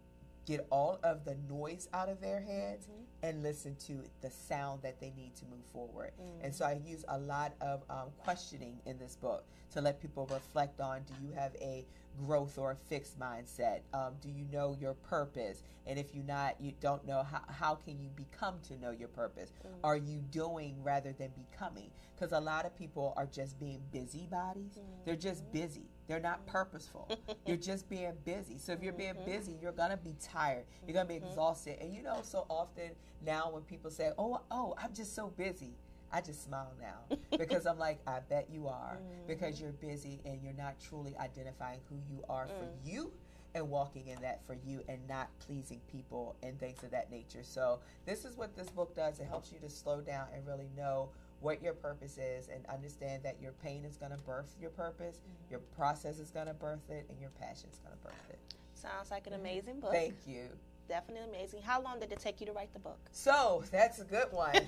get 0.46 0.66
all 0.70 0.98
of 1.02 1.24
the 1.24 1.36
noise 1.48 1.88
out 1.92 2.08
of 2.08 2.20
their 2.20 2.40
heads 2.40 2.86
mm-hmm. 2.86 3.02
and 3.22 3.42
listen 3.42 3.76
to 3.86 4.02
the 4.20 4.30
sound 4.30 4.82
that 4.82 5.00
they 5.00 5.12
need 5.16 5.34
to 5.36 5.44
move 5.46 5.64
forward. 5.72 6.12
Mm-hmm. 6.20 6.44
And 6.44 6.54
so 6.54 6.64
I 6.64 6.80
use 6.84 7.04
a 7.08 7.18
lot 7.18 7.52
of 7.60 7.82
um, 7.88 8.08
questioning 8.18 8.78
in 8.86 8.98
this 8.98 9.16
book 9.16 9.44
to 9.72 9.80
let 9.80 10.00
people 10.00 10.28
reflect 10.32 10.80
on 10.80 11.02
do 11.02 11.14
you 11.26 11.32
have 11.32 11.54
a 11.60 11.86
growth 12.26 12.58
or 12.58 12.72
a 12.72 12.76
fixed 12.76 13.18
mindset? 13.18 13.80
Um, 13.94 14.14
do 14.20 14.28
you 14.28 14.44
know 14.52 14.76
your 14.78 14.94
purpose? 14.94 15.62
And 15.86 15.98
if 15.98 16.14
you're 16.14 16.24
not, 16.24 16.60
you 16.60 16.72
don't 16.80 17.06
know 17.06 17.22
how, 17.22 17.40
how 17.48 17.74
can 17.74 18.00
you 18.00 18.10
become 18.14 18.56
to 18.68 18.78
know 18.78 18.90
your 18.90 19.08
purpose? 19.08 19.52
Mm-hmm. 19.66 19.76
Are 19.84 19.96
you 19.96 20.18
doing 20.30 20.76
rather 20.82 21.12
than 21.12 21.30
becoming? 21.50 21.90
Because 22.14 22.32
a 22.32 22.40
lot 22.40 22.66
of 22.66 22.76
people 22.76 23.14
are 23.16 23.26
just 23.26 23.58
being 23.58 23.80
busybodies. 23.92 24.78
They're 25.04 25.16
just 25.16 25.50
busy 25.52 25.88
they're 26.12 26.20
not 26.20 26.44
purposeful. 26.46 27.08
you're 27.46 27.56
just 27.56 27.88
being 27.88 28.12
busy. 28.26 28.58
So 28.58 28.72
if 28.72 28.82
you're 28.82 28.92
being 28.92 29.14
mm-hmm. 29.14 29.30
busy, 29.30 29.56
you're 29.62 29.72
gonna 29.72 29.96
be 29.96 30.14
tired. 30.22 30.64
You're 30.86 30.92
gonna 30.92 31.08
be 31.08 31.14
mm-hmm. 31.14 31.28
exhausted. 31.28 31.78
And 31.80 31.94
you 31.94 32.02
know, 32.02 32.20
so 32.22 32.44
often 32.50 32.90
now 33.24 33.50
when 33.50 33.62
people 33.62 33.90
say, 33.90 34.10
"Oh, 34.18 34.42
oh, 34.50 34.74
I'm 34.76 34.92
just 34.92 35.14
so 35.14 35.28
busy," 35.38 35.74
I 36.12 36.20
just 36.20 36.44
smile 36.44 36.74
now 36.78 37.16
because 37.38 37.64
I'm 37.64 37.78
like, 37.78 38.00
I 38.06 38.18
bet 38.28 38.48
you 38.52 38.68
are 38.68 38.98
mm-hmm. 38.98 39.26
because 39.26 39.58
you're 39.58 39.72
busy 39.72 40.20
and 40.26 40.42
you're 40.42 40.52
not 40.52 40.74
truly 40.78 41.16
identifying 41.18 41.80
who 41.88 41.96
you 42.14 42.22
are 42.28 42.46
for 42.46 42.66
mm. 42.66 42.92
you 42.92 43.12
and 43.54 43.68
walking 43.70 44.08
in 44.08 44.20
that 44.20 44.40
for 44.46 44.56
you 44.66 44.82
and 44.88 44.98
not 45.08 45.28
pleasing 45.38 45.80
people 45.90 46.36
and 46.42 46.58
things 46.58 46.82
of 46.82 46.90
that 46.90 47.10
nature. 47.10 47.42
So, 47.42 47.80
this 48.04 48.24
is 48.24 48.36
what 48.36 48.54
this 48.56 48.68
book 48.70 48.94
does. 48.94 49.18
It 49.18 49.26
helps 49.26 49.52
you 49.52 49.58
to 49.60 49.68
slow 49.70 50.00
down 50.00 50.26
and 50.34 50.46
really 50.46 50.68
know 50.76 51.10
what 51.42 51.62
your 51.62 51.74
purpose 51.74 52.18
is 52.18 52.48
and 52.48 52.64
understand 52.66 53.22
that 53.24 53.36
your 53.40 53.52
pain 53.62 53.84
is 53.84 53.96
going 53.96 54.12
to 54.12 54.18
birth 54.18 54.54
your 54.60 54.70
purpose, 54.70 55.16
mm-hmm. 55.16 55.50
your 55.50 55.60
process 55.76 56.18
is 56.18 56.30
going 56.30 56.46
to 56.46 56.54
birth 56.54 56.88
it, 56.88 57.06
and 57.10 57.20
your 57.20 57.30
passion 57.40 57.68
is 57.72 57.78
going 57.78 57.94
to 57.96 58.02
birth 58.02 58.30
it. 58.30 58.38
Sounds 58.74 59.10
like 59.10 59.26
an 59.26 59.34
amazing 59.34 59.80
book. 59.80 59.92
Thank 59.92 60.14
you. 60.26 60.48
Definitely 60.88 61.28
amazing. 61.28 61.62
How 61.62 61.80
long 61.80 62.00
did 62.00 62.12
it 62.12 62.18
take 62.18 62.40
you 62.40 62.46
to 62.46 62.52
write 62.52 62.72
the 62.72 62.78
book? 62.78 62.98
So 63.12 63.62
that's 63.70 64.00
a 64.00 64.04
good 64.04 64.26
one 64.30 64.52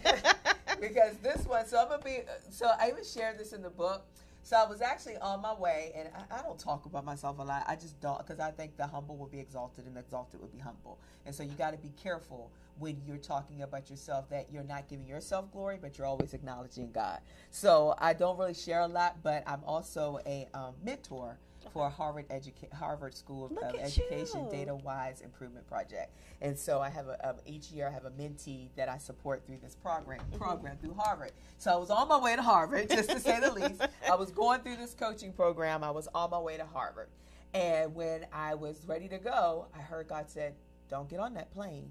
because 0.80 1.16
this 1.18 1.44
one. 1.46 1.66
So 1.66 1.78
I'm 1.78 1.88
gonna 1.88 2.02
be. 2.02 2.20
So 2.50 2.70
I 2.78 2.88
even 2.88 3.04
shared 3.04 3.38
this 3.38 3.52
in 3.52 3.62
the 3.62 3.70
book. 3.70 4.04
So 4.44 4.58
I 4.58 4.68
was 4.68 4.82
actually 4.82 5.16
on 5.16 5.40
my 5.40 5.54
way, 5.54 5.92
and 5.96 6.10
I, 6.14 6.38
I 6.38 6.42
don't 6.42 6.58
talk 6.58 6.84
about 6.84 7.06
myself 7.06 7.38
a 7.38 7.42
lot. 7.42 7.64
I 7.66 7.76
just 7.76 7.98
don't 8.02 8.18
because 8.18 8.40
I 8.40 8.50
think 8.50 8.76
the 8.76 8.86
humble 8.86 9.16
will 9.16 9.26
be 9.26 9.40
exalted, 9.40 9.86
and 9.86 9.96
the 9.96 10.00
exalted 10.00 10.38
will 10.38 10.48
be 10.48 10.58
humble. 10.58 10.98
And 11.24 11.34
so 11.34 11.42
you 11.42 11.52
got 11.52 11.70
to 11.70 11.78
be 11.78 11.90
careful 12.02 12.50
when 12.78 13.00
you're 13.06 13.16
talking 13.16 13.62
about 13.62 13.88
yourself 13.88 14.28
that 14.28 14.48
you're 14.52 14.62
not 14.62 14.86
giving 14.86 15.06
yourself 15.06 15.50
glory, 15.50 15.78
but 15.80 15.96
you're 15.96 16.06
always 16.06 16.34
acknowledging 16.34 16.90
God. 16.92 17.20
So 17.50 17.94
I 17.96 18.12
don't 18.12 18.38
really 18.38 18.52
share 18.52 18.80
a 18.80 18.86
lot, 18.86 19.16
but 19.22 19.44
I'm 19.46 19.62
also 19.64 20.20
a 20.26 20.46
um, 20.52 20.74
mentor 20.84 21.38
for 21.72 21.88
Harvard 21.88 22.28
Educa- 22.28 22.72
Harvard 22.72 23.14
School 23.14 23.50
Look 23.52 23.62
of 23.62 23.80
Education 23.80 24.44
you. 24.44 24.50
Data 24.50 24.74
Wise 24.74 25.20
Improvement 25.20 25.66
Project. 25.66 26.14
And 26.40 26.58
so 26.58 26.80
I 26.80 26.90
have 26.90 27.08
a 27.08 27.28
um, 27.28 27.36
each 27.46 27.70
year 27.70 27.88
I 27.88 27.90
have 27.90 28.04
a 28.04 28.10
mentee 28.10 28.68
that 28.76 28.88
I 28.88 28.98
support 28.98 29.46
through 29.46 29.58
this 29.62 29.74
program 29.74 30.20
mm-hmm. 30.20 30.42
program 30.42 30.76
through 30.78 30.94
Harvard. 30.94 31.32
So 31.58 31.72
I 31.72 31.76
was 31.76 31.90
on 31.90 32.08
my 32.08 32.18
way 32.18 32.36
to 32.36 32.42
Harvard, 32.42 32.90
just 32.90 33.10
to 33.10 33.20
say 33.20 33.40
the 33.40 33.52
least. 33.54 33.86
I 34.10 34.14
was 34.14 34.30
going 34.30 34.60
through 34.60 34.76
this 34.76 34.94
coaching 34.94 35.32
program. 35.32 35.82
I 35.84 35.90
was 35.90 36.08
on 36.14 36.30
my 36.30 36.38
way 36.38 36.56
to 36.56 36.66
Harvard. 36.66 37.08
And 37.52 37.94
when 37.94 38.26
I 38.32 38.54
was 38.54 38.84
ready 38.86 39.08
to 39.08 39.18
go, 39.18 39.66
I 39.74 39.78
heard 39.80 40.08
God 40.08 40.28
said, 40.28 40.54
"Don't 40.90 41.08
get 41.08 41.20
on 41.20 41.34
that 41.34 41.52
plane." 41.52 41.88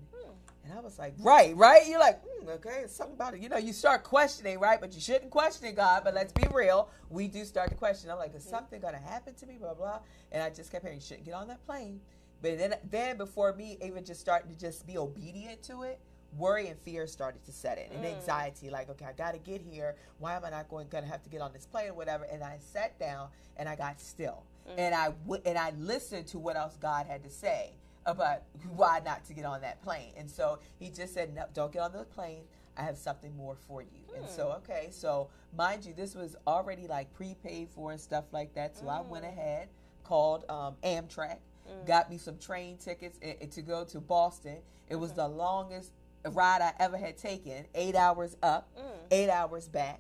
Hmm. 0.64 0.70
And 0.70 0.80
I 0.80 0.82
was 0.82 0.98
like, 1.00 1.14
right, 1.20 1.56
right? 1.56 1.88
You're 1.88 2.00
like, 2.00 2.22
mm, 2.24 2.50
okay, 2.56 2.84
something 2.88 3.16
about 3.16 3.34
it. 3.34 3.42
You 3.42 3.50
know, 3.50 3.58
you 3.58 3.74
start 3.74 4.04
questioning, 4.04 4.60
right? 4.60 4.80
But 4.80 4.94
you 4.94 5.02
shouldn't 5.02 5.32
question 5.32 5.74
God. 5.76 6.04
But 6.04 6.14
let's 6.14 6.34
be 6.34 6.48
real. 6.52 6.90
We 7.10 7.28
do 7.28 7.46
start 7.46 7.70
to 7.70 7.76
question. 7.76 8.10
I'm 8.10 8.18
like, 8.18 8.36
is 8.36 8.44
something 8.44 8.80
going 8.80 8.94
to 8.94 9.00
happen 9.00 9.34
to 9.36 9.46
me? 9.46 9.58
Blah, 9.60 9.74
blah. 9.74 10.00
And 10.32 10.42
I 10.42 10.50
just 10.50 10.72
kept 10.72 10.84
hearing, 10.84 11.00
you 11.00 11.06
shouldn't 11.06 11.26
get 11.26 11.34
on 11.34 11.48
that 11.48 11.66
plane. 11.66 12.00
But 12.42 12.58
then, 12.58 12.76
then 12.90 13.18
before 13.18 13.54
me 13.54 13.78
even 13.82 14.04
just 14.04 14.20
starting 14.20 14.52
to 14.52 14.60
just 14.60 14.86
be 14.86 14.98
obedient 14.98 15.64
to 15.64 15.84
it, 15.84 16.00
worry 16.38 16.68
and 16.68 16.80
fear 16.80 17.08
started 17.08 17.44
to 17.46 17.52
set 17.52 17.78
in 17.78 17.96
and 17.96 18.04
mm. 18.04 18.16
anxiety 18.16 18.70
like 18.70 18.90
okay 18.90 19.06
i 19.06 19.14
got 19.14 19.34
to 19.34 19.40
get 19.40 19.62
here 19.62 19.96
why 20.20 20.36
am 20.36 20.44
i 20.44 20.50
not 20.50 20.68
going 20.70 20.88
to 20.88 21.02
have 21.02 21.22
to 21.22 21.30
get 21.30 21.42
on 21.42 21.52
this 21.54 21.66
plane 21.66 21.90
or 21.90 21.94
whatever 21.94 22.24
and 22.26 22.44
i 22.44 22.58
sat 22.60 22.98
down 23.00 23.28
and 23.58 23.70
i 23.70 23.76
got 23.76 24.00
still 24.02 24.44
mm. 24.68 24.74
and 24.78 24.96
i 24.96 25.06
w- 25.26 25.42
and 25.46 25.58
i 25.58 25.72
listened 25.78 26.26
to 26.26 26.40
what 26.40 26.56
else 26.56 26.76
god 26.82 27.06
had 27.06 27.24
to 27.24 27.30
say 27.30 27.74
about 28.06 28.44
why 28.76 29.02
not 29.04 29.26
to 29.26 29.34
get 29.34 29.46
on 29.46 29.62
that 29.62 29.82
plane. 29.82 30.12
And 30.18 30.30
so 30.30 30.60
he 30.80 30.90
just 30.90 31.14
said, 31.14 31.34
no, 31.34 31.46
don't 31.54 31.72
get 31.72 31.82
on 31.82 31.94
the 31.94 32.04
plane. 32.04 32.44
I 32.78 32.82
have 32.82 32.98
something 32.98 33.36
more 33.36 33.56
for 33.56 33.82
you. 33.82 33.88
Hmm. 34.10 34.22
And 34.22 34.30
so, 34.30 34.48
hmm. 34.48 34.58
okay, 34.58 34.88
so 34.92 35.30
mind 35.56 35.86
you, 35.86 35.94
this 35.94 36.16
was 36.16 36.36
already 36.48 36.88
like 36.88 37.14
prepaid 37.14 37.70
for 37.70 37.92
and 37.92 38.00
stuff 38.00 38.26
like 38.32 38.54
that. 38.56 38.76
So 38.78 38.86
mm. 38.86 38.98
I 38.98 39.02
went 39.02 39.26
hmm. 39.26 39.32
ahead, 39.32 39.70
called 40.04 40.46
um, 40.50 40.76
Amtrak, 40.84 41.38
mm. 41.70 41.86
got 41.86 42.10
me 42.10 42.18
some 42.18 42.38
train 42.38 42.78
tickets 42.78 43.20
to 43.52 43.62
go 43.62 43.84
to 43.86 44.00
Boston. 44.00 44.58
It 44.90 44.96
was 44.96 45.14
the 45.14 45.28
longest 45.28 45.92
ride 46.32 46.62
I 46.62 46.74
ever 46.80 46.98
had 46.98 47.18
taken 47.18 47.66
eight 47.76 47.96
hours 47.96 48.36
up, 48.42 48.70
mm. 48.78 48.82
eight 49.12 49.30
hours 49.30 49.68
back. 49.68 50.00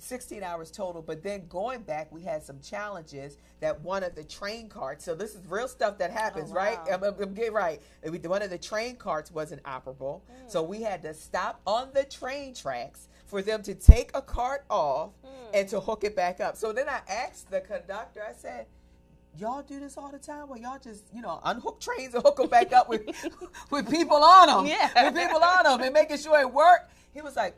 16 0.00 0.42
hours 0.42 0.70
total. 0.70 1.02
But 1.02 1.22
then 1.22 1.46
going 1.48 1.82
back, 1.82 2.10
we 2.12 2.22
had 2.22 2.42
some 2.42 2.60
challenges 2.60 3.36
that 3.60 3.80
one 3.80 4.02
of 4.02 4.14
the 4.14 4.24
train 4.24 4.68
carts. 4.68 5.04
So 5.04 5.14
this 5.14 5.34
is 5.34 5.46
real 5.46 5.68
stuff 5.68 5.98
that 5.98 6.10
happens, 6.10 6.50
oh, 6.50 6.54
wow. 6.54 6.60
right? 6.60 6.78
I'm, 6.92 7.02
I'm, 7.02 7.34
get 7.34 7.52
right. 7.52 7.80
One 8.24 8.42
of 8.42 8.50
the 8.50 8.58
train 8.58 8.96
carts 8.96 9.30
wasn't 9.30 9.62
operable, 9.64 10.20
mm. 10.20 10.48
so 10.48 10.62
we 10.62 10.82
had 10.82 11.02
to 11.02 11.14
stop 11.14 11.60
on 11.66 11.90
the 11.94 12.04
train 12.04 12.54
tracks 12.54 13.08
for 13.26 13.42
them 13.42 13.62
to 13.62 13.74
take 13.74 14.10
a 14.14 14.22
cart 14.22 14.64
off 14.68 15.10
mm. 15.24 15.28
and 15.54 15.68
to 15.68 15.80
hook 15.80 16.04
it 16.04 16.14
back 16.14 16.40
up. 16.40 16.56
So 16.56 16.72
then 16.72 16.88
I 16.88 17.00
asked 17.08 17.50
the 17.50 17.60
conductor. 17.60 18.22
I 18.28 18.32
said 18.34 18.66
y'all 19.38 19.62
do 19.62 19.80
this 19.80 19.96
all 19.96 20.10
the 20.10 20.18
time 20.18 20.48
where 20.48 20.58
y'all 20.58 20.78
just 20.82 21.04
you 21.14 21.22
know 21.22 21.40
unhook 21.44 21.80
trains 21.80 22.14
and 22.14 22.22
hook 22.22 22.36
them 22.36 22.48
back 22.48 22.72
up 22.72 22.88
with 22.88 23.02
with 23.70 23.90
people 23.90 24.18
on 24.18 24.46
them 24.46 24.66
yeah 24.66 25.04
with 25.04 25.14
people 25.14 25.42
on 25.42 25.64
them 25.64 25.80
and 25.80 25.94
making 25.94 26.18
sure 26.18 26.38
it 26.38 26.52
worked 26.52 26.92
he 27.14 27.22
was 27.22 27.34
like 27.34 27.56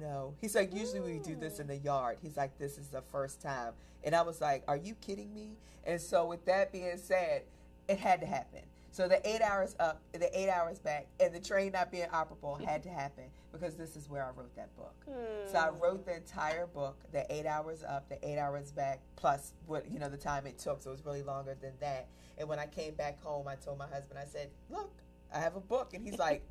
no. 0.00 0.34
He's 0.40 0.54
like, 0.54 0.74
usually 0.74 1.00
we 1.00 1.18
do 1.18 1.36
this 1.36 1.58
in 1.60 1.66
the 1.66 1.76
yard. 1.76 2.18
He's 2.22 2.36
like, 2.36 2.58
this 2.58 2.78
is 2.78 2.88
the 2.88 3.02
first 3.02 3.40
time. 3.40 3.72
And 4.04 4.14
I 4.14 4.22
was 4.22 4.40
like, 4.40 4.62
are 4.68 4.76
you 4.76 4.94
kidding 4.94 5.32
me? 5.34 5.56
And 5.84 6.00
so, 6.00 6.26
with 6.26 6.44
that 6.46 6.72
being 6.72 6.96
said, 6.96 7.42
it 7.88 7.98
had 7.98 8.20
to 8.20 8.26
happen. 8.26 8.60
So 8.90 9.06
the 9.06 9.26
eight 9.28 9.42
hours 9.42 9.76
up, 9.78 10.00
the 10.12 10.38
eight 10.38 10.48
hours 10.48 10.78
back, 10.78 11.06
and 11.20 11.34
the 11.34 11.40
train 11.40 11.72
not 11.72 11.90
being 11.90 12.08
operable 12.08 12.60
had 12.64 12.82
to 12.84 12.88
happen 12.88 13.24
because 13.52 13.76
this 13.76 13.96
is 13.96 14.08
where 14.08 14.24
I 14.24 14.30
wrote 14.30 14.54
that 14.56 14.74
book. 14.76 14.94
Hmm. 15.04 15.50
So 15.50 15.58
I 15.58 15.66
hmm. 15.66 15.82
wrote 15.82 16.04
the 16.04 16.16
entire 16.16 16.66
book, 16.66 16.96
the 17.12 17.24
eight 17.32 17.46
hours 17.46 17.84
up, 17.84 18.08
the 18.08 18.18
eight 18.28 18.38
hours 18.38 18.72
back, 18.72 19.00
plus 19.16 19.52
what 19.66 19.90
you 19.90 19.98
know 19.98 20.08
the 20.08 20.16
time 20.16 20.46
it 20.46 20.58
took. 20.58 20.82
So 20.82 20.90
it 20.90 20.94
was 20.94 21.04
really 21.04 21.22
longer 21.22 21.56
than 21.60 21.72
that. 21.80 22.08
And 22.38 22.48
when 22.48 22.58
I 22.58 22.66
came 22.66 22.94
back 22.94 23.22
home, 23.22 23.46
I 23.48 23.56
told 23.56 23.78
my 23.78 23.86
husband, 23.86 24.18
I 24.18 24.24
said, 24.24 24.50
"Look, 24.70 24.92
I 25.32 25.38
have 25.38 25.56
a 25.56 25.60
book," 25.60 25.94
and 25.94 26.04
he's 26.04 26.18
like, 26.18 26.42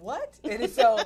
"What?" 0.00 0.38
And 0.44 0.68
so 0.68 1.00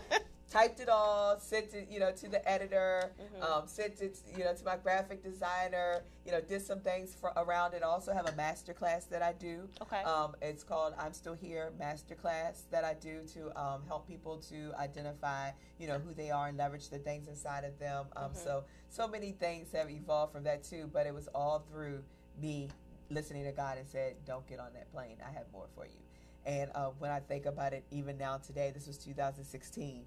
typed 0.50 0.80
it 0.80 0.88
all, 0.88 1.38
sent 1.38 1.72
it, 1.74 1.86
you 1.88 2.00
know, 2.00 2.10
to 2.10 2.28
the 2.28 2.46
editor, 2.48 3.12
mm-hmm. 3.20 3.42
um, 3.42 3.62
sent 3.66 4.00
it, 4.00 4.18
you 4.36 4.42
know, 4.42 4.52
to 4.52 4.64
my 4.64 4.76
graphic 4.76 5.22
designer, 5.22 6.02
you 6.26 6.32
know, 6.32 6.40
did 6.40 6.60
some 6.60 6.80
things 6.80 7.14
for 7.18 7.32
around 7.36 7.72
it. 7.72 7.82
I 7.84 7.86
also 7.86 8.12
have 8.12 8.28
a 8.28 8.34
master 8.34 8.74
class 8.74 9.04
that 9.06 9.22
I 9.22 9.32
do. 9.32 9.68
Okay. 9.80 10.02
Um, 10.02 10.34
it's 10.42 10.64
called 10.64 10.94
I'm 10.98 11.12
Still 11.12 11.34
Here 11.34 11.72
Master 11.78 12.16
Class 12.16 12.64
that 12.72 12.84
I 12.84 12.94
do 12.94 13.20
to 13.34 13.60
um, 13.60 13.82
help 13.86 14.08
people 14.08 14.38
to 14.50 14.72
identify, 14.78 15.50
you 15.78 15.86
know, 15.86 15.98
who 15.98 16.12
they 16.12 16.30
are 16.30 16.48
and 16.48 16.58
leverage 16.58 16.88
the 16.88 16.98
things 16.98 17.28
inside 17.28 17.64
of 17.64 17.78
them. 17.78 18.06
Um, 18.16 18.24
mm-hmm. 18.24 18.38
So, 18.38 18.64
so 18.88 19.06
many 19.06 19.30
things 19.30 19.68
have 19.72 19.88
evolved 19.88 20.32
from 20.32 20.42
that 20.44 20.64
too, 20.64 20.90
but 20.92 21.06
it 21.06 21.14
was 21.14 21.28
all 21.32 21.64
through 21.70 22.02
me 22.42 22.68
listening 23.08 23.44
to 23.44 23.52
God 23.52 23.78
and 23.78 23.86
said, 23.86 24.16
don't 24.26 24.46
get 24.48 24.58
on 24.58 24.72
that 24.74 24.92
plane. 24.92 25.16
I 25.24 25.30
have 25.32 25.44
more 25.52 25.66
for 25.76 25.84
you. 25.84 26.00
And 26.44 26.70
uh, 26.74 26.90
when 26.98 27.10
I 27.10 27.20
think 27.20 27.46
about 27.46 27.72
it, 27.72 27.84
even 27.92 28.18
now 28.18 28.38
today, 28.38 28.72
this 28.74 28.86
was 28.86 28.98
2016 28.98 30.04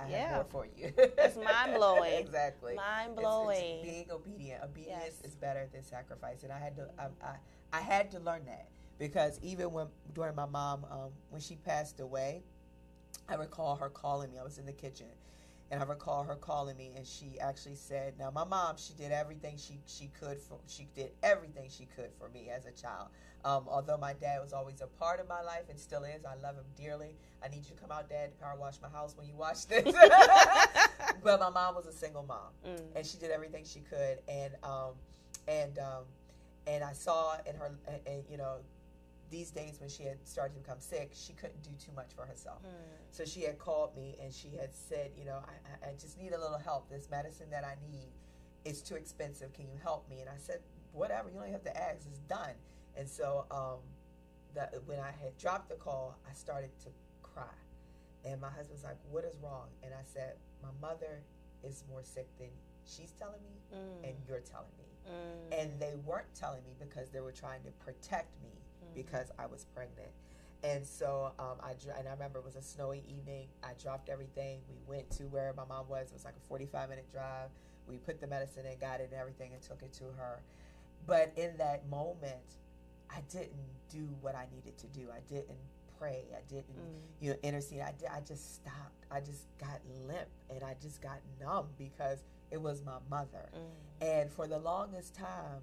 I 0.00 0.08
yeah. 0.08 0.18
have 0.18 0.32
more 0.32 0.44
for 0.44 0.66
you. 0.76 0.92
it's 0.96 1.36
mind 1.36 1.74
blowing. 1.76 2.12
exactly. 2.14 2.74
Mind 2.74 3.16
blowing. 3.16 3.82
being 3.82 4.10
obedient. 4.10 4.62
Obedience 4.64 5.18
yes. 5.20 5.30
is 5.30 5.34
better 5.36 5.68
than 5.72 5.82
sacrifice, 5.82 6.42
and 6.42 6.52
I 6.52 6.58
had 6.58 6.76
to. 6.76 6.88
I, 6.98 7.04
I, 7.24 7.36
I, 7.74 7.80
had 7.80 8.10
to 8.12 8.20
learn 8.20 8.44
that 8.46 8.68
because 8.98 9.38
even 9.42 9.72
when 9.72 9.86
during 10.14 10.34
my 10.34 10.46
mom 10.46 10.86
um, 10.90 11.10
when 11.30 11.40
she 11.40 11.56
passed 11.56 12.00
away, 12.00 12.42
I 13.28 13.34
recall 13.34 13.76
her 13.76 13.88
calling 13.88 14.30
me. 14.30 14.38
I 14.38 14.44
was 14.44 14.58
in 14.58 14.66
the 14.66 14.72
kitchen 14.72 15.08
and 15.72 15.82
I 15.82 15.86
recall 15.86 16.22
her 16.22 16.34
calling 16.34 16.76
me, 16.76 16.92
and 16.94 17.06
she 17.06 17.40
actually 17.40 17.76
said, 17.76 18.12
"Now, 18.18 18.30
my 18.30 18.44
mom, 18.44 18.76
she 18.76 18.92
did 18.92 19.10
everything 19.10 19.56
she 19.56 19.78
she 19.86 20.10
could 20.20 20.38
for 20.38 20.58
she 20.68 20.86
did 20.94 21.12
everything 21.22 21.70
she 21.70 21.86
could 21.96 22.10
for 22.18 22.28
me 22.28 22.50
as 22.50 22.66
a 22.66 22.70
child. 22.70 23.08
Um, 23.44 23.64
although 23.66 23.96
my 23.96 24.12
dad 24.12 24.40
was 24.42 24.52
always 24.52 24.82
a 24.82 24.86
part 24.86 25.18
of 25.18 25.28
my 25.28 25.40
life 25.40 25.64
and 25.70 25.80
still 25.80 26.04
is, 26.04 26.24
I 26.24 26.34
love 26.46 26.56
him 26.56 26.66
dearly. 26.76 27.16
I 27.42 27.48
need 27.48 27.64
you 27.68 27.74
to 27.74 27.80
come 27.80 27.90
out, 27.90 28.08
Dad, 28.08 28.30
to 28.30 28.36
power 28.36 28.54
wash 28.56 28.74
my 28.80 28.88
house 28.88 29.16
when 29.16 29.26
you 29.26 29.34
watch 29.34 29.66
this. 29.66 29.82
but 31.24 31.40
my 31.40 31.48
mom 31.48 31.74
was 31.74 31.86
a 31.86 31.92
single 31.92 32.22
mom, 32.22 32.52
mm. 32.64 32.80
and 32.94 33.04
she 33.06 33.16
did 33.16 33.30
everything 33.30 33.64
she 33.64 33.80
could, 33.80 34.18
and 34.28 34.54
um, 34.62 34.92
and 35.48 35.78
um, 35.78 36.04
and 36.66 36.84
I 36.84 36.92
saw 36.92 37.36
in 37.46 37.56
her, 37.56 37.72
and, 37.88 38.00
and 38.06 38.22
you 38.30 38.36
know, 38.36 38.56
these 39.32 39.50
days 39.50 39.80
when 39.80 39.88
she 39.88 40.04
had 40.04 40.18
started 40.24 40.54
to 40.54 40.60
become 40.60 40.78
sick, 40.78 41.10
she 41.14 41.32
couldn't 41.32 41.62
do 41.62 41.70
too 41.84 41.90
much 41.96 42.12
for 42.14 42.24
herself. 42.26 42.62
Mm. 42.62 42.68
So 43.10 43.24
she 43.24 43.40
had 43.40 43.58
called 43.58 43.96
me 43.96 44.16
and 44.22 44.32
she 44.32 44.50
had 44.60 44.72
said, 44.72 45.10
you 45.18 45.24
know, 45.24 45.40
I, 45.48 45.88
I 45.88 45.92
just 45.98 46.18
need 46.20 46.32
a 46.32 46.38
little 46.38 46.58
help. 46.58 46.88
This 46.90 47.08
medicine 47.10 47.48
that 47.50 47.64
I 47.64 47.74
need 47.90 48.12
is 48.64 48.82
too 48.82 48.94
expensive. 48.94 49.52
Can 49.54 49.64
you 49.64 49.78
help 49.82 50.08
me? 50.08 50.20
And 50.20 50.28
I 50.28 50.36
said, 50.36 50.60
whatever. 50.92 51.30
You 51.30 51.40
don't 51.40 51.50
have 51.50 51.64
to 51.64 51.76
ask. 51.76 52.06
It's 52.06 52.20
done. 52.28 52.54
And 52.96 53.08
so 53.08 53.46
um, 53.50 53.80
the, 54.54 54.80
when 54.84 55.00
I 55.00 55.10
had 55.10 55.36
dropped 55.38 55.70
the 55.70 55.76
call, 55.76 56.18
I 56.30 56.34
started 56.34 56.70
to 56.84 56.90
cry. 57.22 57.56
And 58.24 58.40
my 58.40 58.50
husband's 58.50 58.84
like, 58.84 58.98
what 59.10 59.24
is 59.24 59.34
wrong? 59.42 59.68
And 59.82 59.92
I 59.94 60.04
said, 60.04 60.34
my 60.62 60.68
mother 60.80 61.22
is 61.64 61.84
more 61.88 62.02
sick 62.02 62.28
than 62.38 62.48
she's 62.84 63.12
telling 63.12 63.40
me 63.42 63.78
mm. 63.78 64.08
and 64.08 64.14
you're 64.28 64.40
telling 64.40 64.70
me. 64.78 64.84
Mm. 65.08 65.60
And 65.60 65.80
they 65.80 65.94
weren't 66.04 66.32
telling 66.34 66.62
me 66.64 66.74
because 66.78 67.10
they 67.10 67.20
were 67.20 67.32
trying 67.32 67.62
to 67.64 67.70
protect 67.84 68.30
me. 68.42 68.50
Because 68.94 69.30
I 69.38 69.46
was 69.46 69.66
pregnant. 69.74 70.10
And 70.64 70.86
so 70.86 71.32
um, 71.38 71.56
I 71.60 71.72
and 71.98 72.06
I 72.06 72.12
remember 72.12 72.38
it 72.38 72.44
was 72.44 72.56
a 72.56 72.62
snowy 72.62 73.02
evening. 73.08 73.48
I 73.64 73.72
dropped 73.82 74.08
everything. 74.08 74.60
We 74.68 74.76
went 74.86 75.10
to 75.12 75.24
where 75.24 75.52
my 75.56 75.64
mom 75.64 75.88
was. 75.88 76.08
It 76.08 76.14
was 76.14 76.24
like 76.24 76.36
a 76.36 76.48
45 76.48 76.88
minute 76.88 77.10
drive. 77.12 77.50
We 77.88 77.96
put 77.96 78.20
the 78.20 78.28
medicine 78.28 78.64
in, 78.66 78.78
got 78.78 79.00
it 79.00 79.10
and 79.10 79.20
everything, 79.20 79.52
and 79.54 79.62
took 79.62 79.82
it 79.82 79.92
to 79.94 80.04
her. 80.16 80.40
But 81.06 81.32
in 81.36 81.56
that 81.58 81.88
moment, 81.90 82.58
I 83.10 83.20
didn't 83.28 83.50
do 83.90 84.08
what 84.20 84.36
I 84.36 84.46
needed 84.54 84.78
to 84.78 84.86
do. 84.86 85.08
I 85.12 85.18
didn't 85.28 85.58
pray. 85.98 86.24
I 86.32 86.40
didn't, 86.48 86.76
mm. 86.76 87.00
you 87.20 87.30
know, 87.30 87.36
intercede. 87.42 87.80
I 87.80 87.92
did, 87.98 88.08
I 88.08 88.20
just 88.20 88.54
stopped. 88.54 89.06
I 89.10 89.20
just 89.20 89.46
got 89.58 89.80
limp 90.06 90.28
and 90.48 90.62
I 90.62 90.76
just 90.80 91.02
got 91.02 91.18
numb 91.40 91.66
because 91.76 92.22
it 92.50 92.60
was 92.60 92.82
my 92.84 92.98
mother. 93.10 93.50
Mm. 93.54 94.06
And 94.06 94.32
for 94.32 94.46
the 94.46 94.58
longest 94.58 95.14
time, 95.14 95.60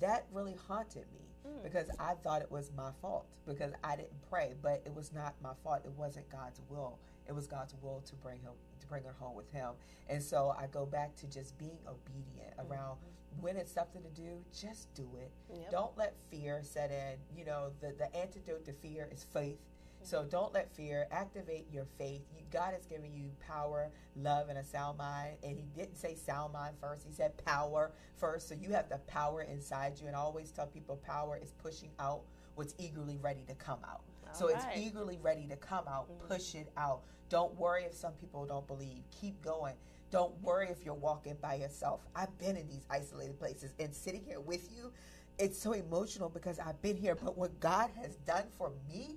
that 0.00 0.26
really 0.32 0.56
haunted 0.68 1.04
me 1.14 1.31
mm. 1.46 1.62
because 1.62 1.88
I 1.98 2.14
thought 2.22 2.42
it 2.42 2.50
was 2.50 2.70
my 2.76 2.90
fault 3.00 3.26
because 3.46 3.72
I 3.82 3.96
didn't 3.96 4.28
pray, 4.28 4.54
but 4.62 4.82
it 4.84 4.94
was 4.94 5.12
not 5.12 5.34
my 5.42 5.52
fault. 5.62 5.80
It 5.84 5.92
wasn't 5.96 6.28
God's 6.30 6.60
will. 6.68 6.98
It 7.28 7.34
was 7.34 7.46
God's 7.46 7.74
will 7.80 8.02
to 8.06 8.14
bring 8.16 8.40
him 8.40 8.52
to 8.80 8.86
bring 8.86 9.04
her 9.04 9.14
home 9.18 9.36
with 9.36 9.50
him. 9.52 9.70
And 10.08 10.22
so 10.22 10.54
I 10.58 10.66
go 10.66 10.84
back 10.84 11.14
to 11.16 11.26
just 11.26 11.56
being 11.58 11.78
obedient 11.86 12.56
mm-hmm. 12.56 12.72
around 12.72 12.98
when 13.40 13.56
it's 13.56 13.72
something 13.72 14.02
to 14.02 14.10
do, 14.10 14.44
just 14.58 14.92
do 14.94 15.08
it. 15.18 15.30
Yep. 15.50 15.70
Don't 15.70 15.98
let 15.98 16.14
fear 16.30 16.60
set 16.62 16.90
in. 16.90 17.38
You 17.38 17.44
know, 17.44 17.70
the, 17.80 17.94
the 17.96 18.14
antidote 18.14 18.64
to 18.66 18.72
fear 18.72 19.08
is 19.10 19.24
faith. 19.24 19.58
So 20.04 20.24
don't 20.24 20.52
let 20.52 20.74
fear 20.74 21.06
activate 21.10 21.66
your 21.72 21.86
faith. 21.98 22.22
You, 22.36 22.44
God 22.50 22.74
has 22.74 22.86
given 22.86 23.14
you 23.14 23.30
power, 23.46 23.90
love, 24.16 24.48
and 24.48 24.58
a 24.58 24.64
sound 24.64 24.98
mind. 24.98 25.36
And 25.42 25.56
He 25.56 25.66
didn't 25.74 25.96
say 25.96 26.14
sound 26.14 26.52
mind 26.52 26.76
first, 26.80 27.04
He 27.06 27.12
said 27.12 27.36
power 27.44 27.92
first. 28.16 28.48
So 28.48 28.54
you 28.54 28.70
have 28.70 28.88
the 28.88 28.98
power 29.06 29.42
inside 29.42 29.98
you. 30.00 30.06
And 30.06 30.16
I 30.16 30.20
always 30.20 30.50
tell 30.50 30.66
people 30.66 30.96
power 31.06 31.38
is 31.40 31.52
pushing 31.52 31.90
out 31.98 32.22
what's 32.54 32.74
eagerly 32.78 33.18
ready 33.20 33.44
to 33.48 33.54
come 33.54 33.78
out. 33.84 34.02
All 34.26 34.34
so 34.34 34.48
right. 34.48 34.56
it's 34.56 34.78
eagerly 34.78 35.18
ready 35.22 35.46
to 35.46 35.56
come 35.56 35.84
out. 35.88 36.10
Mm-hmm. 36.10 36.32
Push 36.32 36.54
it 36.54 36.72
out. 36.76 37.02
Don't 37.28 37.58
worry 37.58 37.84
if 37.84 37.94
some 37.94 38.12
people 38.12 38.44
don't 38.44 38.66
believe. 38.66 39.02
Keep 39.20 39.42
going. 39.42 39.74
Don't 40.10 40.38
worry 40.42 40.68
if 40.68 40.84
you're 40.84 40.92
walking 40.94 41.36
by 41.40 41.54
yourself. 41.54 42.02
I've 42.14 42.36
been 42.38 42.56
in 42.56 42.68
these 42.68 42.84
isolated 42.90 43.38
places 43.38 43.72
and 43.78 43.94
sitting 43.94 44.22
here 44.22 44.40
with 44.40 44.68
you. 44.70 44.92
It's 45.38 45.58
so 45.58 45.72
emotional 45.72 46.28
because 46.28 46.58
I've 46.58 46.80
been 46.82 46.96
here. 46.96 47.14
But 47.14 47.38
what 47.38 47.58
God 47.58 47.88
has 48.02 48.16
done 48.26 48.44
for 48.58 48.72
me, 48.86 49.16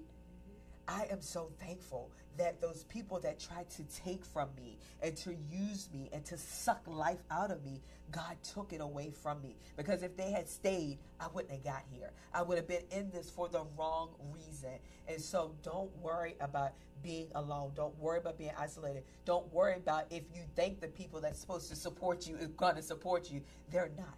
I 0.88 1.08
am 1.12 1.22
so 1.22 1.50
thankful 1.60 2.12
that 2.38 2.62
those 2.62 2.84
people 2.86 3.20
that 3.22 3.40
tried 3.40 3.70
to 3.72 3.84
take 4.04 4.26
from 4.26 4.50
me 4.58 4.78
and 5.02 5.16
to 5.18 5.36
use 5.50 5.90
me 5.94 6.10
and 6.12 6.24
to 6.26 6.38
suck 6.38 6.82
life 6.86 7.24
out 7.32 7.52
of 7.52 7.64
me, 7.64 7.82
God 8.12 8.36
took 8.44 8.74
it 8.74 8.82
away 8.82 9.12
from 9.12 9.42
me. 9.42 9.58
Because 9.78 10.04
if 10.04 10.16
they 10.16 10.32
had 10.32 10.48
stayed, 10.48 11.00
I 11.20 11.28
wouldn't 11.34 11.52
have 11.52 11.64
got 11.64 11.84
here. 11.92 12.12
I 12.34 12.42
would 12.42 12.58
have 12.58 12.68
been 12.68 12.84
in 12.92 13.10
this 13.10 13.30
for 13.30 13.48
the 13.48 13.64
wrong 13.78 14.10
reason. 14.34 14.78
And 15.08 15.22
so 15.22 15.56
don't 15.64 15.96
worry 15.98 16.36
about 16.40 16.74
being 17.02 17.28
alone. 17.36 17.72
Don't 17.76 17.98
worry 18.00 18.20
about 18.20 18.38
being 18.38 18.52
isolated. 18.58 19.04
Don't 19.26 19.52
worry 19.54 19.76
about 19.76 20.06
if 20.10 20.24
you 20.34 20.42
think 20.56 20.82
the 20.82 20.88
people 20.88 21.22
that's 21.22 21.40
supposed 21.40 21.70
to 21.70 21.76
support 21.76 22.28
you 22.28 22.36
is 22.38 22.48
going 22.50 22.76
to 22.76 22.82
support 22.82 23.32
you. 23.32 23.42
They're 23.72 23.92
not 23.98 24.18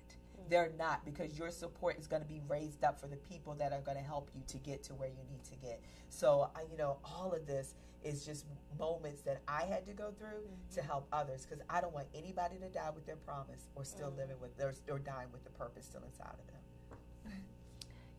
they're 0.50 0.72
not 0.78 1.06
because 1.06 1.38
your 1.38 1.50
support 1.50 1.98
is 1.98 2.08
going 2.08 2.22
to 2.22 2.28
be 2.28 2.42
raised 2.48 2.84
up 2.84 3.00
for 3.00 3.08
the 3.08 3.16
people 3.16 3.54
that 3.56 3.74
are 3.74 3.82
going 3.82 3.98
to 3.98 4.04
help 4.04 4.30
you 4.36 4.42
to 4.48 4.58
get 4.58 4.84
to 4.84 4.94
where 4.94 5.10
you 5.10 5.24
need 5.30 5.44
to 5.46 5.56
get. 5.56 5.82
So, 6.10 6.50
I, 6.56 6.62
you 6.72 6.78
know, 6.78 6.98
all 7.04 7.34
of 7.34 7.46
this 7.46 7.74
is 8.04 8.26
just 8.26 8.46
moments 8.80 9.22
that 9.22 9.42
I 9.48 9.64
had 9.64 9.86
to 9.88 9.94
go 9.94 10.12
through 10.18 10.40
mm-hmm. 10.40 10.76
to 10.76 10.82
help 10.82 11.08
others 11.12 11.46
because 11.46 11.64
I 11.70 11.82
don't 11.82 11.94
want 11.94 12.08
anybody 12.16 12.58
to 12.58 12.70
die 12.70 12.92
with 12.94 13.06
their 13.06 13.16
promise 13.16 13.68
or 13.76 13.84
still 13.84 14.08
mm-hmm. 14.10 14.20
living 14.20 14.36
with 14.42 14.58
their 14.58 14.74
or 14.90 15.00
dying 15.00 15.28
with 15.32 15.44
the 15.44 15.52
purpose 15.52 15.86
still 15.86 16.04
inside 16.04 16.34
of 16.34 16.48
them. 16.48 17.34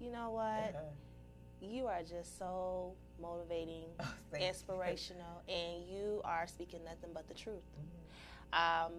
You 0.01 0.13
know 0.13 0.31
what? 0.31 0.77
Uh-huh. 0.77 0.81
You 1.61 1.87
are 1.87 2.03
just 2.09 2.39
so 2.39 2.93
motivating, 3.21 3.87
oh, 4.01 4.15
inspirational, 4.39 5.43
and 5.49 5.83
you 5.89 6.21
are 6.23 6.47
speaking 6.47 6.85
nothing 6.85 7.11
but 7.13 7.27
the 7.27 7.35
truth. 7.35 7.65
Mm-hmm. 8.55 8.87
Um, 8.87 8.93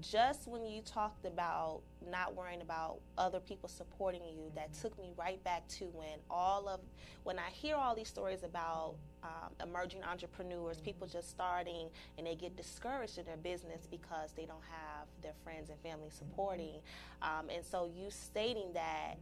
just 0.00 0.46
when 0.46 0.64
you 0.64 0.82
talked 0.82 1.24
about 1.26 1.80
not 2.08 2.34
worrying 2.34 2.60
about 2.60 3.00
other 3.18 3.40
people 3.40 3.68
supporting 3.68 4.22
you, 4.24 4.50
that 4.54 4.72
took 4.72 4.96
me 4.98 5.12
right 5.18 5.42
back 5.42 5.66
to 5.68 5.84
when 5.86 6.18
all 6.30 6.68
of 6.68 6.80
when 7.24 7.38
I 7.38 7.50
hear 7.50 7.76
all 7.76 7.94
these 7.94 8.08
stories 8.08 8.44
about 8.44 8.94
um, 9.22 9.50
emerging 9.62 10.02
entrepreneurs, 10.04 10.80
people 10.80 11.06
just 11.06 11.28
starting, 11.28 11.88
and 12.16 12.26
they 12.26 12.34
get 12.34 12.56
discouraged 12.56 13.18
in 13.18 13.24
their 13.24 13.36
business 13.36 13.86
because 13.90 14.32
they 14.32 14.44
don't 14.46 14.64
have 14.70 15.06
their 15.22 15.34
friends 15.44 15.70
and 15.70 15.78
family 15.80 16.10
supporting. 16.10 16.80
Um, 17.22 17.50
and 17.54 17.64
so 17.64 17.90
you 17.94 18.10
stating 18.10 18.72
that 18.74 19.16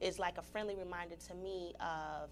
is 0.00 0.18
like 0.18 0.38
a 0.38 0.42
friendly 0.42 0.74
reminder 0.74 1.16
to 1.28 1.34
me 1.34 1.72
of 1.80 2.30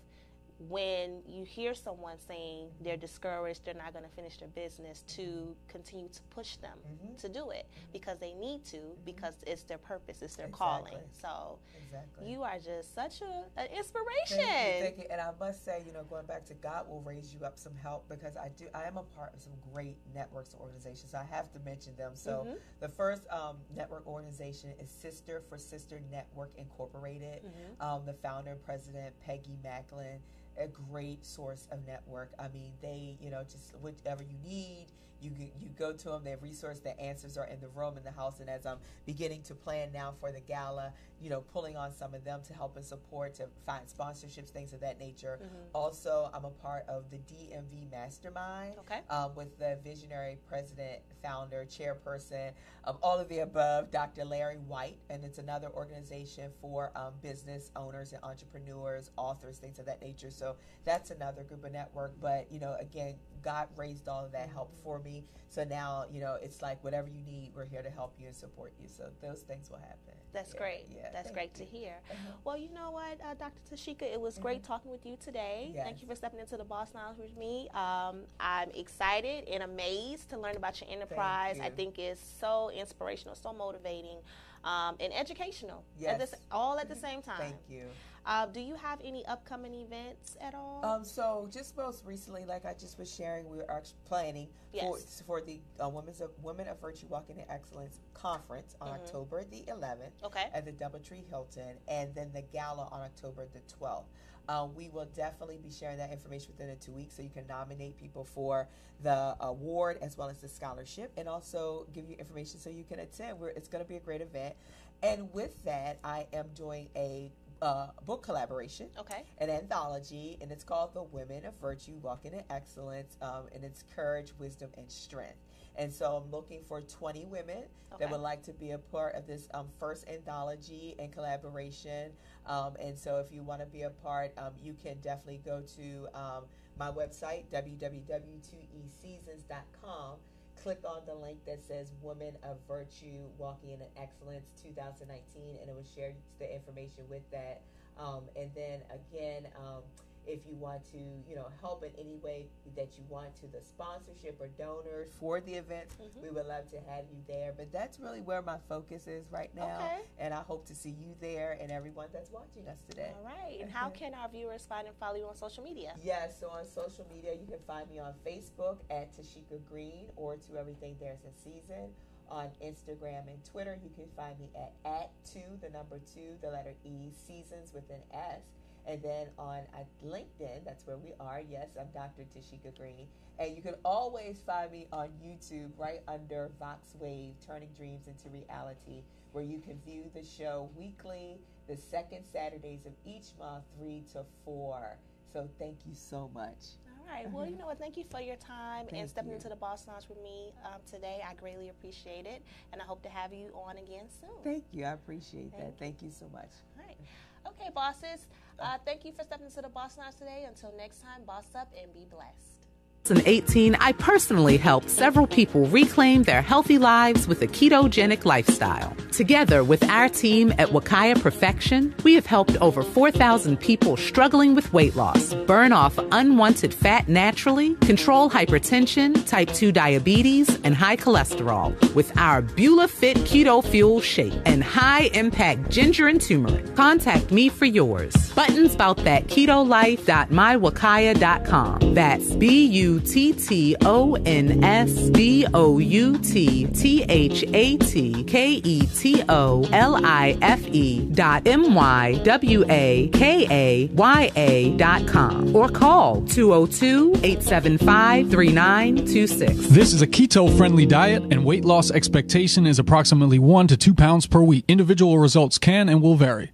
when 0.68 1.20
you 1.28 1.44
hear 1.44 1.74
someone 1.74 2.16
saying 2.26 2.68
they're 2.80 2.96
discouraged, 2.96 3.64
they're 3.64 3.74
not 3.74 3.92
going 3.92 4.04
to 4.04 4.10
finish 4.10 4.36
their 4.38 4.48
business, 4.48 5.02
to 5.08 5.54
continue 5.68 6.08
to 6.08 6.20
push 6.30 6.56
them 6.56 6.78
mm-hmm. 6.86 7.16
to 7.16 7.28
do 7.28 7.50
it 7.50 7.66
because 7.92 8.18
they 8.18 8.32
need 8.34 8.64
to, 8.64 8.78
because 9.04 9.34
it's 9.46 9.62
their 9.62 9.78
purpose, 9.78 10.22
it's 10.22 10.36
their 10.36 10.46
exactly. 10.46 10.66
calling. 10.66 10.98
So 11.20 11.58
exactly. 11.84 12.30
you 12.30 12.42
are 12.42 12.58
just 12.58 12.94
such 12.94 13.20
a, 13.22 13.60
an 13.60 13.66
inspiration. 13.76 14.38
Thank 14.38 14.76
you, 14.76 14.82
thank 14.84 14.98
you. 14.98 15.04
And 15.10 15.20
I 15.20 15.30
must 15.38 15.64
say, 15.64 15.82
you 15.86 15.92
know, 15.92 16.04
going 16.04 16.26
back 16.26 16.44
to 16.46 16.54
God 16.54 16.88
will 16.88 17.02
raise 17.02 17.34
you 17.34 17.44
up 17.44 17.58
some 17.58 17.74
help 17.74 18.08
because 18.08 18.36
I 18.36 18.48
do. 18.56 18.66
I 18.74 18.84
am 18.84 18.96
a 18.96 19.02
part 19.02 19.34
of 19.34 19.40
some 19.40 19.52
great 19.72 19.96
networks 20.14 20.52
and 20.52 20.60
organizations. 20.60 21.10
So 21.10 21.18
I 21.18 21.34
have 21.34 21.50
to 21.52 21.58
mention 21.60 21.96
them. 21.96 22.12
So 22.14 22.44
mm-hmm. 22.46 22.54
the 22.80 22.88
first 22.88 23.22
um, 23.30 23.56
network 23.74 24.06
organization 24.06 24.70
is 24.80 24.90
Sister 24.90 25.42
for 25.48 25.58
Sister 25.58 26.00
Network 26.10 26.50
Incorporated. 26.56 27.42
Mm-hmm. 27.44 27.82
Um, 27.82 28.02
the 28.06 28.14
founder 28.14 28.52
and 28.52 28.62
president 28.62 29.14
Peggy 29.24 29.56
Macklin 29.62 30.20
a 30.58 30.66
great 30.66 31.24
source 31.24 31.66
of 31.70 31.86
network. 31.86 32.32
I 32.38 32.48
mean, 32.48 32.72
they, 32.80 33.16
you 33.20 33.30
know, 33.30 33.42
just 33.44 33.74
whatever 33.80 34.22
you 34.22 34.36
need, 34.44 34.86
you 35.22 35.30
you 35.60 35.70
go 35.78 35.92
to 35.92 36.04
them. 36.10 36.24
They 36.24 36.30
have 36.30 36.42
resource. 36.42 36.80
The 36.80 36.98
answers 37.00 37.38
are 37.38 37.46
in 37.46 37.60
the 37.60 37.68
room 37.68 37.96
in 37.96 38.04
the 38.04 38.10
house. 38.10 38.40
And 38.40 38.50
as 38.50 38.66
I'm 38.66 38.78
beginning 39.06 39.42
to 39.42 39.54
plan 39.54 39.90
now 39.92 40.14
for 40.20 40.32
the 40.32 40.40
gala, 40.40 40.92
you 41.20 41.30
know, 41.30 41.40
pulling 41.40 41.76
on 41.76 41.92
some 41.92 42.14
of 42.14 42.24
them 42.24 42.40
to 42.48 42.52
help 42.52 42.76
and 42.76 42.84
support 42.84 43.34
to 43.34 43.48
find 43.64 43.86
sponsorships, 43.86 44.48
things 44.48 44.72
of 44.72 44.80
that 44.80 44.98
nature. 44.98 45.38
Mm-hmm. 45.40 45.54
Also, 45.74 46.30
I'm 46.34 46.44
a 46.44 46.50
part 46.50 46.84
of 46.88 47.04
the 47.10 47.18
DMV 47.18 47.90
Mastermind. 47.90 48.74
Okay. 48.80 49.00
Um, 49.08 49.34
with 49.34 49.58
the 49.58 49.78
visionary 49.84 50.38
president, 50.48 51.00
founder, 51.22 51.64
chairperson 51.64 52.50
of 52.84 52.98
all 53.02 53.18
of 53.18 53.28
the 53.28 53.40
above, 53.40 53.90
Dr. 53.90 54.24
Larry 54.24 54.56
White, 54.56 54.96
and 55.08 55.24
it's 55.24 55.38
another 55.38 55.68
organization 55.68 56.50
for 56.60 56.90
um, 56.96 57.12
business 57.22 57.70
owners 57.76 58.12
and 58.12 58.22
entrepreneurs, 58.24 59.10
authors, 59.16 59.58
things 59.58 59.78
of 59.78 59.86
that 59.86 60.02
nature. 60.02 60.30
So 60.30 60.56
that's 60.84 61.10
another 61.10 61.44
group 61.44 61.64
of 61.64 61.72
network. 61.72 62.12
But 62.20 62.46
you 62.50 62.58
know, 62.58 62.76
again, 62.80 63.14
God 63.42 63.68
raised 63.76 64.08
all 64.08 64.24
of 64.24 64.32
that 64.32 64.48
help 64.50 64.72
for 64.82 64.98
me. 64.98 65.24
So 65.48 65.64
now, 65.64 66.06
you 66.10 66.20
know, 66.20 66.38
it's 66.40 66.62
like 66.62 66.82
whatever 66.82 67.08
you 67.08 67.22
need, 67.22 67.52
we're 67.54 67.66
here 67.66 67.82
to 67.82 67.90
help 67.90 68.14
you 68.18 68.26
and 68.26 68.34
support 68.34 68.72
you. 68.80 68.88
So 68.88 69.04
those 69.20 69.40
things 69.40 69.70
will 69.70 69.78
happen. 69.78 70.14
That's 70.32 70.54
yeah, 70.54 70.60
great. 70.60 70.86
Yeah, 70.90 71.08
That's 71.12 71.30
great 71.30 71.50
you. 71.58 71.66
to 71.66 71.70
hear. 71.70 71.94
Uh-huh. 72.10 72.32
Well, 72.44 72.56
you 72.56 72.70
know 72.72 72.90
what, 72.90 73.20
uh, 73.20 73.34
Dr. 73.34 73.60
Tashika, 73.70 74.02
it 74.02 74.20
was 74.20 74.34
mm-hmm. 74.34 74.42
great 74.42 74.64
talking 74.64 74.90
with 74.90 75.04
you 75.04 75.16
today. 75.22 75.72
Yes. 75.74 75.84
Thank 75.84 76.00
you 76.00 76.08
for 76.08 76.14
stepping 76.14 76.40
into 76.40 76.56
the 76.56 76.64
Boss 76.64 76.94
Lounge 76.94 77.18
with 77.18 77.36
me. 77.36 77.68
Um, 77.74 78.22
I'm 78.40 78.70
excited 78.74 79.46
and 79.48 79.62
amazed 79.62 80.30
to 80.30 80.38
learn 80.38 80.56
about 80.56 80.80
your 80.80 80.90
enterprise. 80.90 81.58
You. 81.58 81.64
I 81.64 81.70
think 81.70 81.98
it's 81.98 82.22
so 82.40 82.70
inspirational, 82.70 83.34
so 83.34 83.52
motivating, 83.52 84.18
um, 84.64 84.96
and 85.00 85.12
educational. 85.12 85.84
Yes. 85.98 86.12
At 86.12 86.18
this, 86.18 86.34
all 86.50 86.78
at 86.78 86.88
the 86.88 86.96
same 86.96 87.20
time. 87.20 87.38
Thank 87.38 87.56
you. 87.68 87.84
Uh, 88.24 88.46
do 88.46 88.60
you 88.60 88.74
have 88.76 89.00
any 89.04 89.26
upcoming 89.26 89.74
events 89.74 90.36
at 90.40 90.54
all? 90.54 90.84
Um, 90.84 91.04
so 91.04 91.48
just 91.52 91.76
most 91.76 92.04
recently, 92.04 92.44
like 92.44 92.64
I 92.64 92.74
just 92.74 92.98
was 92.98 93.12
sharing, 93.12 93.48
we 93.48 93.58
are 93.58 93.82
planning 94.04 94.48
yes. 94.72 94.84
for, 94.84 95.24
for 95.24 95.40
the 95.40 95.60
uh, 95.82 95.88
Women's 95.88 96.20
of, 96.20 96.30
Women 96.42 96.68
of 96.68 96.80
Virtue 96.80 97.06
Walking 97.08 97.38
in 97.38 97.44
Excellence 97.50 98.00
conference 98.14 98.76
on 98.80 98.88
mm-hmm. 98.88 98.96
October 98.96 99.44
the 99.50 99.64
11th 99.68 100.24
okay. 100.24 100.46
at 100.54 100.64
the 100.64 100.72
DoubleTree 100.72 101.28
Hilton, 101.28 101.76
and 101.88 102.14
then 102.14 102.30
the 102.32 102.42
gala 102.42 102.88
on 102.92 103.00
October 103.00 103.46
the 103.52 103.60
12th. 103.74 104.04
Um, 104.48 104.74
we 104.74 104.88
will 104.88 105.08
definitely 105.14 105.58
be 105.58 105.70
sharing 105.70 105.98
that 105.98 106.10
information 106.10 106.50
within 106.52 106.68
the 106.68 106.84
two 106.84 106.92
weeks 106.92 107.14
so 107.14 107.22
you 107.22 107.30
can 107.30 107.46
nominate 107.46 107.96
people 107.96 108.24
for 108.24 108.68
the 109.02 109.36
award 109.40 109.98
as 110.02 110.16
well 110.18 110.28
as 110.28 110.38
the 110.38 110.48
scholarship 110.48 111.12
and 111.16 111.28
also 111.28 111.86
give 111.92 112.08
you 112.08 112.16
information 112.18 112.58
so 112.58 112.68
you 112.68 112.84
can 112.84 112.98
attend. 112.98 113.38
We're, 113.38 113.50
it's 113.50 113.68
going 113.68 113.84
to 113.84 113.88
be 113.88 113.96
a 113.96 114.00
great 114.00 114.20
event. 114.20 114.54
And 115.02 115.32
with 115.32 115.62
that, 115.64 115.98
I 116.04 116.26
am 116.32 116.46
doing 116.54 116.88
a 116.96 117.32
uh, 117.62 117.86
book 118.04 118.22
collaboration, 118.24 118.88
okay, 118.98 119.22
an 119.38 119.48
anthology, 119.48 120.36
and 120.40 120.50
it's 120.50 120.64
called 120.64 120.94
The 120.94 121.04
Women 121.04 121.46
of 121.46 121.54
Virtue 121.60 121.96
Walking 122.02 122.32
in 122.32 122.42
Excellence, 122.50 123.16
um, 123.22 123.44
and 123.54 123.64
it's 123.64 123.84
courage, 123.94 124.32
wisdom, 124.38 124.70
and 124.76 124.90
strength. 124.90 125.38
And 125.76 125.92
so 125.92 126.16
I'm 126.16 126.28
looking 126.30 126.62
for 126.64 126.80
20 126.82 127.26
women 127.26 127.64
okay. 127.92 128.00
that 128.00 128.10
would 128.10 128.20
like 128.20 128.42
to 128.42 128.52
be 128.52 128.72
a 128.72 128.78
part 128.78 129.14
of 129.14 129.26
this 129.26 129.48
um, 129.54 129.68
first 129.78 130.06
anthology 130.08 130.94
and 130.98 131.10
collaboration. 131.12 132.10
Um, 132.46 132.74
and 132.80 132.98
so 132.98 133.18
if 133.18 133.32
you 133.32 133.42
want 133.42 133.60
to 133.60 133.66
be 133.66 133.82
a 133.82 133.90
part, 133.90 134.32
um, 134.36 134.52
you 134.60 134.74
can 134.74 134.98
definitely 135.00 135.40
go 135.44 135.62
to 135.76 136.08
um, 136.14 136.44
my 136.78 136.90
website, 136.90 137.44
www.2eseasons.com. 137.52 140.16
Click 140.62 140.78
on 140.86 141.00
the 141.06 141.14
link 141.14 141.44
that 141.44 141.58
says 141.66 141.88
Women 142.02 142.34
of 142.44 142.56
Virtue 142.68 143.26
Walking 143.36 143.70
in 143.70 143.80
Excellence 144.00 144.46
2019, 144.62 145.58
and 145.60 145.68
it 145.68 145.74
will 145.74 145.84
share 145.96 146.12
the 146.38 146.54
information 146.54 147.02
with 147.10 147.28
that. 147.32 147.62
Um, 147.98 148.22
and 148.36 148.48
then 148.54 148.80
again, 148.86 149.48
um, 149.58 149.82
if 150.26 150.40
you 150.46 150.54
want 150.54 150.84
to, 150.92 150.98
you 150.98 151.34
know, 151.34 151.48
help 151.60 151.84
in 151.84 151.90
any 151.98 152.16
way 152.16 152.46
that 152.76 152.90
you 152.96 153.04
want 153.08 153.34
to, 153.36 153.46
the 153.46 153.60
sponsorship 153.60 154.40
or 154.40 154.48
donors 154.58 155.10
for 155.18 155.40
the 155.40 155.54
event, 155.54 155.88
mm-hmm. 156.00 156.22
we 156.22 156.30
would 156.30 156.46
love 156.46 156.70
to 156.70 156.76
have 156.88 157.04
you 157.10 157.18
there. 157.26 157.52
But 157.56 157.72
that's 157.72 157.98
really 157.98 158.20
where 158.20 158.42
my 158.42 158.58
focus 158.68 159.06
is 159.06 159.24
right 159.30 159.50
now. 159.54 159.78
Okay. 159.78 160.00
And 160.18 160.32
I 160.32 160.42
hope 160.42 160.66
to 160.66 160.74
see 160.74 160.90
you 160.90 161.14
there 161.20 161.58
and 161.60 161.70
everyone 161.70 162.08
that's 162.12 162.30
watching 162.30 162.68
us 162.68 162.78
today. 162.88 163.12
All 163.18 163.24
right. 163.24 163.60
And 163.60 163.70
how 163.70 163.88
can 164.00 164.14
our 164.14 164.28
viewers 164.28 164.64
find 164.68 164.86
and 164.86 164.96
follow 164.96 165.16
you 165.16 165.26
on 165.26 165.36
social 165.36 165.64
media? 165.64 165.94
Yes, 166.02 166.38
so 166.38 166.48
on 166.48 166.66
social 166.66 167.06
media, 167.12 167.32
you 167.32 167.46
can 167.46 167.58
find 167.66 167.88
me 167.90 167.98
on 167.98 168.12
Facebook 168.26 168.78
at 168.90 169.12
Tashika 169.16 169.58
Green 169.68 170.06
or 170.16 170.36
To 170.36 170.58
Everything 170.58 170.96
There's 171.00 171.24
a 171.24 171.42
Season. 171.42 171.90
On 172.30 172.46
Instagram 172.64 173.28
and 173.28 173.44
Twitter, 173.44 173.76
you 173.82 173.90
can 173.94 174.06
find 174.16 174.38
me 174.38 174.48
at 174.56 174.72
at 174.86 175.10
two, 175.30 175.58
the 175.60 175.68
number 175.68 176.00
two, 176.14 176.38
the 176.40 176.48
letter 176.48 176.72
E, 176.82 177.10
seasons 177.26 177.74
with 177.74 177.88
an 177.90 178.00
S. 178.12 178.40
And 178.86 179.00
then 179.02 179.28
on 179.38 179.60
uh, 179.74 179.84
LinkedIn, 180.04 180.64
that's 180.64 180.86
where 180.86 180.96
we 180.96 181.12
are. 181.20 181.40
Yes, 181.48 181.68
I'm 181.78 181.86
Dr. 181.94 182.22
Tashika 182.22 182.76
Green. 182.76 183.06
And 183.38 183.56
you 183.56 183.62
can 183.62 183.74
always 183.84 184.42
find 184.44 184.70
me 184.70 184.86
on 184.92 185.08
YouTube 185.24 185.70
right 185.78 186.00
under 186.08 186.50
Vox 186.58 186.94
Wave, 186.98 187.34
Turning 187.46 187.70
Dreams 187.76 188.06
into 188.06 188.28
Reality, 188.28 189.02
where 189.32 189.44
you 189.44 189.60
can 189.60 189.78
view 189.86 190.10
the 190.14 190.24
show 190.24 190.68
weekly, 190.76 191.38
the 191.68 191.76
second 191.76 192.24
Saturdays 192.30 192.84
of 192.84 192.92
each 193.06 193.26
month, 193.38 193.64
3 193.78 194.02
to 194.12 194.24
4. 194.44 194.96
So 195.32 195.48
thank 195.58 195.78
you 195.86 195.94
so 195.94 196.30
much. 196.34 196.76
All 196.98 197.14
right. 197.14 197.30
Well, 197.32 197.46
you 197.46 197.56
know 197.56 197.66
what? 197.66 197.78
Thank 197.78 197.96
you 197.96 198.04
for 198.10 198.20
your 198.20 198.36
time 198.36 198.86
thank 198.86 199.00
and 199.00 199.08
stepping 199.08 199.30
you. 199.30 199.36
into 199.36 199.48
the 199.48 199.56
Boss 199.56 199.86
Lounge 199.88 200.04
with 200.08 200.22
me 200.22 200.52
um, 200.64 200.80
today. 200.90 201.22
I 201.26 201.34
greatly 201.34 201.70
appreciate 201.70 202.26
it, 202.26 202.42
and 202.72 202.82
I 202.82 202.84
hope 202.84 203.02
to 203.02 203.08
have 203.08 203.32
you 203.32 203.50
on 203.54 203.78
again 203.78 204.06
soon. 204.20 204.30
Thank 204.44 204.64
you. 204.72 204.84
I 204.84 204.92
appreciate 204.92 205.52
thank 205.52 205.56
that. 205.56 205.66
You. 205.66 205.74
Thank 205.78 206.02
you 206.02 206.10
so 206.10 206.28
much. 206.32 206.50
All 206.76 206.84
right. 206.86 206.98
Okay, 207.46 207.70
bosses. 207.74 208.26
Uh, 208.58 208.78
thank 208.84 209.04
you 209.04 209.12
for 209.12 209.24
stepping 209.24 209.46
into 209.46 209.62
the 209.62 209.68
Boss 209.68 209.98
Lounge 209.98 210.14
today. 210.16 210.44
Until 210.46 210.72
next 210.76 211.02
time, 211.02 211.24
boss 211.26 211.46
up 211.54 211.72
and 211.80 211.92
be 211.92 212.06
blessed. 212.10 212.61
2018, 213.04 213.74
I 213.80 213.90
personally 213.92 214.56
helped 214.56 214.88
several 214.88 215.26
people 215.26 215.66
reclaim 215.66 216.22
their 216.22 216.40
healthy 216.40 216.78
lives 216.78 217.26
with 217.26 217.42
a 217.42 217.48
ketogenic 217.48 218.24
lifestyle. 218.24 218.96
Together 219.10 219.64
with 219.64 219.82
our 219.90 220.08
team 220.08 220.54
at 220.56 220.68
Wakaya 220.68 221.20
Perfection, 221.20 221.92
we 222.04 222.14
have 222.14 222.26
helped 222.26 222.56
over 222.58 222.84
4,000 222.84 223.58
people 223.58 223.96
struggling 223.96 224.54
with 224.54 224.72
weight 224.72 224.94
loss 224.94 225.34
burn 225.46 225.72
off 225.72 225.98
unwanted 226.12 226.72
fat 226.72 227.08
naturally, 227.08 227.74
control 227.76 228.30
hypertension, 228.30 229.26
type 229.26 229.48
2 229.48 229.72
diabetes, 229.72 230.60
and 230.62 230.76
high 230.76 230.96
cholesterol 230.96 231.74
with 231.94 232.16
our 232.16 232.40
BulaFIT 232.40 233.16
Keto 233.26 233.64
Fuel 233.64 234.00
Shake 234.00 234.32
and 234.46 234.62
high 234.62 235.10
impact 235.12 235.70
ginger 235.70 236.06
and 236.06 236.20
turmeric. 236.20 236.76
Contact 236.76 237.32
me 237.32 237.48
for 237.48 237.64
yours. 237.64 238.14
Buttons 238.34 238.74
about 238.74 238.98
that 238.98 239.26
keto 239.26 239.66
life.mywakaya.com. 239.66 241.94
That's 241.94 242.36
B 242.36 242.66
U 242.66 242.91
T 243.00 243.32
T 243.32 243.76
O 243.82 244.14
N 244.26 244.62
S 244.64 245.10
B 245.10 245.46
O 245.52 245.78
U 245.78 246.18
T 246.18 246.66
T 246.66 247.04
H 247.08 247.44
A 247.52 247.76
T 247.78 248.24
K 248.24 248.52
E 248.54 248.86
T 248.86 249.22
O 249.28 249.68
L 249.72 250.00
I 250.04 250.36
F 250.42 250.66
E 250.68 251.00
dot 251.06 251.46
M 251.46 251.74
Y 251.74 252.20
W 252.24 252.64
A 252.68 253.08
K 253.12 253.46
A 253.50 253.86
Y 253.94 254.32
A 254.36 254.76
dot 254.76 255.06
com 255.06 255.54
or 255.54 255.68
call 255.68 256.22
202 256.22 257.12
875 257.22 258.30
3926. 258.30 259.68
This 259.68 259.92
is 259.92 260.02
a 260.02 260.06
keto 260.06 260.54
friendly 260.56 260.86
diet 260.86 261.22
and 261.30 261.44
weight 261.44 261.64
loss 261.64 261.90
expectation 261.90 262.66
is 262.66 262.78
approximately 262.78 263.38
1 263.38 263.68
to 263.68 263.76
2 263.76 263.94
pounds 263.94 264.26
per 264.26 264.42
week. 264.42 264.64
Individual 264.68 265.18
results 265.18 265.58
can 265.58 265.88
and 265.88 266.02
will 266.02 266.16
vary. 266.16 266.52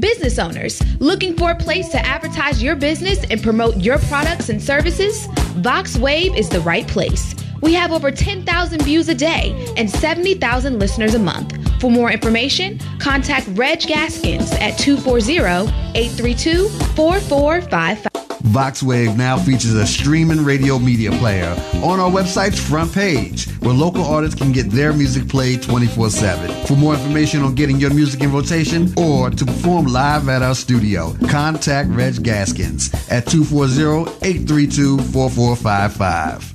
Business 0.00 0.40
owners 0.40 0.82
looking 0.98 1.36
for 1.36 1.52
a 1.52 1.54
place 1.54 1.88
to 1.90 2.04
advertise 2.04 2.60
your 2.60 2.74
business 2.74 3.24
and 3.30 3.40
promote 3.40 3.76
your 3.76 3.98
products 3.98 4.48
and 4.48 4.60
services? 4.60 5.26
Vox 5.58 5.96
Wave 5.96 6.34
is 6.34 6.48
the 6.48 6.60
right 6.62 6.84
place. 6.88 7.32
We 7.62 7.74
have 7.74 7.92
over 7.92 8.10
10,000 8.10 8.82
views 8.82 9.08
a 9.08 9.14
day 9.14 9.72
and 9.76 9.88
70,000 9.88 10.80
listeners 10.80 11.14
a 11.14 11.20
month. 11.20 11.56
For 11.80 11.92
more 11.92 12.10
information, 12.10 12.80
contact 12.98 13.46
Reg 13.52 13.82
Gaskins 13.82 14.50
at 14.54 14.76
240 14.78 15.38
832 15.38 16.68
4455. 16.96 18.23
VoxWave 18.44 19.16
now 19.16 19.38
features 19.38 19.72
a 19.72 19.86
streaming 19.86 20.44
radio 20.44 20.78
media 20.78 21.10
player 21.12 21.50
on 21.82 21.98
our 21.98 22.10
website's 22.10 22.60
front 22.60 22.92
page 22.92 23.50
where 23.60 23.72
local 23.72 24.04
artists 24.04 24.38
can 24.38 24.52
get 24.52 24.70
their 24.70 24.92
music 24.92 25.26
played 25.28 25.62
24 25.62 26.10
7. 26.10 26.66
For 26.66 26.74
more 26.76 26.92
information 26.92 27.42
on 27.42 27.54
getting 27.54 27.78
your 27.78 27.92
music 27.92 28.20
in 28.20 28.32
rotation 28.32 28.92
or 28.98 29.30
to 29.30 29.46
perform 29.46 29.86
live 29.86 30.28
at 30.28 30.42
our 30.42 30.54
studio, 30.54 31.16
contact 31.30 31.88
Reg 31.88 32.22
Gaskins 32.22 32.92
at 33.10 33.26
240 33.26 34.10
832 34.26 34.98
4455. 34.98 36.54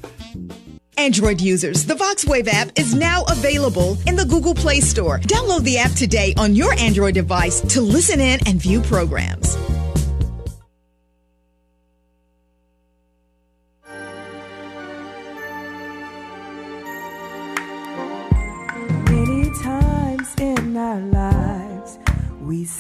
Android 0.97 1.41
users, 1.41 1.85
the 1.85 1.95
VoxWave 1.95 2.49
app 2.49 2.77
is 2.77 2.93
now 2.93 3.23
available 3.29 3.97
in 4.05 4.15
the 4.15 4.25
Google 4.25 4.53
Play 4.53 4.79
Store. 4.79 5.19
Download 5.21 5.63
the 5.63 5.79
app 5.79 5.93
today 5.93 6.35
on 6.37 6.53
your 6.53 6.73
Android 6.73 7.15
device 7.15 7.61
to 7.61 7.81
listen 7.81 8.19
in 8.19 8.39
and 8.45 8.61
view 8.61 8.81
programs. 8.81 9.57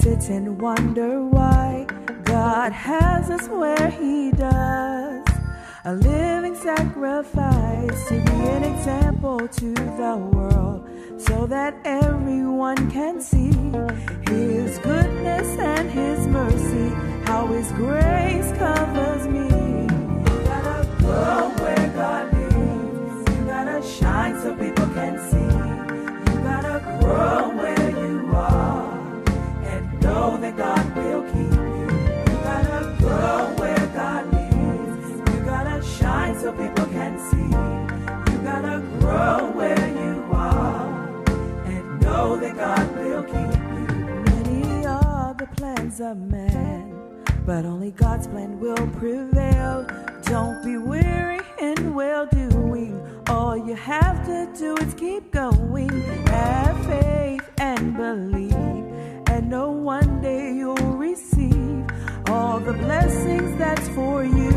Sit 0.09 0.29
and 0.29 0.59
wonder 0.59 1.23
why 1.23 1.85
God 2.23 2.71
has 2.71 3.29
us 3.29 3.47
where 3.47 3.89
He 3.91 4.31
does. 4.31 5.27
A 5.85 5.93
living 5.93 6.55
sacrifice 6.55 8.07
to 8.09 8.15
be 8.15 8.39
an 8.55 8.63
example 8.63 9.47
to 9.47 9.73
the 9.73 10.15
world 10.33 10.89
so 11.19 11.45
that 11.47 11.75
everyone 11.85 12.89
can 12.89 13.21
see 13.21 13.53
His 14.33 14.77
goodness 14.79 15.47
and 15.59 15.89
His 15.91 16.27
mercy, 16.27 16.89
how 17.25 17.47
His 17.47 17.71
grace 17.73 18.51
covers 18.57 19.27
me. 19.27 19.47
You 20.27 20.35
gotta 20.51 20.87
go 21.01 21.53
where 21.61 21.87
God 21.99 22.33
leads, 22.33 23.29
you 23.31 23.45
gotta 23.45 23.81
shine 23.83 24.39
so 24.41 24.55
people 24.55 24.87
can 24.87 25.15
see. 25.29 25.51
You 26.31 26.41
gotta 26.41 26.79
grow 26.99 27.49
where 27.57 27.78
know 30.29 30.37
that 30.37 30.57
God 30.57 30.95
will 30.95 31.23
keep 31.23 31.53
you. 31.53 31.89
You 32.29 32.37
gotta 32.43 32.95
go 32.99 33.53
where 33.59 33.87
God 33.95 34.23
leads. 34.33 35.31
You 35.31 35.39
gotta 35.43 35.81
shine 35.83 36.39
so 36.39 36.51
people 36.51 36.85
can 36.85 37.17
see. 37.29 37.49
You 38.31 38.37
gotta 38.43 38.77
grow 38.99 39.51
where 39.59 39.87
you 40.01 40.23
are 40.31 41.23
and 41.65 42.01
know 42.01 42.37
that 42.37 42.55
God 42.55 42.95
will 42.95 43.23
keep 43.23 43.53
you. 43.75 43.87
Many 44.31 44.85
are 44.85 45.33
the 45.33 45.47
plans 45.57 45.99
of 45.99 46.17
man, 46.17 46.93
but 47.45 47.65
only 47.65 47.91
God's 47.91 48.27
plan 48.27 48.59
will 48.59 48.87
prevail. 48.99 49.87
Don't 50.23 50.63
be 50.63 50.77
weary 50.77 51.41
in 51.59 51.95
well 51.95 52.27
doing. 52.27 53.01
All 53.27 53.57
you 53.57 53.73
have 53.73 54.23
to 54.27 54.47
do 54.55 54.77
is 54.77 54.93
keep 54.93 55.31
going. 55.31 55.89
Have 56.27 56.85
faith 56.85 57.49
and 57.59 57.97
believe 57.97 58.78
know 59.49 59.71
one 59.71 60.21
day 60.21 60.53
you'll 60.53 60.75
receive 60.75 61.83
all 62.27 62.59
the 62.59 62.73
blessings 62.73 63.57
that's 63.57 63.89
for 63.89 64.23
you. 64.23 64.51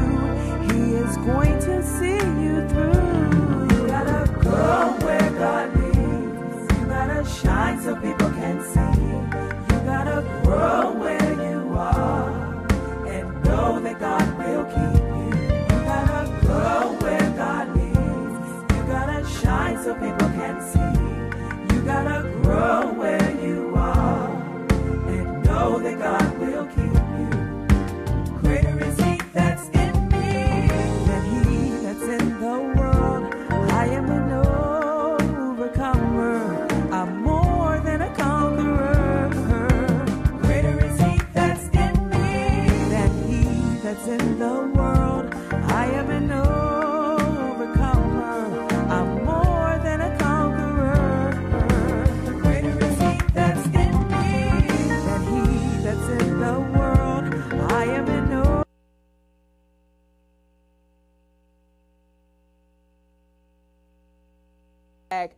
He 0.69 0.97
is 0.97 1.17
going 1.17 1.59
to 1.61 1.83
see 1.83 2.21
you 2.45 2.62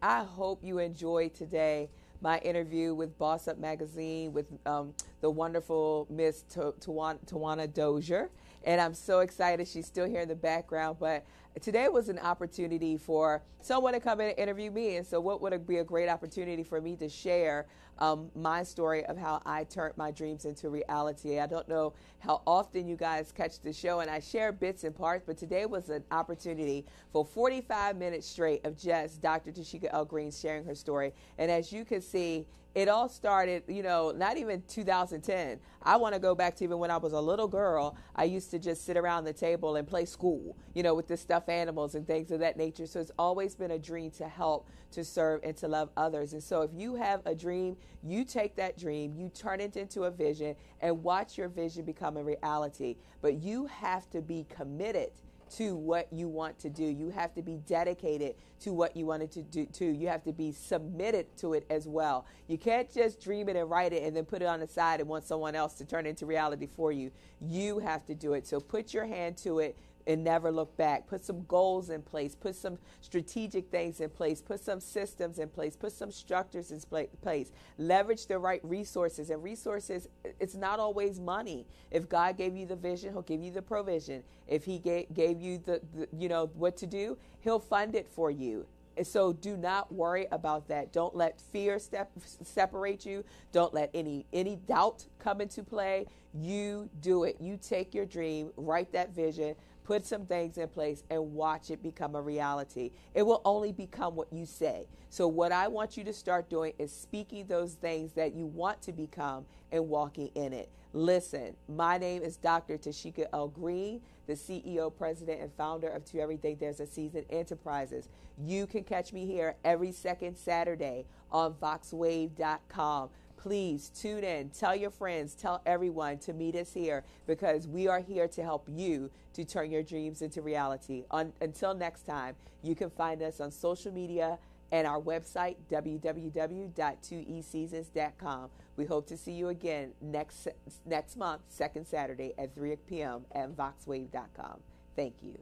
I 0.05 0.23
hope 0.23 0.63
you 0.63 0.81
enjoyed 0.81 1.33
today 1.33 1.89
my 2.21 2.39
interview 2.41 2.95
with 2.95 3.17
Boss 3.17 3.49
Up 3.49 3.57
Magazine 3.57 4.35
with 4.35 4.45
um, 4.67 4.93
the 5.23 5.31
wonderful 5.31 6.07
Miss 6.11 6.43
Ta- 6.43 6.73
Tawana, 6.73 7.19
Tawana 7.25 7.73
Dozier. 7.73 8.29
And 8.65 8.83
I'm 8.83 8.93
so 8.93 9.21
excited 9.21 9.67
she's 9.67 9.87
still 9.87 10.07
here 10.07 10.21
in 10.21 10.29
the 10.29 10.35
background. 10.35 10.99
But 11.01 11.25
today 11.63 11.89
was 11.89 12.11
an 12.11 12.19
opportunity 12.19 12.99
for 12.99 13.43
someone 13.63 13.95
to 13.95 14.01
come 14.01 14.21
in 14.21 14.29
and 14.29 14.39
interview 14.39 14.71
me. 14.71 14.97
And 14.97 15.07
so, 15.07 15.21
what 15.21 15.41
would 15.41 15.67
be 15.67 15.79
a 15.79 15.85
great 15.85 16.11
opportunity 16.11 16.65
for 16.65 16.83
me 16.83 16.97
to 16.97 17.09
share 17.09 17.65
um, 17.99 18.31
my 18.35 18.63
story 18.63 19.07
of 19.07 19.17
how 19.17 19.41
I 19.47 19.65
turned 19.65 19.97
my 19.97 20.11
dreams 20.11 20.45
into 20.45 20.69
reality? 20.69 21.41
I 21.41 21.47
don't 21.47 21.67
know 21.67 21.95
how 22.25 22.41
often 22.47 22.89
you 22.89 22.97
guys 22.97 23.33
catch 23.33 23.61
the 23.61 23.73
show, 23.73 24.01
and 24.01 24.11
I 24.11 24.19
share 24.19 24.51
bits 24.51 24.85
and 24.85 24.97
parts, 24.97 25.25
but 25.27 25.37
today 25.37 25.67
was 25.67 25.91
an 25.91 26.03
opportunity 26.11 26.87
for 27.13 27.25
45 27.25 27.97
minutes 27.99 28.27
straight 28.27 28.65
of 28.65 28.79
just 28.79 29.21
Dr. 29.21 29.53
Tashika 29.53 29.89
L. 29.93 30.07
Green 30.07 30.31
sharing 30.31 30.65
her 30.65 30.75
story. 30.75 31.13
And 31.37 31.51
as 31.51 31.71
you 31.71 31.85
can 31.85 32.01
see, 32.01 32.47
it 32.75 32.89
all 32.89 33.09
started, 33.09 33.63
you 33.69 33.85
know, 33.85 34.13
not 34.17 34.37
even 34.37 34.63
2010. 34.67 35.61
I 35.83 35.97
want 35.97 36.15
to 36.15 36.21
go 36.21 36.35
back 36.35 36.57
to 36.57 36.65
even 36.65 36.79
when 36.79 36.91
I 36.91 36.97
was 36.97 37.13
a 37.13 37.21
little 37.21 37.47
girl. 37.47 37.97
I 38.17 38.25
used 38.25 38.51
to 38.51 38.59
just 38.59 38.85
sit 38.85 38.97
around 38.97 39.25
the 39.25 39.33
table 39.33 39.77
and 39.77 39.87
play 39.87 40.05
school, 40.07 40.57
you 40.75 40.83
know, 40.83 40.95
with 40.95 41.07
the 41.07 41.17
stuffed 41.17 41.49
animals 41.49 41.95
and 41.95 42.05
things 42.05 42.33
of 42.33 42.41
that 42.41 42.57
nature. 42.57 42.87
So 42.87 42.99
it's 42.99 43.13
always 43.17 43.55
been 43.55 43.71
a 43.71 43.79
dream 43.79 44.11
to 44.13 44.27
help, 44.27 44.69
to 44.91 45.05
serve, 45.05 45.43
and 45.45 45.57
to 45.59 45.69
love 45.69 45.91
others. 45.97 46.33
And 46.33 46.43
so 46.43 46.63
if 46.63 46.71
you 46.75 46.97
have 46.97 47.21
a 47.27 47.35
dream, 47.35 47.77
you 48.03 48.25
take 48.25 48.57
that 48.57 48.77
dream, 48.77 49.15
you 49.15 49.29
turn 49.29 49.61
it 49.61 49.77
into 49.77 50.05
a 50.05 50.11
vision, 50.11 50.57
and 50.81 51.05
watch 51.05 51.39
your 51.39 51.49
vision 51.49 51.85
become 51.85 52.14
a 52.17 52.23
reality. 52.23 52.97
But 53.23 53.43
you 53.43 53.67
have 53.67 54.09
to 54.11 54.21
be 54.21 54.47
committed 54.49 55.11
to 55.57 55.77
what 55.77 56.13
you 56.13 56.29
want 56.29 56.59
to 56.61 56.69
do. 56.69 56.85
You 56.85 57.11
have 57.11 57.35
to 57.35 57.43
be 57.43 57.59
dedicated 57.67 58.35
to 58.61 58.73
what 58.73 58.97
you 58.97 59.07
wanted 59.07 59.31
to 59.33 59.43
do 59.43 59.67
too. 59.67 59.87
You 59.87 60.09
have 60.09 60.25
to 60.25 60.33
be 60.33 60.53
submitted 60.53 61.27
to 61.39 61.53
it 61.55 61.67
as 61.71 61.87
well. 61.87 62.27
You 62.49 62.59
can't 62.59 62.93
just 62.93 63.23
dream 63.23 63.49
it 63.49 63.57
and 63.57 63.69
write 63.71 63.93
it 63.93 64.03
and 64.03 64.17
then 64.17 64.25
put 64.25 64.43
it 64.43 64.47
on 64.47 64.61
the 64.61 64.67
side 64.67 65.01
and 65.01 65.09
want 65.09 65.25
someone 65.25 65.55
else 65.55 65.75
to 65.75 65.85
turn 65.85 66.07
it 66.07 66.11
into 66.11 66.27
reality 66.27 66.69
for 66.75 66.93
you. 66.93 67.11
You 67.41 67.79
have 67.79 68.05
to 68.07 68.15
do 68.15 68.33
it. 68.33 68.47
So 68.47 68.59
put 68.59 68.95
your 68.95 69.07
hand 69.07 69.37
to 69.39 69.61
it 69.61 69.77
and 70.07 70.23
never 70.23 70.51
look 70.51 70.77
back. 70.77 71.07
Put 71.07 71.25
some 71.25 71.45
goals 71.45 71.91
in 71.91 72.03
place. 72.03 72.35
Put 72.35 72.57
some 72.57 72.79
strategic 73.01 73.71
things 73.71 74.01
in 74.01 74.11
place. 74.11 74.41
Put 74.41 74.61
some 74.61 74.81
systems 74.81 75.39
in 75.39 75.49
place. 75.49 75.77
Put 75.77 75.93
some 75.93 76.11
structures 76.11 76.71
in 76.71 76.81
place. 77.23 77.53
Leverage 77.79 78.27
the 78.27 78.39
right 78.39 78.61
resources. 78.65 79.31
And 79.31 79.43
resources, 79.43 80.09
it's 80.41 80.55
not 80.55 80.79
always 80.79 81.21
money. 81.21 81.67
If 81.91 82.09
God 82.09 82.37
gave 82.37 82.57
you 82.57 82.67
the 82.67 82.77
vision, 82.77 83.13
He'll 83.13 83.23
give 83.23 83.43
you 83.43 83.51
the 83.51 83.63
provision. 83.63 84.23
If 84.47 84.65
He 84.65 84.79
gave, 84.79 85.13
gave 85.15 85.41
you 85.41 85.59
the, 85.59 85.81
the, 85.95 86.09
you 86.17 86.29
know, 86.29 86.51
what 86.55 86.77
to 86.79 86.87
do, 86.87 87.17
He'll 87.41 87.59
fund 87.59 87.95
it 87.95 88.09
for 88.09 88.31
you. 88.31 88.67
So 89.03 89.33
do 89.33 89.57
not 89.57 89.93
worry 89.93 90.29
about 90.31 90.69
that. 90.69 90.93
Don't 90.93 91.17
let 91.17 91.41
fear 91.41 91.79
step, 91.79 92.13
separate 92.45 93.05
you. 93.05 93.25
Don't 93.51 93.75
let 93.75 93.91
any 93.93 94.25
any 94.33 94.57
doubt 94.57 95.07
come 95.19 95.41
into 95.41 95.65
play. 95.65 96.07
You 96.33 96.89
do 97.01 97.25
it. 97.25 97.37
You 97.41 97.59
take 97.61 97.95
your 97.95 98.07
dream, 98.07 98.51
write 98.57 98.93
that 98.93 99.15
vision, 99.15 99.57
put 99.85 100.07
some 100.07 100.27
things 100.27 100.59
in 100.59 100.69
place 100.69 101.05
and 101.11 101.35
watch 101.35 101.71
it 101.71 101.83
become 101.83 102.17
a 102.17 102.21
reality. 102.21 102.91
It 103.15 103.25
will 103.25 103.43
only 103.45 103.71
become 103.71 104.17
what 104.17 104.33
you 104.33 104.47
say. 104.47 104.87
So 105.11 105.29
what 105.29 105.53
I 105.53 105.69
want 105.69 105.97
you 105.97 106.05
to 106.05 106.13
start 106.13 106.51
doing 106.51 106.73
is 106.79 106.93
speaking 106.93 107.47
those 107.47 107.75
things 107.75 108.13
that 108.15 108.35
you 108.35 108.47
want 108.47 108.83
to 108.83 108.93
become 108.93 109.45
and 109.71 109.89
walking 109.89 110.31
in 110.35 110.53
it. 110.53 110.71
Listen, 110.93 111.57
my 111.69 111.99
name 111.99 112.23
is 112.23 112.37
Dr. 112.37 112.79
Tashika 112.79 113.27
L. 113.33 113.49
Green, 113.49 114.01
the 114.27 114.35
CEO, 114.35 114.95
president, 114.97 115.41
and 115.41 115.53
founder 115.57 115.89
of 115.89 116.05
To 116.07 116.21
Everything 116.21 116.57
There's 116.59 116.81
a 116.81 116.87
Season 116.87 117.25
Enterprises. 117.31 118.09
You 118.39 118.67
can 118.67 118.85
catch 118.85 119.13
me 119.13 119.27
here 119.27 119.57
every 119.65 119.91
second 119.93 120.37
Saturday 120.37 121.05
on 121.33 121.55
VoxWave.com. 121.55 123.11
Please 123.45 123.91
tune 123.91 124.25
in, 124.25 124.49
tell 124.49 124.75
your 124.75 124.89
friends, 124.89 125.35
tell 125.35 125.61
everyone 125.67 126.17
to 126.17 126.33
meet 126.33 126.57
us 126.57 126.73
here 126.73 127.05
because 127.27 127.69
we 127.69 127.87
are 127.87 128.01
here 128.01 128.27
to 128.27 128.43
help 128.43 128.67
you 128.73 129.11
to 129.35 129.45
turn 129.45 129.71
your 129.71 129.83
dreams 129.83 130.23
into 130.23 130.41
reality. 130.41 131.05
Un- 131.11 131.35
until 131.43 131.75
next 131.75 132.07
time, 132.07 132.37
you 132.63 132.75
can 132.75 132.89
find 132.89 133.21
us 133.21 133.43
on 133.43 133.51
social 133.51 133.93
media 133.93 134.39
and 134.73 134.87
our 134.87 134.99
website, 134.99 135.57
www.2eseasons.com. 135.71 138.51
We 138.79 138.87
hope 138.87 139.07
to 139.09 139.17
see 139.19 139.33
you 139.33 139.49
again 139.49 139.93
next, 140.01 140.49
next 140.87 141.19
month, 141.19 141.43
second 141.51 141.87
Saturday 141.87 142.33
at 142.39 142.55
3 142.55 142.77
p.m. 142.89 143.27
at 143.35 143.55
voxwave.com. 143.55 144.61
Thank 144.97 145.17
you. 145.21 145.37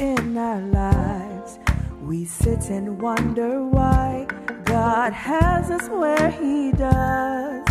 In 0.00 0.36
our 0.38 0.60
lives, 0.60 1.58
we 2.00 2.24
sit 2.24 2.70
and 2.70 3.02
wonder 3.02 3.62
why 3.62 4.26
God 4.64 5.12
has 5.12 5.70
us 5.70 5.88
where 5.90 6.30
He 6.30 6.72
does. 6.72 7.68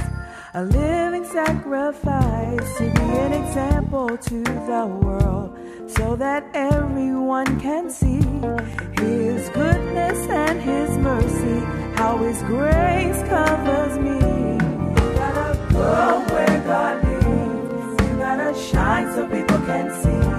A 0.53 0.63
living 0.63 1.25
sacrifice 1.25 2.77
to 2.77 2.83
be 2.83 3.01
an 3.01 3.33
example 3.33 4.15
to 4.15 4.43
the 4.43 4.85
world 5.01 5.57
so 5.89 6.15
that 6.15 6.45
everyone 6.53 7.59
can 7.59 7.89
see 7.89 8.21
His 9.01 9.49
goodness 9.49 10.19
and 10.29 10.61
His 10.61 10.91
mercy, 10.99 11.59
how 11.95 12.17
His 12.19 12.43
grace 12.43 13.27
covers 13.27 13.97
me. 13.97 14.19
You 14.99 15.13
gotta 15.15 15.67
go 15.71 16.25
where 16.31 16.61
God 16.63 16.95
leads, 17.05 18.07
you 18.07 18.17
gotta 18.17 18.53
shine 18.55 19.11
so 19.15 19.27
people 19.27 19.57
can 19.65 19.89
see. 20.03 20.32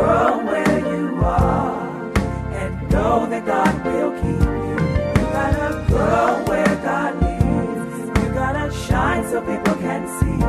Grow 0.00 0.44
where 0.46 0.78
you 0.94 1.04
are 1.24 2.12
and 2.60 2.90
know 2.90 3.26
that 3.32 3.44
God 3.44 3.74
will 3.84 4.12
keep 4.22 4.40
you. 4.66 4.78
You 5.20 5.26
gotta 5.38 5.84
grow 5.88 6.42
where 6.50 6.76
God 6.88 7.12
leads. 7.22 7.94
You 8.20 8.28
gotta 8.32 8.72
shine 8.72 9.24
so 9.30 9.40
people 9.42 9.74
can 9.86 10.02
see. 10.18 10.40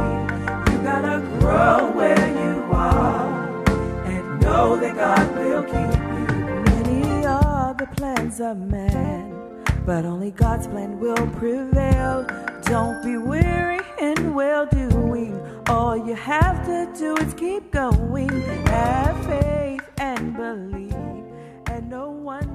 You 0.71 0.77
gotta 0.91 1.17
grow 1.39 1.91
where 1.99 2.27
you 2.43 2.53
are 2.71 3.27
and 4.05 4.41
know 4.41 4.77
that 4.77 4.95
God 4.95 5.25
will 5.35 5.63
keep 5.73 5.93
you. 6.15 6.27
Many 6.71 7.25
are 7.25 7.73
the 7.73 7.87
plans 7.97 8.39
of 8.39 8.57
man, 8.57 9.30
but 9.85 10.05
only 10.05 10.31
God's 10.31 10.67
plan 10.67 10.99
will 10.99 11.27
prevail. 11.39 12.25
Don't 12.63 13.03
be 13.03 13.17
weary 13.17 13.81
in 13.99 14.33
well 14.33 14.65
doing. 14.67 15.39
All 15.67 15.97
you 15.97 16.13
have 16.15 16.65
to 16.65 16.91
do 16.97 17.15
is 17.17 17.33
keep 17.33 17.71
going. 17.71 18.29
Have 18.67 19.25
faith 19.25 19.81
and 19.97 20.35
believe. 20.35 20.93
And 21.67 21.89
no 21.89 22.11
one 22.11 22.50